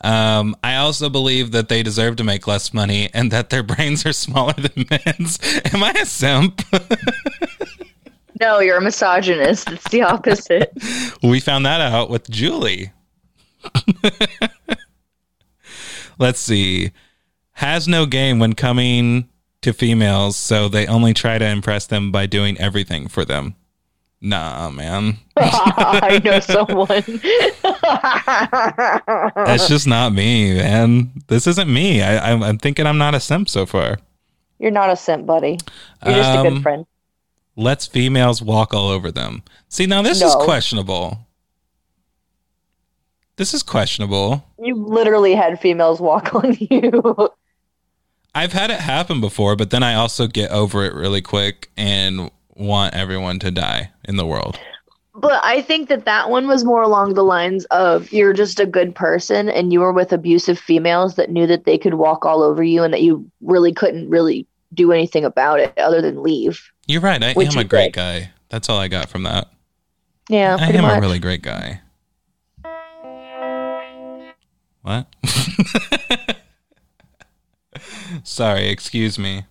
um, 0.00 0.56
i 0.62 0.76
also 0.76 1.10
believe 1.10 1.50
that 1.52 1.68
they 1.68 1.82
deserve 1.82 2.16
to 2.16 2.24
make 2.24 2.46
less 2.46 2.72
money 2.72 3.10
and 3.12 3.30
that 3.30 3.50
their 3.50 3.62
brains 3.74 4.06
are 4.06 4.12
smaller 4.14 4.54
than 4.54 4.86
men's 4.88 5.38
am 5.74 5.82
i 5.84 5.90
a 6.00 6.06
simp 6.06 6.62
No, 8.40 8.60
you're 8.60 8.76
a 8.76 8.80
misogynist. 8.80 9.68
It's 9.68 9.88
the 9.90 10.02
opposite. 10.02 10.72
we 11.24 11.40
found 11.40 11.66
that 11.66 11.80
out 11.82 12.08
with 12.08 12.30
julie 12.30 12.92
let's 16.18 16.38
see 16.40 16.92
has 17.52 17.88
no 17.88 18.06
game 18.06 18.38
when 18.38 18.52
coming 18.54 19.28
to 19.68 19.72
females 19.72 20.36
so 20.36 20.68
they 20.68 20.86
only 20.86 21.14
try 21.14 21.38
to 21.38 21.46
impress 21.46 21.86
them 21.86 22.10
by 22.10 22.26
doing 22.26 22.58
everything 22.58 23.06
for 23.08 23.24
them 23.24 23.54
nah 24.20 24.68
man 24.70 25.18
I 25.40 26.20
know 26.24 26.40
someone. 26.40 27.04
That's 29.46 29.68
just 29.68 29.86
not 29.86 30.12
me, 30.12 30.54
man. 30.56 31.12
This 31.28 31.46
isn't 31.46 31.72
me. 31.72 32.02
I, 32.02 32.32
I'm, 32.32 32.42
I'm 32.42 32.58
thinking 32.58 32.86
I'm 32.86 32.98
not 32.98 33.14
a 33.14 33.20
simp 33.20 33.48
so 33.48 33.64
far. 33.64 33.98
You're 34.58 34.72
not 34.72 34.90
a 34.90 34.96
simp, 34.96 35.26
buddy. 35.26 35.58
You're 36.04 36.14
just 36.14 36.30
a 36.34 36.40
Um, 36.40 36.54
good 36.54 36.62
friend. 36.64 36.86
Let's 37.54 37.86
females 37.86 38.42
walk 38.42 38.74
all 38.74 38.88
over 38.88 39.12
them. 39.12 39.44
See, 39.68 39.86
now 39.86 40.02
this 40.02 40.20
is 40.20 40.34
questionable. 40.34 41.18
This 43.36 43.54
is 43.54 43.62
questionable. 43.62 44.44
You 44.60 44.74
literally 44.74 45.36
had 45.36 45.60
females 45.60 46.00
walk 46.00 46.34
on 46.40 46.56
you. 46.58 47.30
I've 48.38 48.52
had 48.52 48.70
it 48.70 48.78
happen 48.78 49.20
before, 49.20 49.56
but 49.56 49.70
then 49.70 49.82
I 49.82 49.94
also 49.94 50.28
get 50.28 50.52
over 50.52 50.84
it 50.84 50.94
really 50.94 51.20
quick 51.20 51.72
and 51.76 52.30
want 52.54 52.94
everyone 52.94 53.40
to 53.40 53.50
die 53.50 53.90
in 54.04 54.14
the 54.14 54.24
world. 54.24 54.60
But 55.12 55.40
I 55.42 55.60
think 55.60 55.88
that 55.88 56.04
that 56.04 56.30
one 56.30 56.46
was 56.46 56.64
more 56.64 56.80
along 56.80 57.14
the 57.14 57.24
lines 57.24 57.64
of 57.72 58.12
you're 58.12 58.32
just 58.32 58.60
a 58.60 58.66
good 58.66 58.94
person 58.94 59.48
and 59.48 59.72
you 59.72 59.80
were 59.80 59.92
with 59.92 60.12
abusive 60.12 60.56
females 60.56 61.16
that 61.16 61.30
knew 61.30 61.48
that 61.48 61.64
they 61.64 61.76
could 61.76 61.94
walk 61.94 62.24
all 62.24 62.44
over 62.44 62.62
you 62.62 62.84
and 62.84 62.94
that 62.94 63.02
you 63.02 63.28
really 63.40 63.72
couldn't 63.72 64.08
really 64.08 64.46
do 64.72 64.92
anything 64.92 65.24
about 65.24 65.58
it 65.58 65.76
other 65.76 66.00
than 66.00 66.22
leave. 66.22 66.70
You're 66.86 67.00
right. 67.00 67.20
I 67.20 67.30
am 67.30 67.58
a 67.58 67.64
great 67.64 67.86
did. 67.86 67.94
guy. 67.94 68.30
That's 68.50 68.68
all 68.68 68.78
I 68.78 68.86
got 68.86 69.08
from 69.08 69.24
that. 69.24 69.50
Yeah, 70.28 70.56
I 70.60 70.68
am 70.68 70.82
much. 70.82 70.98
a 70.98 71.00
really 71.00 71.18
great 71.18 71.42
guy. 71.42 71.80
What? 74.82 75.12
Sorry, 78.24 78.68
excuse 78.68 79.18
me. 79.18 79.44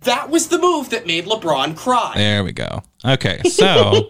That 0.00 0.30
was 0.30 0.48
the 0.48 0.58
move 0.58 0.90
that 0.90 1.06
made 1.06 1.26
LeBron 1.26 1.76
cry. 1.76 2.12
There 2.16 2.42
we 2.42 2.52
go. 2.52 2.82
Okay, 3.04 3.40
so 3.48 4.08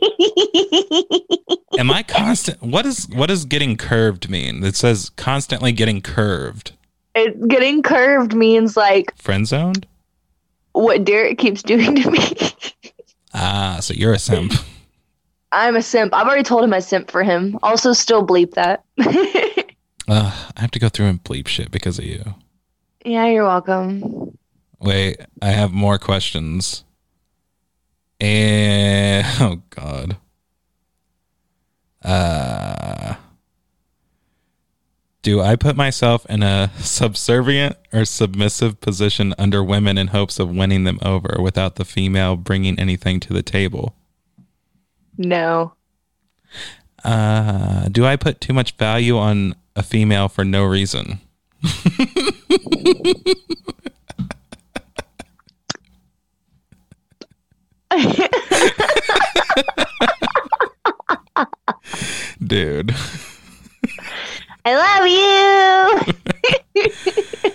am 1.78 1.90
I 1.90 2.03
constant? 2.03 2.62
What 2.62 2.86
is 2.86 3.09
what 3.11 3.26
does 3.28 3.45
getting 3.45 3.76
curved 3.76 4.30
mean? 4.30 4.64
It 4.64 4.74
says 4.76 5.11
constantly 5.11 5.72
getting 5.72 6.01
curved. 6.01 6.72
it, 7.14 7.47
getting 7.49 7.82
curved 7.82 8.34
means 8.34 8.76
like 8.76 9.14
Friend 9.18 9.47
zoned? 9.47 9.86
what 10.72 11.05
Derek 11.05 11.36
keeps 11.38 11.62
doing 11.62 11.97
to 11.97 12.11
me. 12.11 12.18
Ah, 13.34 13.78
so 13.80 13.95
you're 13.95 14.12
a 14.12 14.18
simp. 14.18 14.53
I'm 15.53 15.74
a 15.74 15.80
simp. 15.80 16.12
I've 16.12 16.26
already 16.26 16.43
told 16.43 16.64
him 16.64 16.74
I 16.74 16.80
simp 16.80 17.11
for 17.11 17.22
him. 17.22 17.59
Also, 17.62 17.95
still 17.95 18.26
bleep 18.26 18.53
that. 18.53 18.84
Ugh, 19.01 20.32
I 20.57 20.61
have 20.61 20.70
to 20.72 20.78
go 20.78 20.90
through 20.90 21.07
and 21.07 21.24
bleep 21.24 21.47
shit 21.49 21.70
because 21.70 21.99
of 21.99 22.05
you. 22.05 22.34
Yeah, 23.05 23.26
you're 23.26 23.44
welcome. 23.44 24.36
Wait, 24.80 25.16
I 25.40 25.50
have 25.50 25.72
more 25.72 25.98
questions. 25.98 26.84
And 28.20 29.26
oh 29.40 29.62
god. 29.70 30.16
Uh 32.03 33.14
Do 35.22 35.40
I 35.40 35.57
put 35.57 35.76
myself 35.76 36.26
in 36.28 36.42
a 36.42 36.70
subservient 36.78 37.76
or 37.92 38.05
submissive 38.05 38.80
position 38.80 39.34
under 39.38 39.62
women 39.62 39.98
in 39.98 40.09
hopes 40.09 40.38
of 40.38 40.50
winning 40.50 40.84
them 40.84 40.98
over 41.03 41.36
without 41.40 41.76
the 41.76 41.84
female 41.84 42.36
bringing 42.36 42.78
anything 42.78 43.20
to 43.20 43.32
the 43.32 43.42
table? 43.42 43.94
No. 45.16 45.74
Uh 47.05 47.88
do 47.88 48.05
I 48.05 48.16
put 48.16 48.40
too 48.40 48.53
much 48.53 48.76
value 48.76 49.16
on 49.16 49.55
a 49.74 49.82
female 49.82 50.28
for 50.28 50.44
no 50.44 50.64
reason? 50.64 51.20
Dude. 62.44 62.94
I 64.64 64.76
love 66.05 66.07
you. 66.07 66.14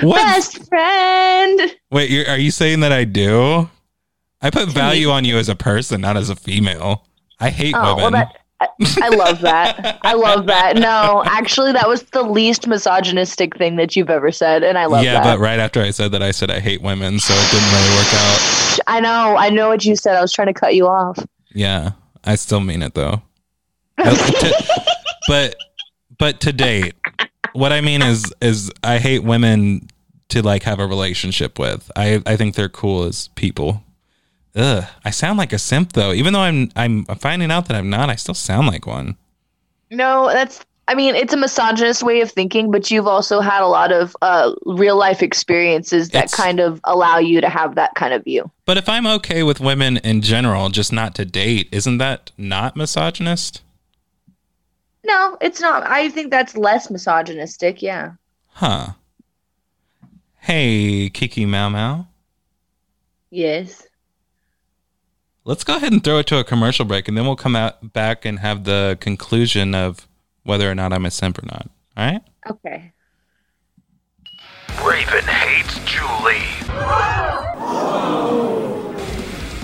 What? 0.00 0.16
Best 0.16 0.66
friend. 0.68 1.60
Wait, 1.90 2.26
are 2.28 2.38
you 2.38 2.50
saying 2.52 2.80
that 2.80 2.92
I 2.92 3.04
do? 3.04 3.68
I 4.40 4.48
put 4.48 4.68
value 4.70 5.10
on 5.10 5.24
you 5.24 5.36
as 5.38 5.48
a 5.50 5.56
person, 5.56 6.00
not 6.00 6.16
as 6.16 6.30
a 6.30 6.36
female. 6.36 7.04
I 7.40 7.50
hate 7.50 7.74
Oh, 7.76 7.82
well, 7.82 7.96
women. 7.96 8.12
that. 8.20 8.38
I, 8.60 8.68
I 9.02 9.08
love 9.10 9.40
that. 9.42 9.98
I 10.02 10.14
love 10.14 10.46
that. 10.46 10.76
No, 10.76 11.22
actually, 11.26 11.72
that 11.72 11.86
was 11.86 12.02
the 12.04 12.22
least 12.22 12.66
misogynistic 12.66 13.56
thing 13.56 13.76
that 13.76 13.94
you've 13.94 14.10
ever 14.10 14.32
said, 14.32 14.62
and 14.62 14.76
I 14.76 14.86
love 14.86 15.04
yeah, 15.04 15.14
that. 15.14 15.24
Yeah, 15.24 15.34
but 15.34 15.40
right 15.40 15.58
after 15.58 15.80
I 15.80 15.90
said 15.90 16.12
that, 16.12 16.22
I 16.22 16.32
said 16.32 16.50
I 16.50 16.60
hate 16.60 16.82
women, 16.82 17.18
so 17.20 17.34
it 17.34 17.50
didn't 17.50 17.70
really 17.72 17.96
work 17.96 18.14
out. 18.14 18.78
I 18.86 19.00
know. 19.00 19.36
I 19.36 19.50
know 19.50 19.68
what 19.68 19.84
you 19.84 19.94
said. 19.94 20.16
I 20.16 20.20
was 20.20 20.32
trying 20.32 20.48
to 20.48 20.54
cut 20.54 20.74
you 20.74 20.88
off. 20.88 21.18
Yeah, 21.54 21.92
I 22.24 22.34
still 22.34 22.60
mean 22.60 22.82
it 22.82 22.94
though. 22.94 23.22
To- 23.98 24.84
but 25.28 25.56
but 26.18 26.40
to 26.40 26.52
date, 26.52 26.94
what 27.52 27.72
I 27.72 27.80
mean 27.80 28.02
is 28.02 28.32
is 28.40 28.70
I 28.82 28.98
hate 28.98 29.22
women 29.24 29.88
to 30.28 30.42
like 30.42 30.62
have 30.64 30.78
a 30.80 30.86
relationship 30.86 31.58
with. 31.58 31.90
I 31.96 32.22
I 32.26 32.36
think 32.36 32.54
they're 32.54 32.68
cool 32.68 33.04
as 33.04 33.28
people. 33.28 33.82
Ugh, 34.56 34.84
I 35.04 35.10
sound 35.10 35.38
like 35.38 35.52
a 35.52 35.58
simp 35.58 35.92
though. 35.92 36.12
Even 36.12 36.32
though 36.32 36.40
I'm 36.40 36.70
I'm 36.74 37.04
finding 37.04 37.50
out 37.50 37.66
that 37.68 37.76
I'm 37.76 37.90
not, 37.90 38.10
I 38.10 38.16
still 38.16 38.34
sound 38.34 38.66
like 38.68 38.86
one. 38.86 39.16
No, 39.90 40.28
that's. 40.32 40.64
I 40.90 40.94
mean, 40.94 41.14
it's 41.14 41.34
a 41.34 41.36
misogynist 41.36 42.02
way 42.02 42.22
of 42.22 42.30
thinking, 42.32 42.70
but 42.70 42.90
you've 42.90 43.06
also 43.06 43.40
had 43.40 43.62
a 43.62 43.66
lot 43.66 43.92
of 43.92 44.16
uh, 44.22 44.54
real 44.64 44.96
life 44.96 45.22
experiences 45.22 46.08
that 46.10 46.24
It's- 46.24 46.34
kind 46.34 46.60
of 46.60 46.80
allow 46.84 47.18
you 47.18 47.42
to 47.42 47.48
have 47.50 47.74
that 47.74 47.94
kind 47.94 48.14
of 48.14 48.24
view. 48.24 48.50
But 48.64 48.78
if 48.78 48.88
I'm 48.88 49.06
okay 49.06 49.42
with 49.42 49.60
women 49.60 49.98
in 49.98 50.22
general, 50.22 50.70
just 50.70 50.90
not 50.90 51.14
to 51.16 51.26
date, 51.26 51.68
isn't 51.72 51.98
that 51.98 52.30
not 52.38 52.74
misogynist? 52.74 53.60
No, 55.04 55.36
it's 55.42 55.60
not. 55.60 55.86
I 55.86 56.08
think 56.08 56.30
that's 56.30 56.56
less 56.56 56.88
misogynistic. 56.90 57.82
Yeah. 57.82 58.12
Huh. 58.52 58.88
Hey, 60.38 61.10
Kiki 61.10 61.44
Mau 61.44 61.68
Mau. 61.68 62.06
Yes. 63.30 63.86
Let's 65.48 65.64
go 65.64 65.76
ahead 65.76 65.92
and 65.94 66.04
throw 66.04 66.18
it 66.18 66.26
to 66.26 66.38
a 66.38 66.44
commercial 66.44 66.84
break, 66.84 67.08
and 67.08 67.16
then 67.16 67.24
we'll 67.24 67.34
come 67.34 67.56
out 67.56 67.94
back 67.94 68.26
and 68.26 68.38
have 68.40 68.64
the 68.64 68.98
conclusion 69.00 69.74
of 69.74 70.06
whether 70.42 70.70
or 70.70 70.74
not 70.74 70.92
I'm 70.92 71.06
a 71.06 71.10
simp 71.10 71.38
or 71.42 71.46
not. 71.46 71.70
All 71.96 72.04
right? 72.04 72.20
Okay. 72.50 72.92
Raven 74.84 75.24
hates 75.24 75.78
Julie. 75.86 76.44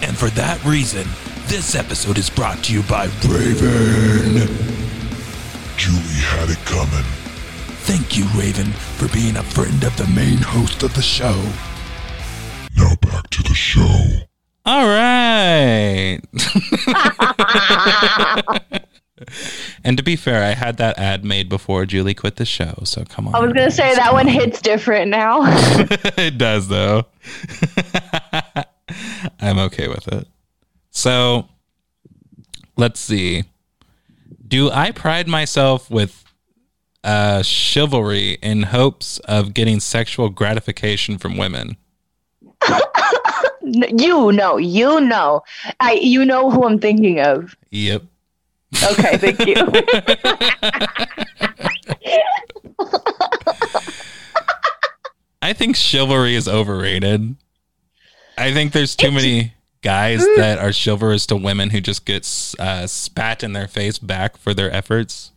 And 0.03 0.17
for 0.17 0.31
that 0.31 0.59
reason, 0.65 1.07
this 1.49 1.75
episode 1.75 2.17
is 2.17 2.31
brought 2.31 2.65
to 2.65 2.73
you 2.73 2.83
by 2.85 3.05
Raven. 3.29 4.49
Julie 5.77 6.25
had 6.33 6.49
it 6.49 6.65
coming. 6.65 7.05
Thank 7.85 8.17
you, 8.17 8.25
Raven, 8.35 8.73
for 8.73 9.09
being 9.09 9.37
a 9.37 9.43
friend 9.43 9.85
of 9.85 9.95
the 9.99 10.07
main 10.07 10.39
host 10.39 10.83
of 10.83 10.95
the 10.95 11.03
show. 11.03 11.39
Now 12.75 12.95
back 13.03 13.29
to 13.29 13.43
the 13.43 13.53
show. 13.53 14.25
All 14.67 14.87
right. 14.87 16.21
and 19.85 19.99
to 19.99 20.03
be 20.03 20.17
fair, 20.17 20.43
I 20.43 20.55
had 20.55 20.79
that 20.79 20.99
ad 20.99 21.23
made 21.25 21.51
before 21.51 21.85
Julie 21.85 22.15
quit 22.15 22.37
the 22.37 22.47
show, 22.47 22.81
so 22.85 23.05
come 23.05 23.29
on. 23.29 23.35
I 23.35 23.41
was 23.41 23.53
gonna 23.53 23.71
say 23.71 23.95
that 23.95 24.15
one 24.15 24.27
hits 24.27 24.63
different 24.63 25.11
now. 25.11 25.41
it 26.17 26.39
does 26.39 26.69
though. 26.69 27.05
I'm 29.41 29.59
okay 29.59 29.89
with 29.89 30.09
it. 30.09 30.27
So 30.91 31.49
let's 32.77 33.01
see. 33.01 33.45
Do 34.47 34.71
I 34.71 34.93
pride 34.93 35.29
myself 35.29 35.91
with 35.91 36.25
uh, 37.03 37.43
chivalry 37.43 38.39
in 38.43 38.65
hopes 38.65 39.19
of 39.21 39.53
getting 39.53 39.81
sexual 39.81 40.29
gratification 40.31 41.19
from 41.19 41.37
women? 41.37 41.77
You 43.65 44.33
know, 44.33 44.57
you 44.57 45.01
know, 45.01 45.43
I 45.81 45.93
you 45.95 46.25
know 46.25 46.51
who 46.51 46.67
I'm 46.67 46.79
thinking 46.79 47.21
of. 47.21 47.57
Yep. 47.71 48.03
Okay, 48.91 49.17
thank 49.19 49.47
you. 49.47 49.55
I 55.43 55.53
think 55.53 55.77
chivalry 55.77 56.35
is 56.35 56.49
overrated. 56.49 57.37
I 58.37 58.53
think 58.53 58.73
there's 58.73 58.97
too 58.97 59.13
many 59.13 59.55
guys 59.83 60.25
that 60.37 60.59
are 60.59 60.73
chivalrous 60.73 61.27
to 61.27 61.37
women 61.37 61.71
who 61.71 61.81
just 61.81 62.07
get 62.07 62.27
uh, 62.59 62.87
spat 62.87 63.45
in 63.45 63.53
their 63.53 63.69
face 63.69 63.99
back 63.99 64.37
for 64.39 64.55
their 64.55 64.73
efforts. 64.73 65.33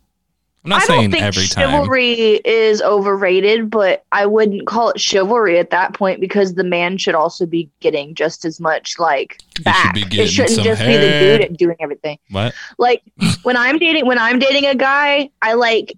I'm 0.64 0.70
not 0.70 0.82
I 0.82 0.84
saying 0.86 1.02
don't 1.02 1.10
think 1.12 1.24
every 1.24 1.46
time. 1.46 1.70
chivalry 1.70 2.40
is 2.44 2.82
overrated, 2.82 3.70
but 3.70 4.04
I 4.12 4.26
wouldn't 4.26 4.66
call 4.66 4.90
it 4.90 5.00
chivalry 5.00 5.58
at 5.58 5.70
that 5.70 5.94
point 5.94 6.20
because 6.20 6.54
the 6.54 6.64
man 6.64 6.98
should 6.98 7.14
also 7.14 7.46
be 7.46 7.70
getting 7.80 8.14
just 8.14 8.44
as 8.44 8.58
much 8.58 8.98
like 8.98 9.40
back. 9.62 9.94
be 9.94 10.02
it 10.02 10.28
shouldn't 10.28 10.60
just 10.60 10.82
be 10.82 10.96
the 10.96 11.46
dude 11.48 11.56
doing 11.56 11.76
everything. 11.80 12.18
What? 12.30 12.54
Like 12.76 13.02
when 13.44 13.56
I'm 13.56 13.78
dating 13.78 14.06
when 14.06 14.18
I'm 14.18 14.38
dating 14.38 14.66
a 14.66 14.74
guy, 14.74 15.30
I 15.42 15.54
like 15.54 15.96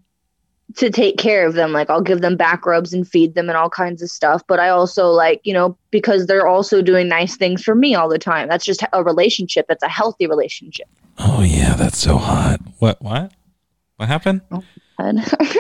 to 0.77 0.91
take 0.91 1.19
care 1.19 1.47
of 1.47 1.55
them. 1.55 1.73
Like 1.73 1.91
I'll 1.91 2.03
give 2.03 2.21
them 2.21 2.37
back 2.37 2.67
rubs 2.67 2.93
and 2.93 3.09
feed 3.09 3.35
them 3.35 3.49
and 3.49 3.57
all 3.57 3.71
kinds 3.71 4.03
of 4.03 4.11
stuff. 4.11 4.43
But 4.47 4.61
I 4.61 4.69
also 4.69 5.09
like, 5.09 5.41
you 5.43 5.55
know, 5.55 5.77
because 5.91 6.27
they're 6.27 6.47
also 6.47 6.83
doing 6.83 7.09
nice 7.09 7.37
things 7.37 7.63
for 7.63 7.75
me 7.75 7.95
all 7.95 8.09
the 8.09 8.19
time. 8.19 8.49
That's 8.49 8.65
just 8.65 8.85
a 8.93 9.03
relationship. 9.03 9.67
It's 9.69 9.83
a 9.83 9.89
healthy 9.89 10.27
relationship. 10.27 10.89
Oh 11.19 11.43
yeah, 11.43 11.75
that's 11.75 11.99
so 11.99 12.19
hot. 12.19 12.61
What? 12.79 13.01
What? 13.03 13.33
What 14.01 14.09
happened? 14.09 14.41
Oh, 14.51 14.65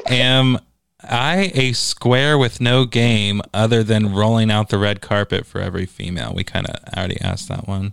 Am 0.07 0.59
I 1.03 1.53
a 1.55 1.74
square 1.74 2.38
with 2.38 2.59
no 2.59 2.86
game 2.86 3.43
other 3.53 3.82
than 3.82 4.14
rolling 4.14 4.51
out 4.51 4.70
the 4.70 4.78
red 4.78 5.03
carpet 5.03 5.45
for 5.45 5.61
every 5.61 5.84
female? 5.84 6.32
We 6.34 6.43
kind 6.43 6.66
of 6.66 6.82
already 6.97 7.20
asked 7.20 7.51
that 7.51 7.68
one. 7.68 7.93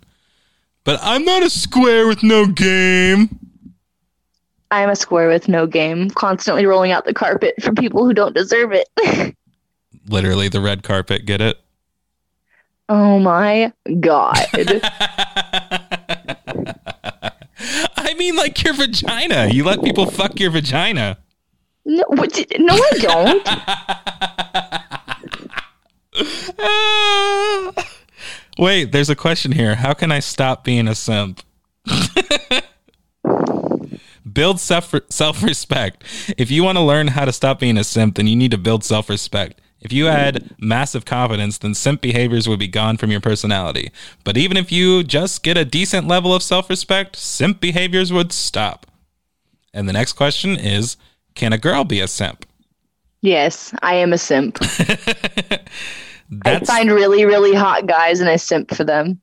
But 0.86 1.02
I'm 1.04 1.26
not 1.26 1.43
a 1.43 1.50
square 1.50 2.08
with 2.08 2.24
no 2.24 2.45
game. 2.45 3.38
I'm 4.72 4.89
a 4.89 4.95
square 4.95 5.28
with 5.28 5.50
no 5.50 5.68
game, 5.68 6.12
constantly 6.12 6.66
rolling 6.66 6.93
out 6.93 7.04
the 7.04 7.14
carpet 7.14 7.56
for 7.62 7.74
people 7.74 8.06
who 8.06 8.14
don't 8.14 8.34
deserve 8.34 8.72
it. 8.72 8.88
Literally 10.08 10.48
the 10.48 10.62
red 10.62 10.82
carpet. 10.82 11.26
Get 11.26 11.41
it? 11.41 11.60
oh 12.88 13.20
my 13.20 13.74
god. 14.00 14.38
I 18.18 18.20
mean, 18.20 18.36
like 18.36 18.63
your 18.63 18.74
vagina. 18.74 19.47
You 19.51 19.63
let 19.63 19.84
people 19.84 20.07
fuck 20.07 20.39
your 20.39 20.49
vagina. 20.49 21.20
no, 21.86 22.03
what 22.07 22.36
no, 22.57 22.74
I 22.74 23.38
don't. 27.76 27.86
Wait, 28.57 28.91
there's 28.91 29.11
a 29.11 29.15
question 29.15 29.51
here. 29.51 29.76
How 29.76 29.93
can 29.93 30.11
I 30.11 30.18
stop 30.18 30.63
being 30.63 30.88
a 30.88 30.95
simp? 30.95 31.43
build 34.34 34.59
self 34.59 34.95
self 35.09 35.43
respect. 35.43 36.03
If 36.39 36.49
you 36.49 36.63
want 36.63 36.80
to 36.80 36.84
learn 36.84 37.09
how 37.09 37.26
to 37.26 37.32
stop 37.32 37.59
being 37.59 37.78
a 37.78 37.84
simp, 37.84 38.15
then 38.15 38.26
you 38.26 38.36
need 38.36 38.49
to 38.49 38.57
build 38.57 38.84
self 38.84 39.11
respect. 39.11 39.61
If 39.80 39.94
you 39.94 40.06
had 40.06 40.56
massive 40.60 41.06
confidence, 41.06 41.58
then 41.60 41.74
simp 41.76 42.02
behaviors 42.02 42.48
would 42.50 42.60
be 42.60 42.68
gone 42.68 42.98
from 42.98 43.12
your 43.12 43.22
personality. 43.22 43.92
But 44.24 44.36
even 44.38 44.58
if 44.58 44.72
you 44.72 45.04
just 45.04 45.44
get 45.44 45.56
a 45.58 45.66
decent 45.66 46.08
level 46.08 46.34
of 46.34 46.42
self 46.44 46.70
respect, 46.70 47.16
simp 47.16 47.60
behaviors 47.60 48.12
would 48.12 48.32
stop. 48.34 48.88
And 49.74 49.88
the 49.88 49.94
next 49.94 50.14
question 50.14 50.58
is 50.58 50.98
Can 51.36 51.54
a 51.54 51.58
girl 51.58 51.84
be 51.84 52.00
a 52.00 52.08
simp? 52.08 52.46
yes, 53.22 53.74
I 53.82 53.96
am 53.96 54.14
a 54.14 54.18
simp. 54.18 54.58
I 54.62 55.60
That's 56.30 56.70
find 56.70 56.92
really, 56.92 57.26
really 57.26 57.54
hot 57.56 57.86
guys 57.88 58.20
and 58.20 58.30
I 58.30 58.36
simp 58.38 58.74
for 58.74 58.84
them. 58.84 59.22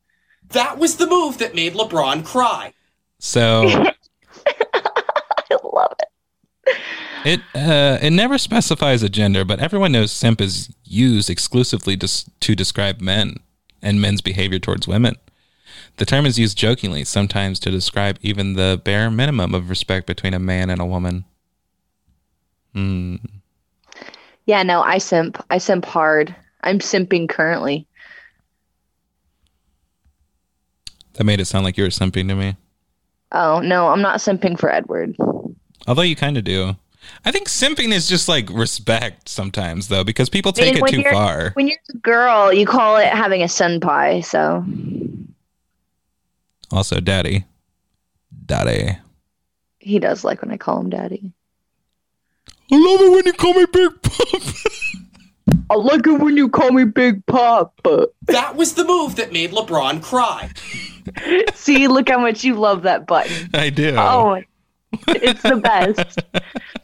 That 0.50 0.78
was 0.78 0.96
the 0.96 1.06
move 1.06 1.38
that 1.38 1.54
made 1.54 1.74
LeBron 1.74 2.24
cry. 2.24 2.72
so. 3.18 3.66
I 4.46 5.58
love 5.62 5.94
it. 6.00 6.76
It 7.24 7.40
uh, 7.54 7.98
it 8.02 8.10
never 8.10 8.36
specifies 8.36 9.02
a 9.02 9.08
gender, 9.08 9.44
but 9.44 9.58
everyone 9.58 9.92
knows 9.92 10.12
simp 10.12 10.40
is 10.40 10.74
used 10.84 11.30
exclusively 11.30 11.96
to, 11.96 12.30
to 12.40 12.54
describe 12.54 13.00
men 13.00 13.36
and 13.80 14.00
men's 14.00 14.20
behavior 14.20 14.58
towards 14.58 14.86
women. 14.86 15.16
The 15.96 16.04
term 16.04 16.26
is 16.26 16.38
used 16.38 16.58
jokingly, 16.58 17.04
sometimes 17.04 17.58
to 17.60 17.70
describe 17.70 18.18
even 18.20 18.54
the 18.54 18.80
bare 18.84 19.10
minimum 19.10 19.54
of 19.54 19.70
respect 19.70 20.06
between 20.06 20.34
a 20.34 20.38
man 20.38 20.68
and 20.68 20.80
a 20.80 20.86
woman. 20.86 21.24
Hmm. 22.74 23.16
Yeah, 24.46 24.62
no, 24.62 24.82
I 24.82 24.98
simp. 24.98 25.42
I 25.50 25.58
simp 25.58 25.86
hard. 25.86 26.34
I'm 26.62 26.80
simping 26.80 27.28
currently. 27.28 27.86
That 31.14 31.24
made 31.24 31.40
it 31.40 31.46
sound 31.46 31.64
like 31.64 31.78
you 31.78 31.84
were 31.84 31.90
simping 31.90 32.28
to 32.28 32.34
me. 32.34 32.56
Oh, 33.32 33.60
no, 33.60 33.88
I'm 33.88 34.02
not 34.02 34.18
simping 34.18 34.58
for 34.58 34.70
Edward. 34.70 35.16
Although 35.86 36.02
you 36.02 36.16
kind 36.16 36.36
of 36.36 36.44
do. 36.44 36.76
I 37.24 37.30
think 37.30 37.48
simping 37.48 37.92
is 37.92 38.08
just 38.08 38.28
like 38.28 38.48
respect 38.50 39.28
sometimes, 39.28 39.88
though, 39.88 40.04
because 40.04 40.28
people 40.28 40.52
take 40.52 40.76
I 40.76 40.80
mean, 40.80 41.00
it 41.00 41.04
too 41.04 41.10
far. 41.10 41.50
When 41.54 41.68
you're 41.68 41.78
a 41.94 41.98
girl, 41.98 42.52
you 42.52 42.66
call 42.66 42.96
it 42.96 43.08
having 43.08 43.42
a 43.42 43.46
senpai, 43.46 44.24
so 44.24 44.64
Also, 46.70 47.00
daddy. 47.00 47.44
Daddy. 48.46 48.98
he 49.78 49.98
does 49.98 50.24
like 50.24 50.42
when 50.42 50.50
I 50.50 50.56
call 50.56 50.80
him 50.80 50.90
daddy. 50.90 51.32
I 52.72 52.76
love 52.76 53.00
it 53.00 53.10
when 53.10 53.26
you 53.26 53.32
call 53.34 53.54
me 53.54 53.66
Big 53.72 54.02
Pop. 54.02 54.42
I 55.70 55.74
like 55.76 56.06
it 56.06 56.20
when 56.20 56.36
you 56.36 56.48
call 56.48 56.72
me 56.72 56.84
Big 56.84 57.24
Papa. 57.26 58.08
That 58.22 58.56
was 58.56 58.74
the 58.74 58.84
move 58.84 59.16
that 59.16 59.32
made 59.32 59.50
LeBron 59.52 60.02
cry. 60.02 60.50
See, 61.54 61.86
look 61.88 62.08
how 62.08 62.18
much 62.18 62.44
you 62.44 62.54
love 62.54 62.82
that 62.82 63.06
button. 63.06 63.50
I 63.54 63.70
do. 63.70 63.94
Oh, 63.96 64.40
it's 65.08 65.42
the 65.42 65.56
best. 65.56 66.18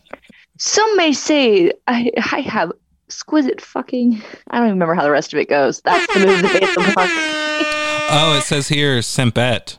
Some 0.60 0.94
may 0.98 1.14
say 1.14 1.72
I, 1.88 2.12
I 2.32 2.42
have 2.42 2.70
exquisite 3.06 3.62
fucking. 3.62 4.22
I 4.50 4.58
don't 4.58 4.66
even 4.66 4.74
remember 4.74 4.94
how 4.94 5.02
the 5.02 5.10
rest 5.10 5.32
of 5.32 5.38
it 5.38 5.48
goes. 5.48 5.80
That's 5.80 6.06
the 6.12 6.20
move 6.20 6.42
that 6.42 6.62
LeBron. 6.62 8.10
Oh, 8.12 8.36
it 8.36 8.42
says 8.42 8.68
here 8.68 9.00
simpette. 9.00 9.78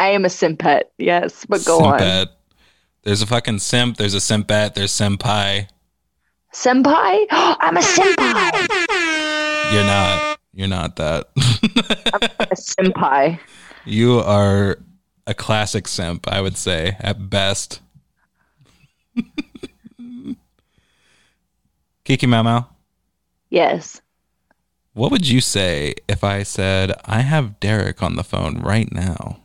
I 0.00 0.08
am 0.08 0.24
a 0.24 0.30
simpet, 0.30 0.90
yes, 0.98 1.46
but 1.48 1.64
go 1.64 1.78
on. 1.78 2.26
There's 3.04 3.22
a 3.22 3.26
fucking 3.26 3.60
simp. 3.60 3.98
There's 3.98 4.14
a 4.14 4.20
simpette. 4.20 4.74
There's 4.74 4.90
senpai. 4.90 5.68
Senpai? 6.52 7.26
I'm 7.30 7.76
a 7.76 7.80
senpai. 7.80 9.72
You're 9.72 9.84
not. 9.84 10.40
You're 10.52 10.68
not 10.68 10.96
that. 10.96 11.28
I'm 11.38 12.48
a 12.50 12.56
senpai. 12.56 13.38
you 13.84 14.18
are 14.18 14.78
a 15.28 15.34
classic 15.34 15.86
simp, 15.86 16.26
I 16.26 16.40
would 16.40 16.56
say, 16.56 16.96
at 16.98 17.30
best. 17.30 17.80
Kiki 22.04 22.26
Mau, 22.26 22.66
Yes. 23.50 24.00
what 24.94 25.10
would 25.12 25.28
you 25.28 25.40
say 25.40 25.94
if 26.08 26.24
I 26.24 26.42
said 26.42 26.92
I 27.04 27.20
have 27.20 27.60
Derek 27.60 28.02
on 28.02 28.16
the 28.16 28.24
phone 28.24 28.58
right 28.60 28.90
now? 28.92 29.38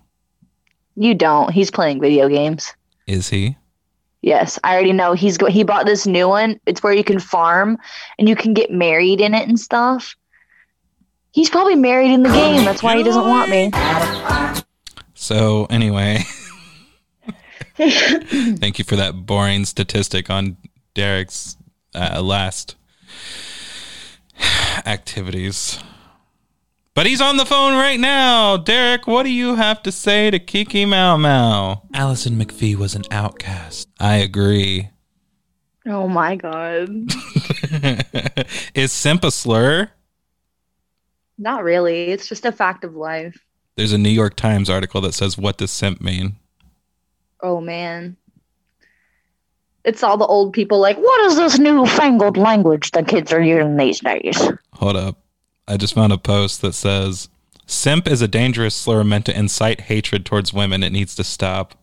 You 0.95 1.13
don't. 1.13 1.51
He's 1.51 1.69
playing 1.69 2.01
video 2.01 2.27
games. 2.27 2.73
Is 3.05 3.29
he? 3.29 3.57
Yes, 4.23 4.57
I 4.63 4.73
already 4.73 4.93
know. 4.93 5.13
He's 5.13 5.37
go- 5.37 5.45
he 5.49 5.63
bought 5.63 5.85
this 5.85 6.07
new 6.07 6.27
one. 6.27 6.59
It's 6.65 6.81
where 6.81 6.93
you 6.93 7.03
can 7.03 7.19
farm 7.19 7.77
and 8.17 8.27
you 8.27 8.35
can 8.35 8.53
get 8.55 8.71
married 8.71 9.21
in 9.21 9.35
it 9.35 9.47
and 9.47 9.59
stuff. 9.59 10.15
He's 11.31 11.51
probably 11.51 11.75
married 11.75 12.11
in 12.11 12.23
the 12.23 12.29
game. 12.29 12.65
That's 12.65 12.81
why 12.81 12.97
he 12.97 13.03
doesn't 13.03 13.21
want 13.27 13.51
me. 13.51 13.71
So 15.13 15.65
anyway, 15.69 16.23
thank 17.77 18.79
you 18.79 18.85
for 18.85 18.95
that 18.95 19.25
boring 19.27 19.65
statistic 19.65 20.31
on 20.31 20.57
Derek's 20.95 21.57
uh, 21.97 22.21
last 22.21 22.75
activities. 24.85 25.79
But 26.93 27.05
he's 27.05 27.21
on 27.21 27.37
the 27.37 27.45
phone 27.45 27.75
right 27.75 27.99
now. 27.99 28.57
Derek, 28.57 29.05
what 29.05 29.23
do 29.23 29.29
you 29.29 29.53
have 29.55 29.83
to 29.83 29.91
say 29.91 30.31
to 30.31 30.39
Kiki 30.39 30.83
Mau 30.83 31.15
Mau? 31.15 31.83
Allison 31.93 32.39
McPhee 32.39 32.75
was 32.75 32.95
an 32.95 33.03
outcast. 33.11 33.87
I 33.99 34.15
agree. 34.15 34.89
Oh 35.85 36.07
my 36.07 36.35
god. 36.35 36.89
Is 38.73 38.91
simp 38.91 39.23
a 39.23 39.31
slur? 39.31 39.91
Not 41.37 41.63
really. 41.63 42.05
It's 42.09 42.27
just 42.27 42.45
a 42.45 42.51
fact 42.51 42.83
of 42.83 42.95
life. 42.95 43.37
There's 43.75 43.93
a 43.93 43.97
New 43.99 44.09
York 44.09 44.35
Times 44.35 44.69
article 44.69 45.01
that 45.01 45.13
says, 45.13 45.37
What 45.37 45.57
does 45.57 45.69
simp 45.69 46.01
mean? 46.01 46.37
Oh 47.41 47.61
man. 47.61 48.17
It's 49.87 50.03
all 50.03 50.17
the 50.17 50.25
old 50.27 50.51
people 50.53 50.79
like, 50.79 50.97
what 50.97 51.21
is 51.27 51.37
this 51.37 51.57
newfangled 51.57 52.35
language 52.37 52.91
the 52.91 53.03
kids 53.03 53.31
are 53.31 53.41
using 53.41 53.77
these 53.77 54.01
days? 54.01 54.37
Hold 54.73 54.97
up. 54.97 55.17
I 55.67 55.77
just 55.77 55.95
found 55.95 56.11
a 56.13 56.17
post 56.17 56.61
that 56.61 56.73
says, 56.73 57.29
Simp 57.65 58.05
is 58.07 58.21
a 58.21 58.27
dangerous 58.27 58.75
slur 58.75 59.03
meant 59.03 59.25
to 59.25 59.37
incite 59.37 59.81
hatred 59.81 60.25
towards 60.25 60.53
women. 60.53 60.83
It 60.83 60.91
needs 60.91 61.15
to 61.15 61.23
stop. 61.23 61.73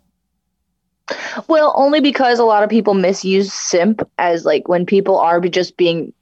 Well, 1.49 1.75
only 1.77 2.01
because 2.01 2.39
a 2.39 2.45
lot 2.45 2.63
of 2.63 2.71
people 2.71 2.95
misuse 2.95 3.53
simp 3.53 4.01
as 4.19 4.45
like 4.45 4.69
when 4.69 4.87
people 4.87 5.19
are 5.19 5.41
just 5.41 5.77
being 5.77 6.13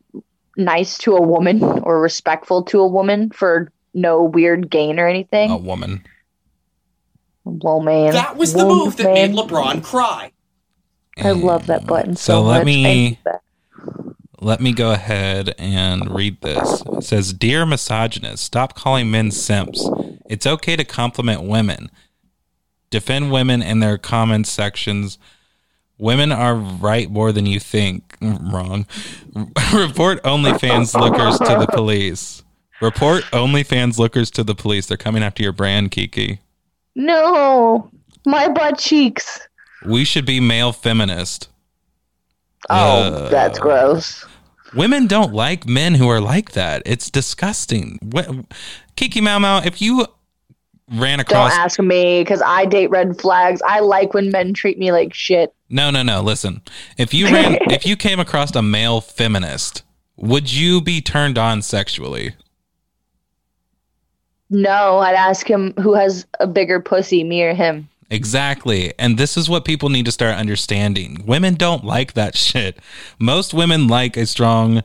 nice 0.57 0.99
to 0.99 1.16
a 1.16 1.22
woman 1.22 1.62
or 1.62 2.01
respectful 2.01 2.64
to 2.64 2.80
a 2.80 2.87
woman 2.87 3.30
for 3.30 3.70
no 3.95 4.22
weird 4.24 4.70
gain 4.70 4.99
or 4.99 5.07
anything. 5.07 5.51
A 5.51 5.57
woman. 5.57 6.05
Well, 7.45 7.80
man. 7.80 8.12
That 8.12 8.37
was 8.37 8.53
the 8.53 8.66
Well, 8.66 8.85
move 8.85 8.97
that 8.97 9.05
man. 9.05 9.14
made 9.14 9.37
LeBron 9.37 9.85
cry. 9.85 10.32
I 11.18 11.30
love 11.32 11.66
that 11.66 11.86
button 11.86 12.16
so, 12.16 12.34
So 12.34 12.42
let 12.42 12.58
much. 12.58 12.66
me- 12.66 12.86
I 12.86 12.94
need 12.94 13.18
that. 13.24 13.40
Let 14.40 14.60
me 14.60 14.72
go 14.72 14.90
ahead 14.90 15.54
and 15.56 16.10
read 16.10 16.40
this. 16.40 16.82
It 16.94 17.04
says, 17.04 17.32
Dear 17.32 17.64
misogynist, 17.64 18.42
stop 18.42 18.74
calling 18.74 19.08
men 19.08 19.30
simps. 19.30 19.88
It's 20.26 20.46
okay 20.46 20.74
to 20.74 20.84
compliment 20.84 21.42
women. 21.44 21.90
Defend 22.90 23.30
women 23.30 23.62
in 23.62 23.78
their 23.78 23.98
comment 23.98 24.48
sections. 24.48 25.16
Women 25.96 26.32
are 26.32 26.56
right 26.56 27.08
more 27.08 27.30
than 27.30 27.46
you 27.46 27.60
think. 27.60 28.16
Wrong. 28.22 28.86
Report 29.72 30.20
OnlyFans 30.24 30.98
lookers 30.98 31.38
to 31.38 31.56
the 31.60 31.68
police. 31.72 32.42
Report 32.80 33.22
OnlyFans 33.26 33.96
lookers 33.98 34.28
to 34.32 34.42
the 34.42 34.56
police. 34.56 34.86
They're 34.86 34.96
coming 34.96 35.22
after 35.22 35.44
your 35.44 35.52
brand, 35.52 35.92
Kiki. 35.92 36.40
No, 36.96 37.88
my 38.26 38.48
butt 38.48 38.78
cheeks. 38.78 39.40
We 39.87 40.05
should 40.05 40.26
be 40.26 40.41
male 40.41 40.72
feminist. 40.72 41.49
Oh, 42.70 42.74
Uh, 42.74 43.28
that's 43.28 43.59
gross. 43.59 44.24
Women 44.74 45.07
don't 45.07 45.35
like 45.35 45.66
men 45.66 45.95
who 45.95 46.09
are 46.09 46.20
like 46.20 46.53
that. 46.53 46.83
It's 46.87 47.11
disgusting. 47.11 47.99
What, 48.03 48.28
Kiki 48.97 49.20
Mau 49.20 49.39
Mau, 49.39 49.61
if 49.62 49.83
you 49.83 50.07
ran 50.95 51.20
across. 51.20 51.51
Don't 51.51 51.61
ask 51.61 51.80
me 51.80 52.22
because 52.22 52.43
I 52.43 52.64
date 52.64 52.89
red 52.89 53.20
flags. 53.20 53.61
I 53.66 53.80
like 53.80 54.14
when 54.14 54.30
men 54.30 54.55
treat 54.55 54.78
me 54.78 54.93
like 54.93 55.12
shit. 55.12 55.55
No, 55.68 55.91
no, 55.91 56.03
no. 56.03 56.22
Listen. 56.22 56.62
If 56.97 57.12
you 57.12 57.26
ran 57.26 57.59
if 57.70 57.85
you 57.87 57.97
came 57.97 58.20
across 58.20 58.55
a 58.55 58.62
male 58.62 59.01
feminist, 59.01 59.83
would 60.16 60.53
you 60.53 60.80
be 60.80 61.01
turned 61.01 61.39
on 61.39 61.62
sexually? 61.62 62.35
No, 64.51 64.99
I'd 64.99 65.14
ask 65.14 65.49
him 65.49 65.72
who 65.80 65.95
has 65.95 66.26
a 66.39 66.47
bigger 66.47 66.78
pussy, 66.80 67.24
me 67.24 67.43
or 67.43 67.55
him. 67.55 67.89
Exactly. 68.12 68.92
And 68.98 69.16
this 69.16 69.38
is 69.38 69.48
what 69.48 69.64
people 69.64 69.88
need 69.88 70.04
to 70.04 70.12
start 70.12 70.36
understanding. 70.36 71.24
Women 71.26 71.54
don't 71.54 71.82
like 71.82 72.12
that 72.12 72.36
shit. 72.36 72.78
Most 73.18 73.54
women 73.54 73.88
like 73.88 74.18
a 74.18 74.26
strong 74.26 74.82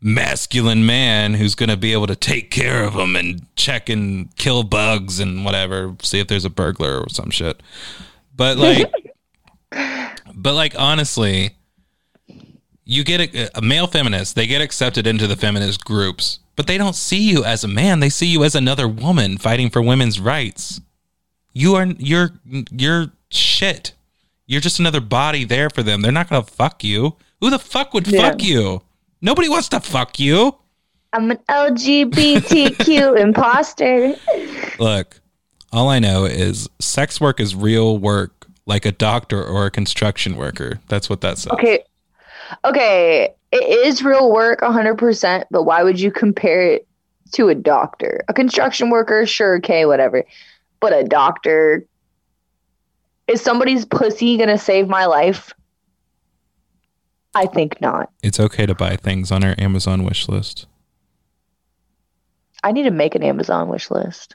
masculine 0.00 0.86
man 0.86 1.34
who's 1.34 1.54
going 1.54 1.68
to 1.68 1.76
be 1.76 1.92
able 1.92 2.06
to 2.06 2.16
take 2.16 2.50
care 2.50 2.84
of 2.84 2.94
them 2.94 3.16
and 3.16 3.54
check 3.54 3.90
and 3.90 4.34
kill 4.36 4.62
bugs 4.62 5.20
and 5.20 5.44
whatever, 5.44 5.94
see 6.02 6.20
if 6.20 6.28
there's 6.28 6.46
a 6.46 6.50
burglar 6.50 7.00
or 7.00 7.08
some 7.10 7.28
shit. 7.28 7.62
But 8.34 8.56
like 8.56 8.90
but 10.34 10.54
like 10.54 10.74
honestly, 10.78 11.50
you 12.84 13.04
get 13.04 13.34
a, 13.34 13.58
a 13.58 13.60
male 13.60 13.86
feminist, 13.86 14.36
they 14.36 14.46
get 14.46 14.62
accepted 14.62 15.06
into 15.06 15.26
the 15.26 15.36
feminist 15.36 15.84
groups, 15.84 16.38
but 16.56 16.66
they 16.66 16.78
don't 16.78 16.96
see 16.96 17.28
you 17.28 17.44
as 17.44 17.62
a 17.62 17.68
man. 17.68 18.00
They 18.00 18.08
see 18.08 18.28
you 18.28 18.42
as 18.42 18.54
another 18.54 18.88
woman 18.88 19.36
fighting 19.36 19.68
for 19.68 19.82
women's 19.82 20.18
rights. 20.18 20.80
You 21.58 21.74
are 21.74 21.86
you're 21.98 22.30
you're 22.70 23.06
shit. 23.30 23.92
You're 24.46 24.60
just 24.60 24.78
another 24.78 25.00
body 25.00 25.44
there 25.44 25.68
for 25.70 25.82
them. 25.82 26.02
They're 26.02 26.12
not 26.12 26.30
gonna 26.30 26.44
fuck 26.44 26.84
you. 26.84 27.16
Who 27.40 27.50
the 27.50 27.58
fuck 27.58 27.92
would 27.94 28.06
Yeah. 28.06 28.30
fuck 28.30 28.42
you? 28.44 28.82
Nobody 29.20 29.48
wants 29.48 29.68
to 29.70 29.80
fuck 29.80 30.20
you. 30.20 30.54
I'm 31.12 31.32
an 31.32 31.38
LGBTQ 31.48 33.18
imposter. 33.20 34.14
Look, 34.78 35.20
all 35.72 35.88
I 35.88 35.98
know 35.98 36.26
is 36.26 36.68
sex 36.78 37.20
work 37.20 37.40
is 37.40 37.56
real 37.56 37.98
work, 37.98 38.46
like 38.66 38.86
a 38.86 38.92
doctor 38.92 39.42
or 39.44 39.66
a 39.66 39.70
construction 39.72 40.36
worker. 40.36 40.78
That's 40.88 41.10
what 41.10 41.22
that 41.22 41.38
says. 41.38 41.50
Okay. 41.54 41.82
Okay. 42.64 43.34
It 43.50 43.86
is 43.86 44.04
real 44.04 44.30
work 44.30 44.60
100%, 44.60 45.44
but 45.50 45.64
why 45.64 45.82
would 45.82 45.98
you 45.98 46.12
compare 46.12 46.62
it 46.74 46.86
to 47.32 47.48
a 47.48 47.54
doctor? 47.54 48.20
A 48.28 48.32
construction 48.34 48.90
worker, 48.90 49.26
sure, 49.26 49.56
okay, 49.56 49.86
whatever. 49.86 50.22
But 50.80 50.92
a 50.92 51.04
doctor, 51.04 51.84
is 53.26 53.40
somebody's 53.40 53.84
pussy 53.84 54.36
going 54.36 54.48
to 54.48 54.58
save 54.58 54.88
my 54.88 55.06
life? 55.06 55.52
I 57.34 57.46
think 57.46 57.80
not. 57.80 58.10
It's 58.22 58.40
okay 58.40 58.66
to 58.66 58.74
buy 58.74 58.96
things 58.96 59.30
on 59.30 59.44
our 59.44 59.54
Amazon 59.58 60.04
wish 60.04 60.28
list. 60.28 60.66
I 62.64 62.72
need 62.72 62.84
to 62.84 62.90
make 62.90 63.14
an 63.14 63.22
Amazon 63.22 63.68
wish 63.68 63.90
list. 63.90 64.34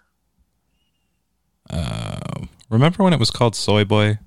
Uh, 1.69 2.19
remember 2.69 3.03
when 3.03 3.13
it 3.13 3.19
was 3.19 3.31
called 3.31 3.55
Soy 3.55 3.83
Boy? 3.83 4.19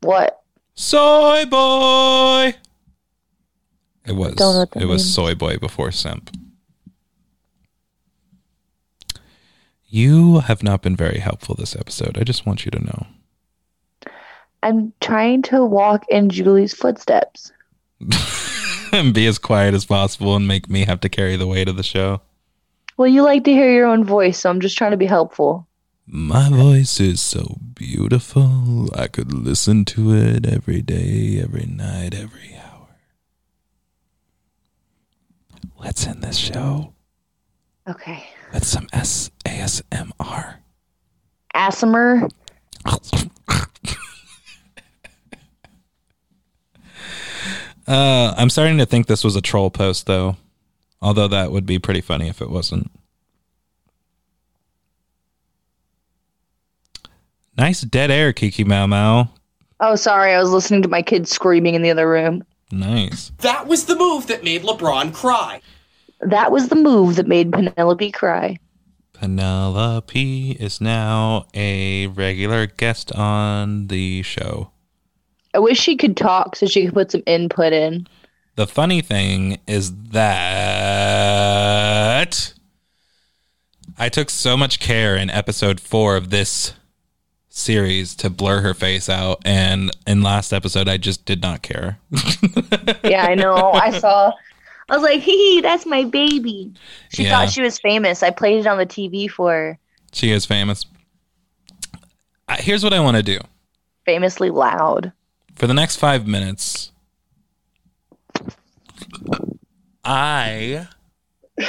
What? 0.00 0.42
Soy 0.74 1.44
Boy. 1.46 2.54
It 4.06 4.12
was. 4.12 4.34
Don't 4.34 4.52
know 4.52 4.58
what 4.60 4.70
that 4.72 4.82
It 4.82 4.86
was 4.86 5.02
means. 5.02 5.14
Soy 5.14 5.34
Boy 5.34 5.56
before 5.56 5.90
Simp. 5.90 6.30
You 9.94 10.40
have 10.40 10.64
not 10.64 10.82
been 10.82 10.96
very 10.96 11.20
helpful 11.20 11.54
this 11.54 11.76
episode. 11.76 12.18
I 12.18 12.24
just 12.24 12.44
want 12.44 12.64
you 12.64 12.72
to 12.72 12.82
know. 12.82 13.06
I'm 14.60 14.92
trying 15.00 15.42
to 15.42 15.64
walk 15.64 16.04
in 16.08 16.30
Julie's 16.30 16.74
footsteps. 16.74 17.52
and 18.90 19.14
be 19.14 19.28
as 19.28 19.38
quiet 19.38 19.72
as 19.72 19.84
possible 19.84 20.34
and 20.34 20.48
make 20.48 20.68
me 20.68 20.84
have 20.84 20.98
to 21.02 21.08
carry 21.08 21.36
the 21.36 21.46
weight 21.46 21.68
of 21.68 21.76
the 21.76 21.84
show. 21.84 22.22
Well, 22.96 23.06
you 23.06 23.22
like 23.22 23.44
to 23.44 23.52
hear 23.52 23.72
your 23.72 23.86
own 23.86 24.02
voice, 24.02 24.40
so 24.40 24.50
I'm 24.50 24.60
just 24.60 24.76
trying 24.76 24.90
to 24.90 24.96
be 24.96 25.06
helpful. 25.06 25.68
My 26.08 26.48
voice 26.48 26.98
is 26.98 27.20
so 27.20 27.58
beautiful. 27.76 28.88
I 28.98 29.06
could 29.06 29.32
listen 29.32 29.84
to 29.84 30.12
it 30.12 30.44
every 30.44 30.82
day, 30.82 31.40
every 31.40 31.66
night, 31.66 32.16
every 32.16 32.56
hour. 32.56 32.88
Let's 35.78 36.04
end 36.04 36.24
this 36.24 36.36
show 36.36 36.94
Okay. 37.86 38.24
With 38.54 38.64
some 38.64 38.88
S 38.92 39.30
A 39.44 39.50
S 39.50 39.82
M 39.92 40.12
R. 40.20 40.60
ASMR. 41.54 42.30
Asimer. 42.86 43.30
Uh, 47.86 48.32
I'm 48.38 48.48
starting 48.48 48.78
to 48.78 48.86
think 48.86 49.08
this 49.08 49.22
was 49.22 49.36
a 49.36 49.42
troll 49.42 49.68
post, 49.70 50.06
though. 50.06 50.38
Although 51.02 51.28
that 51.28 51.52
would 51.52 51.66
be 51.66 51.78
pretty 51.78 52.00
funny 52.00 52.30
if 52.30 52.40
it 52.40 52.48
wasn't. 52.48 52.90
Nice 57.58 57.82
dead 57.82 58.10
air, 58.10 58.32
Kiki 58.32 58.64
Mau 58.64 58.86
Mau. 58.86 59.28
Oh, 59.80 59.96
sorry. 59.96 60.32
I 60.32 60.40
was 60.40 60.50
listening 60.50 60.80
to 60.80 60.88
my 60.88 61.02
kids 61.02 61.30
screaming 61.30 61.74
in 61.74 61.82
the 61.82 61.90
other 61.90 62.08
room. 62.08 62.42
Nice. 62.72 63.32
That 63.40 63.66
was 63.66 63.84
the 63.84 63.96
move 63.96 64.28
that 64.28 64.42
made 64.42 64.62
LeBron 64.62 65.12
cry. 65.12 65.60
That 66.20 66.52
was 66.52 66.68
the 66.68 66.76
move 66.76 67.16
that 67.16 67.26
made 67.26 67.52
Penelope 67.52 68.12
cry. 68.12 68.58
Penelope 69.12 70.52
is 70.60 70.80
now 70.80 71.46
a 71.54 72.06
regular 72.08 72.66
guest 72.66 73.12
on 73.12 73.86
the 73.88 74.22
show. 74.22 74.70
I 75.54 75.58
wish 75.60 75.78
she 75.78 75.96
could 75.96 76.16
talk 76.16 76.56
so 76.56 76.66
she 76.66 76.84
could 76.84 76.94
put 76.94 77.12
some 77.12 77.22
input 77.26 77.72
in. 77.72 78.06
The 78.56 78.66
funny 78.66 79.00
thing 79.00 79.58
is 79.66 79.94
that 80.10 80.54
I 83.98 84.08
took 84.08 84.30
so 84.30 84.56
much 84.56 84.80
care 84.80 85.16
in 85.16 85.30
episode 85.30 85.80
four 85.80 86.16
of 86.16 86.30
this 86.30 86.72
series 87.48 88.16
to 88.16 88.28
blur 88.30 88.60
her 88.62 88.74
face 88.74 89.08
out, 89.08 89.40
and 89.44 89.96
in 90.06 90.22
last 90.22 90.52
episode, 90.52 90.88
I 90.88 90.96
just 90.96 91.24
did 91.24 91.40
not 91.40 91.62
care. 91.62 91.98
yeah, 93.04 93.26
I 93.28 93.36
know. 93.36 93.72
I 93.72 93.96
saw. 93.98 94.32
I 94.88 94.94
was 94.96 95.02
like, 95.02 95.20
hee, 95.20 95.60
that's 95.62 95.86
my 95.86 96.04
baby. 96.04 96.72
She 97.10 97.24
Yeah. 97.24 97.30
thought 97.30 97.50
she 97.52 97.62
was 97.62 97.78
famous. 97.78 98.22
I 98.22 98.30
played 98.30 98.60
it 98.60 98.66
on 98.66 98.78
the 98.78 98.86
TV 98.86 99.28
for 99.30 99.50
her. 99.52 99.78
she 100.12 100.30
is 100.30 100.44
famous. 100.46 100.84
Uh, 102.48 102.56
Here's 102.58 102.84
what 102.84 102.92
I 102.92 103.00
want 103.00 103.16
to 103.16 103.22
do 103.22 103.38
famously 104.04 104.50
loud. 104.50 105.12
for 105.56 105.66
the 105.66 105.72
next 105.74 105.96
five 105.96 106.26
minutes. 106.26 106.90
I 110.04 110.86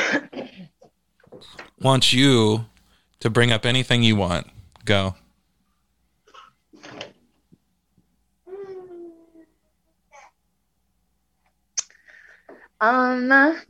want 1.80 2.11
you 2.13 2.66
to 3.22 3.30
bring 3.30 3.51
up 3.51 3.66
anything 3.66 4.03
you 4.03 4.16
want. 4.16 4.47
Go. 4.84 5.16
Um. 12.80 13.61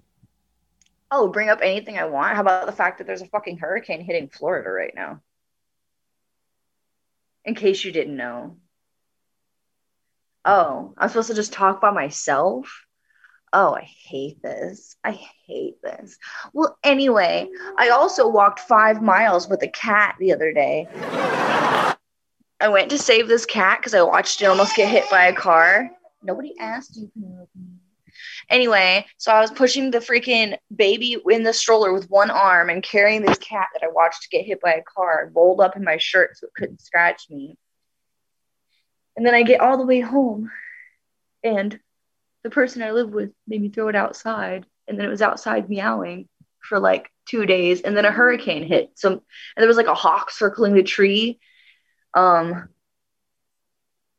Oh, 1.12 1.28
bring 1.28 1.50
up 1.50 1.60
anything 1.62 1.98
I 1.98 2.06
want. 2.06 2.36
How 2.36 2.42
about 2.42 2.66
the 2.66 2.72
fact 2.72 2.98
that 2.98 3.08
there's 3.08 3.22
a 3.22 3.28
fucking 3.28 3.58
hurricane 3.58 4.02
hitting 4.02 4.30
Florida 4.30 4.70
right 4.70 4.94
now? 4.96 5.22
In 7.46 7.56
case 7.56 7.84
you 7.84 7.92
didn't 7.92 8.18
know. 8.18 8.58
Oh, 10.44 10.94
I'm 10.98 11.10
supposed 11.10 11.30
to 11.30 11.36
just 11.36 11.54
talk 11.54 11.82
by 11.82 11.92
myself? 11.92 12.86
Oh, 13.54 13.74
I 13.76 13.82
hate 13.82 14.42
this. 14.42 14.96
I 15.04 15.20
hate 15.48 15.82
this. 15.82 16.18
Well, 16.54 16.78
anyway, 16.84 17.48
I 17.78 17.90
also 17.90 18.28
walked 18.28 18.60
five 18.60 19.02
miles 19.02 19.48
with 19.48 19.64
a 19.64 19.68
cat 19.70 20.16
the 20.20 20.34
other 20.34 20.52
day. 20.52 20.88
I 22.60 22.68
went 22.68 22.90
to 22.90 22.98
save 22.98 23.28
this 23.28 23.46
cat 23.46 23.80
because 23.80 23.94
I 23.94 24.02
watched 24.02 24.42
it 24.42 24.46
almost 24.46 24.76
get 24.76 24.90
hit 24.90 25.10
by 25.10 25.28
a 25.28 25.34
car. 25.34 25.90
Nobody 26.22 26.54
asked 26.60 26.98
you. 26.98 27.10
Anyway, 28.50 29.06
so 29.18 29.32
I 29.32 29.42
was 29.42 29.52
pushing 29.52 29.92
the 29.92 30.00
freaking 30.00 30.58
baby 30.76 31.18
in 31.30 31.44
the 31.44 31.54
stroller 31.54 31.94
with 31.94 32.10
one 32.10 32.30
arm 32.30 32.70
and 32.70 32.84
carrying 32.84 33.22
this 33.22 33.38
cat 33.38 33.68
that 33.74 33.86
I 33.86 33.92
watched 33.92 34.30
get 34.32 34.46
hit 34.46 34.62
by 34.62 34.74
a 34.74 34.84
car 34.84 35.32
rolled 35.34 35.62
up 35.62 35.76
in 35.76 35.84
my 35.84 35.98
shirt 35.98 36.38
so 36.38 36.48
it 36.48 36.54
couldn't 36.56 36.82
scratch 36.82 37.30
me. 37.30 37.58
And 39.16 39.26
then 39.26 39.34
I 39.34 39.44
get 39.44 39.62
all 39.62 39.78
the 39.78 39.86
way 39.86 40.02
home, 40.02 40.52
and 41.44 41.80
the 42.44 42.50
person 42.50 42.82
I 42.82 42.92
live 42.92 43.10
with 43.10 43.32
made 43.48 43.62
me 43.62 43.70
throw 43.70 43.88
it 43.88 43.96
outside, 43.96 44.66
and 44.88 45.00
then 45.00 45.06
it 45.06 45.10
was 45.10 45.22
outside 45.22 45.70
meowing 45.70 46.28
for 46.60 46.80
like 46.80 47.10
two 47.26 47.46
days, 47.46 47.82
and 47.82 47.96
then 47.96 48.06
a 48.06 48.12
hurricane 48.12 48.64
hit. 48.64 48.92
So, 48.96 49.12
and 49.12 49.22
there 49.58 49.68
was 49.68 49.78
like 49.78 49.88
a 49.88 49.96
hawk 49.96 50.32
circling 50.32 50.74
the 50.74 50.84
tree. 50.84 51.40
Um, 52.14 52.70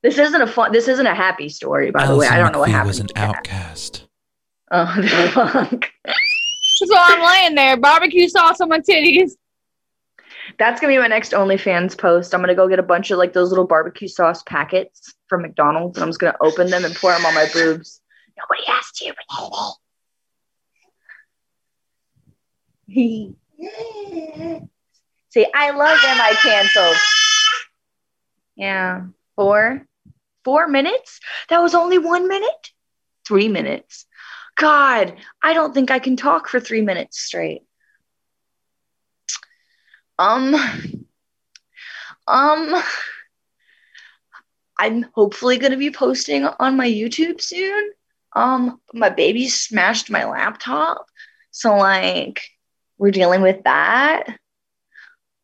this 0.03 0.19
isn't 0.19 0.41
a 0.41 0.47
fun. 0.47 0.73
This 0.73 0.89
isn't 0.89 1.07
a 1.07 1.15
happy 1.15 1.49
story, 1.49 1.91
by 1.91 2.07
the 2.07 2.17
way. 2.17 2.27
I 2.27 2.39
don't 2.39 2.53
know 2.53 2.61
what 2.61 2.69
McPhee 2.69 2.73
happened. 2.73 2.89
was 2.89 3.01
an 3.01 3.09
outcast. 3.17 4.07
Oh, 4.71 4.95
the 5.01 5.31
fuck. 5.33 5.91
So 6.77 6.95
I'm 6.97 7.23
laying 7.23 7.55
there, 7.55 7.77
barbecue 7.77 8.29
sauce 8.29 8.61
on 8.61 8.69
my 8.69 8.81
titties. 8.81 9.33
That's 10.59 10.81
gonna 10.81 10.93
be 10.93 10.99
my 10.99 11.09
next 11.09 11.33
OnlyFans 11.33 11.99
post. 11.99 12.35
I'm 12.35 12.41
gonna 12.41 12.55
go 12.55 12.69
get 12.69 12.79
a 12.79 12.83
bunch 12.85 13.11
of 13.11 13.19
like 13.19 13.33
those 13.33 13.49
little 13.49 13.67
barbecue 13.67 14.09
sauce 14.09 14.43
packets 14.45 15.15
from 15.29 15.43
McDonald's, 15.43 15.97
and 15.97 16.05
I'm 16.05 16.09
just 16.11 16.21
gonna 16.21 16.37
open 16.41 16.71
them 16.71 16.85
and 16.85 16.95
pour 16.95 17.13
them 17.13 17.27
on 17.27 17.35
my 17.35 17.47
boobs. 17.53 18.01
Nobody 18.37 18.63
asked 18.69 19.01
you, 19.01 19.13
but 19.29 19.75
See, 25.31 25.47
I 25.55 25.71
love 25.71 25.99
them. 26.03 26.19
I 26.21 26.35
canceled. 26.41 26.97
Yeah, 28.55 29.07
four, 29.37 29.87
four 30.45 30.69
minutes. 30.69 31.21
That 31.49 31.63
was 31.63 31.75
only 31.75 31.99
one 31.99 32.29
minute. 32.29 32.71
Three 33.27 33.49
minutes. 33.49 34.07
God, 34.57 35.15
I 35.43 35.53
don't 35.53 35.75
think 35.75 35.91
I 35.91 35.99
can 35.99 36.17
talk 36.17 36.49
for 36.49 36.61
three 36.61 36.81
minutes 36.81 37.21
straight. 37.21 37.63
Um, 40.19 40.55
um, 42.27 42.83
I'm 44.79 45.07
hopefully 45.15 45.59
going 45.59 45.73
to 45.73 45.79
be 45.79 45.91
posting 45.91 46.45
on 46.45 46.77
my 46.77 46.89
YouTube 46.89 47.41
soon. 47.41 47.91
Um, 48.35 48.81
my 48.93 49.11
baby 49.11 49.49
smashed 49.49 50.11
my 50.11 50.25
laptop, 50.25 51.07
so 51.51 51.77
like 51.77 52.43
we're 52.99 53.11
dealing 53.11 53.43
with 53.43 53.65
that. 53.65 54.25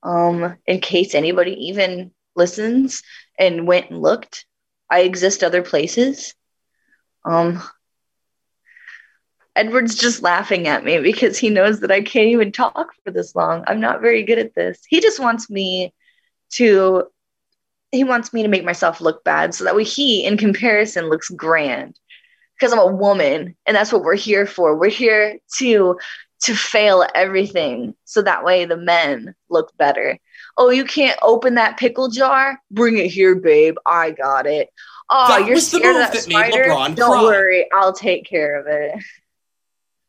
Um, 0.03 0.57
in 0.67 0.81
case 0.81 1.15
anybody 1.15 1.69
even 1.69 2.13
listens 2.35 3.03
and 3.39 3.67
went 3.67 3.91
and 3.91 4.01
looked, 4.01 4.47
I 4.91 5.01
exist 5.01 5.43
other 5.43 5.63
places. 5.63 6.35
Um, 7.25 7.63
Edward's 9.55 9.97
just 9.97 10.23
laughing 10.23 10.67
at 10.67 10.85
me 10.85 10.99
because 10.99 11.39
he 11.39 11.51
knows 11.51 11.81
that 11.81 11.91
I 11.91 12.01
can't 12.01 12.29
even 12.29 12.53
talk 12.53 12.95
for 13.05 13.11
this 13.11 13.35
long. 13.35 13.65
I'm 13.67 13.81
not 13.81 14.01
very 14.01 14.23
good 14.23 14.39
at 14.39 14.55
this. 14.55 14.81
He 14.89 15.01
just 15.01 15.21
wants 15.21 15.51
me 15.51 15.93
to 16.53 17.05
he 17.91 18.05
wants 18.05 18.33
me 18.33 18.43
to 18.43 18.49
make 18.49 18.65
myself 18.65 19.03
look 19.03 19.23
bad 19.23 19.55
so 19.55 19.65
that 19.65 19.77
way 19.77 19.85
he 19.85 20.25
in 20.25 20.39
comparison 20.39 21.11
looks 21.11 21.29
grand 21.29 21.99
because 22.55 22.73
I'm 22.73 22.79
a 22.79 22.87
woman 22.87 23.55
and 23.67 23.77
that's 23.77 23.93
what 23.93 24.03
we're 24.03 24.15
here 24.15 24.47
for. 24.47 24.77
We're 24.77 24.89
here 24.89 25.39
to 25.59 25.99
to 26.45 26.55
fail 26.55 27.07
everything 27.15 27.95
so 28.05 28.23
that 28.23 28.45
way 28.45 28.65
the 28.65 28.77
men 28.77 29.35
look 29.51 29.77
better. 29.77 30.19
Oh, 30.59 30.71
you 30.71 30.85
can't 30.85 31.19
open 31.23 31.55
that 31.55 31.79
pickle 31.79 32.09
jar? 32.09 32.61
Bring 32.71 32.99
it 32.99 33.09
here, 33.09 33.35
babe. 33.35 33.77
I 33.87 34.11
got 34.11 34.47
it. 34.47 34.69
Oh, 35.11 35.29
That 35.29 35.47
you're 35.47 35.59
scared 35.59 35.97
of 35.97 36.03
that 36.03 36.13
that 36.13 36.23
spider? 36.23 36.65
Don't 36.65 36.97
cry. 36.97 37.23
worry, 37.23 37.69
I'll 37.75 37.93
take 37.93 38.27
care 38.27 38.61
of 38.61 38.67
it. 38.69 39.03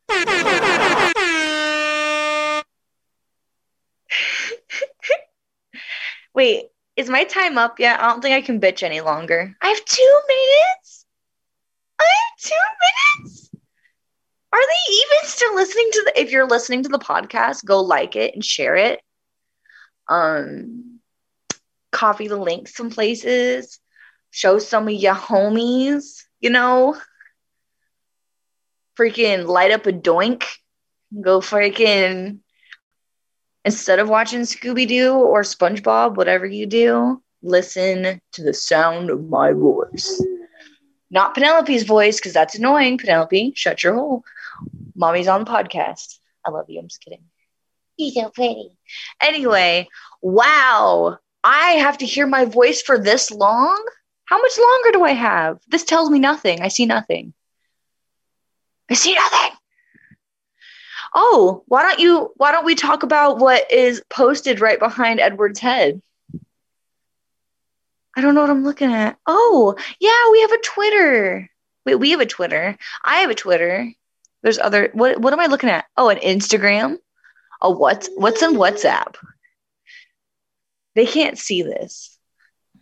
Wait, 6.34 6.66
is 6.96 7.10
my 7.10 7.24
time 7.24 7.58
up 7.58 7.80
yet? 7.80 8.00
I 8.00 8.08
don't 8.10 8.22
think 8.22 8.36
I 8.36 8.42
can 8.42 8.60
bitch 8.60 8.84
any 8.84 9.02
longer. 9.02 9.56
I 9.62 9.68
have 9.68 9.86
two 9.86 10.20
minutes. 10.28 11.06
I 12.00 12.04
have 12.04 12.52
two 12.52 13.22
minutes. 13.22 13.50
Are 14.52 14.60
they 14.60 14.94
even 14.94 15.30
still 15.30 15.56
listening 15.56 15.90
to 15.92 16.04
the? 16.06 16.22
If 16.22 16.32
you're 16.32 16.48
listening 16.48 16.84
to 16.84 16.90
the 16.90 17.00
podcast, 17.00 17.66
go 17.66 17.82
like 17.82 18.16
it 18.16 18.34
and 18.36 18.44
share 18.46 18.76
it. 18.76 19.02
Um, 20.08 21.00
copy 21.92 22.28
the 22.28 22.38
links 22.38 22.76
some 22.76 22.90
places. 22.90 23.80
Show 24.32 24.60
some 24.60 24.88
of 24.88 24.94
your 24.94 25.16
homies. 25.16 26.24
You 26.40 26.50
know, 26.50 26.98
freaking 28.98 29.46
light 29.48 29.72
up 29.72 29.86
a 29.86 29.94
doink. 29.94 30.44
Go 31.22 31.40
freaking 31.40 32.40
instead 33.66 34.00
of 34.00 34.10
watching 34.10 34.42
Scooby 34.42 34.88
Doo 34.88 35.14
or 35.14 35.42
SpongeBob, 35.42 36.16
whatever 36.16 36.46
you 36.46 36.66
do, 36.66 37.22
listen 37.42 38.20
to 38.34 38.44
the 38.44 38.54
sound 38.54 39.10
of 39.10 39.30
my 39.30 39.54
voice. 39.54 40.22
Not 41.10 41.36
Penelope's 41.36 41.84
voice, 41.84 42.18
because 42.18 42.34
that's 42.34 42.56
annoying. 42.56 42.98
Penelope, 42.98 43.54
shut 43.56 43.84
your 43.84 43.94
hole. 43.94 44.24
Mommy's 44.96 45.28
on 45.28 45.44
the 45.44 45.52
podcast. 45.52 46.18
I 46.46 46.52
love 46.52 46.66
you. 46.70 46.80
I'm 46.80 46.88
just 46.88 47.04
kidding. 47.04 47.24
You're 47.98 48.26
so 48.26 48.30
pretty. 48.30 48.72
Anyway, 49.22 49.88
wow. 50.22 51.18
I 51.44 51.72
have 51.74 51.98
to 52.00 52.06
hear 52.06 52.26
my 52.26 52.46
voice 52.46 52.82
for 52.82 52.98
this 52.98 53.30
long? 53.32 53.84
How 54.26 54.42
much 54.42 54.58
longer 54.58 54.92
do 54.94 55.04
I 55.04 55.12
have? 55.12 55.60
This 55.68 55.84
tells 55.84 56.10
me 56.10 56.20
nothing. 56.20 56.62
I 56.62 56.70
see 56.70 56.86
nothing. 56.86 57.34
I 58.90 58.94
see 58.94 59.14
nothing. 59.14 59.58
Oh, 61.14 61.64
why 61.68 61.84
don't 61.84 62.00
you 62.00 62.32
why 62.38 62.52
don't 62.52 62.66
we 62.66 62.76
talk 62.76 63.04
about 63.04 63.38
what 63.38 63.72
is 63.72 64.02
posted 64.10 64.60
right 64.60 64.80
behind 64.80 65.20
Edward's 65.20 65.60
head? 65.60 66.02
I 68.16 68.22
don't 68.22 68.36
know 68.36 68.42
what 68.42 68.50
I'm 68.50 68.64
looking 68.64 68.92
at. 68.92 69.18
Oh, 69.26 69.76
yeah, 70.00 70.32
we 70.32 70.42
have 70.42 70.52
a 70.52 70.62
Twitter. 70.62 71.50
Wait, 71.86 71.96
we 71.96 72.12
have 72.12 72.20
a 72.20 72.26
Twitter. 72.26 72.78
I 73.04 73.18
have 73.18 73.30
a 73.30 73.36
Twitter. 73.36 73.92
There's 74.42 74.60
other 74.60 74.90
what 74.94 75.20
what 75.20 75.34
am 75.34 75.40
I 75.40 75.48
looking 75.48 75.70
at? 75.70 75.86
Oh, 75.98 76.10
an 76.10 76.18
Instagram? 76.18 76.98
A 77.64 77.72
what 77.72 78.08
what's 78.16 78.42
in 78.44 78.54
WhatsApp? 78.56 79.16
They 80.96 81.06
can't 81.06 81.38
see 81.38 81.64
this. 81.64 82.18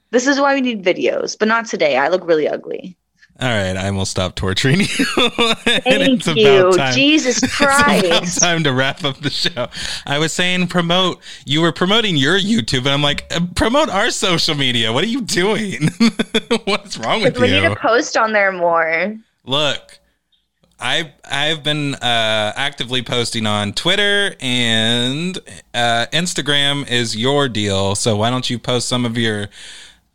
This 0.10 0.28
is 0.28 0.40
why 0.40 0.56
we 0.56 0.62
need 0.62 0.84
videos, 0.84 1.38
but 1.40 1.48
not 1.48 1.66
today. 1.68 1.98
I 1.98 2.10
look 2.10 2.28
really 2.28 2.48
ugly. 2.48 2.98
All 3.40 3.48
right, 3.48 3.76
I 3.76 3.90
will 3.90 4.06
stop 4.06 4.36
torturing 4.36 4.82
you. 4.82 4.86
Thank 4.86 5.88
it's 5.88 6.28
about 6.28 6.38
you. 6.38 6.72
time. 6.74 6.94
Jesus 6.94 7.38
It's 7.44 7.60
about 7.60 7.86
Christ. 7.86 8.40
time 8.40 8.64
to 8.66 8.74
wrap 8.74 9.04
up 9.04 9.18
the 9.22 9.32
show. 9.32 9.68
I 10.06 10.20
was 10.20 10.32
saying 10.34 10.68
promote. 10.68 11.20
You 11.46 11.62
were 11.62 11.72
promoting 11.72 12.18
your 12.18 12.38
YouTube, 12.38 12.80
and 12.80 12.90
I'm 12.90 13.02
like, 13.02 13.26
uh, 13.32 13.40
promote 13.56 13.90
our 13.90 14.12
social 14.12 14.54
media. 14.54 14.94
What 14.94 15.04
are 15.04 15.08
you 15.08 15.22
doing? 15.22 15.90
What's 16.66 16.98
wrong 17.00 17.24
with 17.24 17.36
you? 17.38 17.42
we 17.42 17.52
need 17.52 17.62
to 17.62 17.76
post 17.76 18.16
on 18.16 18.34
there 18.34 18.52
more. 18.52 19.16
Look, 19.46 19.98
I 20.82 21.14
I've 21.24 21.64
been 21.64 21.96
uh, 21.96 22.54
actively 22.56 23.04
posting 23.04 23.46
on 23.46 23.74
Twitter 23.74 24.36
and 24.40 25.38
uh, 25.74 26.08
Instagram 26.12 26.90
is 26.90 27.16
your 27.16 27.48
deal. 27.48 27.96
So 27.96 28.18
why 28.18 28.30
don't 28.32 28.50
you 28.50 28.58
post 28.58 28.88
some 28.88 29.06
of 29.06 29.18
your 29.18 29.48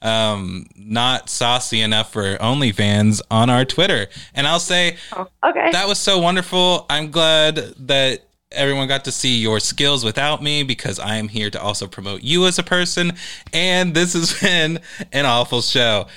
um, 0.02 0.66
not 0.76 1.30
saucy 1.30 1.80
enough 1.80 2.12
for 2.12 2.36
OnlyFans 2.38 3.22
on 3.30 3.48
our 3.48 3.64
Twitter? 3.64 4.08
And 4.34 4.46
I'll 4.46 4.60
say, 4.60 4.96
okay, 5.16 5.70
that 5.70 5.86
was 5.86 5.98
so 5.98 6.18
wonderful. 6.18 6.84
I'm 6.90 7.10
glad 7.10 7.56
that 7.86 8.24
everyone 8.52 8.88
got 8.88 9.04
to 9.04 9.12
see 9.12 9.38
your 9.38 9.60
skills 9.60 10.04
without 10.04 10.42
me 10.42 10.62
because 10.62 10.98
I 10.98 11.16
am 11.16 11.28
here 11.28 11.50
to 11.50 11.60
also 11.60 11.86
promote 11.86 12.22
you 12.22 12.46
as 12.46 12.58
a 12.58 12.62
person. 12.62 13.12
And 13.52 13.94
this 13.94 14.14
has 14.14 14.40
been 14.40 14.80
an 15.12 15.26
awful 15.26 15.62
show. 15.62 16.08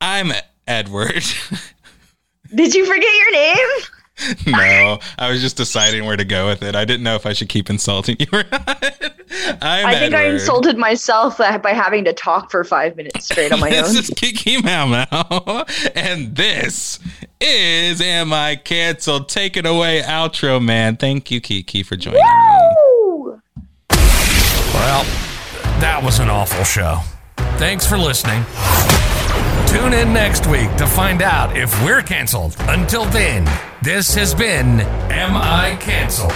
I'm 0.00 0.32
Edward. 0.66 1.24
Did 2.54 2.74
you 2.74 2.86
forget 2.86 3.14
your 3.14 3.32
name? 3.32 3.68
no, 4.46 4.98
I 5.18 5.30
was 5.30 5.42
just 5.42 5.58
deciding 5.58 6.06
where 6.06 6.16
to 6.16 6.24
go 6.24 6.46
with 6.46 6.62
it. 6.62 6.74
I 6.74 6.86
didn't 6.86 7.02
know 7.02 7.16
if 7.16 7.26
I 7.26 7.34
should 7.34 7.50
keep 7.50 7.68
insulting 7.68 8.16
you 8.18 8.26
or 8.32 8.44
not. 8.52 8.84
I'm 9.60 9.86
I 9.86 9.94
think 9.98 10.14
I 10.14 10.24
insulted 10.24 10.78
myself 10.78 11.36
by 11.36 11.72
having 11.74 12.04
to 12.04 12.14
talk 12.14 12.50
for 12.50 12.64
five 12.64 12.96
minutes 12.96 13.26
straight 13.26 13.52
on 13.52 13.60
my 13.60 13.68
this 13.68 13.88
own. 13.88 13.94
This 13.94 14.08
is 14.08 14.14
Kiki 14.16 14.62
Mau 14.62 14.86
Mau, 14.86 15.64
and 15.94 16.34
this 16.34 16.98
is 17.40 18.00
Am 18.00 18.32
I 18.32 18.56
Canceled? 18.56 19.28
Take 19.28 19.56
it 19.56 19.66
away, 19.66 20.00
outro 20.02 20.64
man. 20.64 20.96
Thank 20.96 21.30
you, 21.30 21.40
Kiki, 21.40 21.82
for 21.82 21.96
joining 21.96 22.20
me. 22.20 22.26
Well, 24.72 25.04
that 25.80 26.00
was 26.02 26.20
an 26.20 26.30
awful 26.30 26.64
show. 26.64 27.00
Thanks 27.58 27.86
for 27.86 27.98
listening. 27.98 28.44
Tune 29.76 29.92
in 29.92 30.10
next 30.14 30.46
week 30.46 30.74
to 30.76 30.86
find 30.86 31.20
out 31.20 31.54
if 31.54 31.84
we're 31.84 32.00
canceled. 32.00 32.56
Until 32.60 33.04
then, 33.04 33.44
this 33.82 34.14
has 34.14 34.34
been 34.34 34.80
Am 34.80 35.36
I 35.36 35.76
Canceled? 35.76 36.32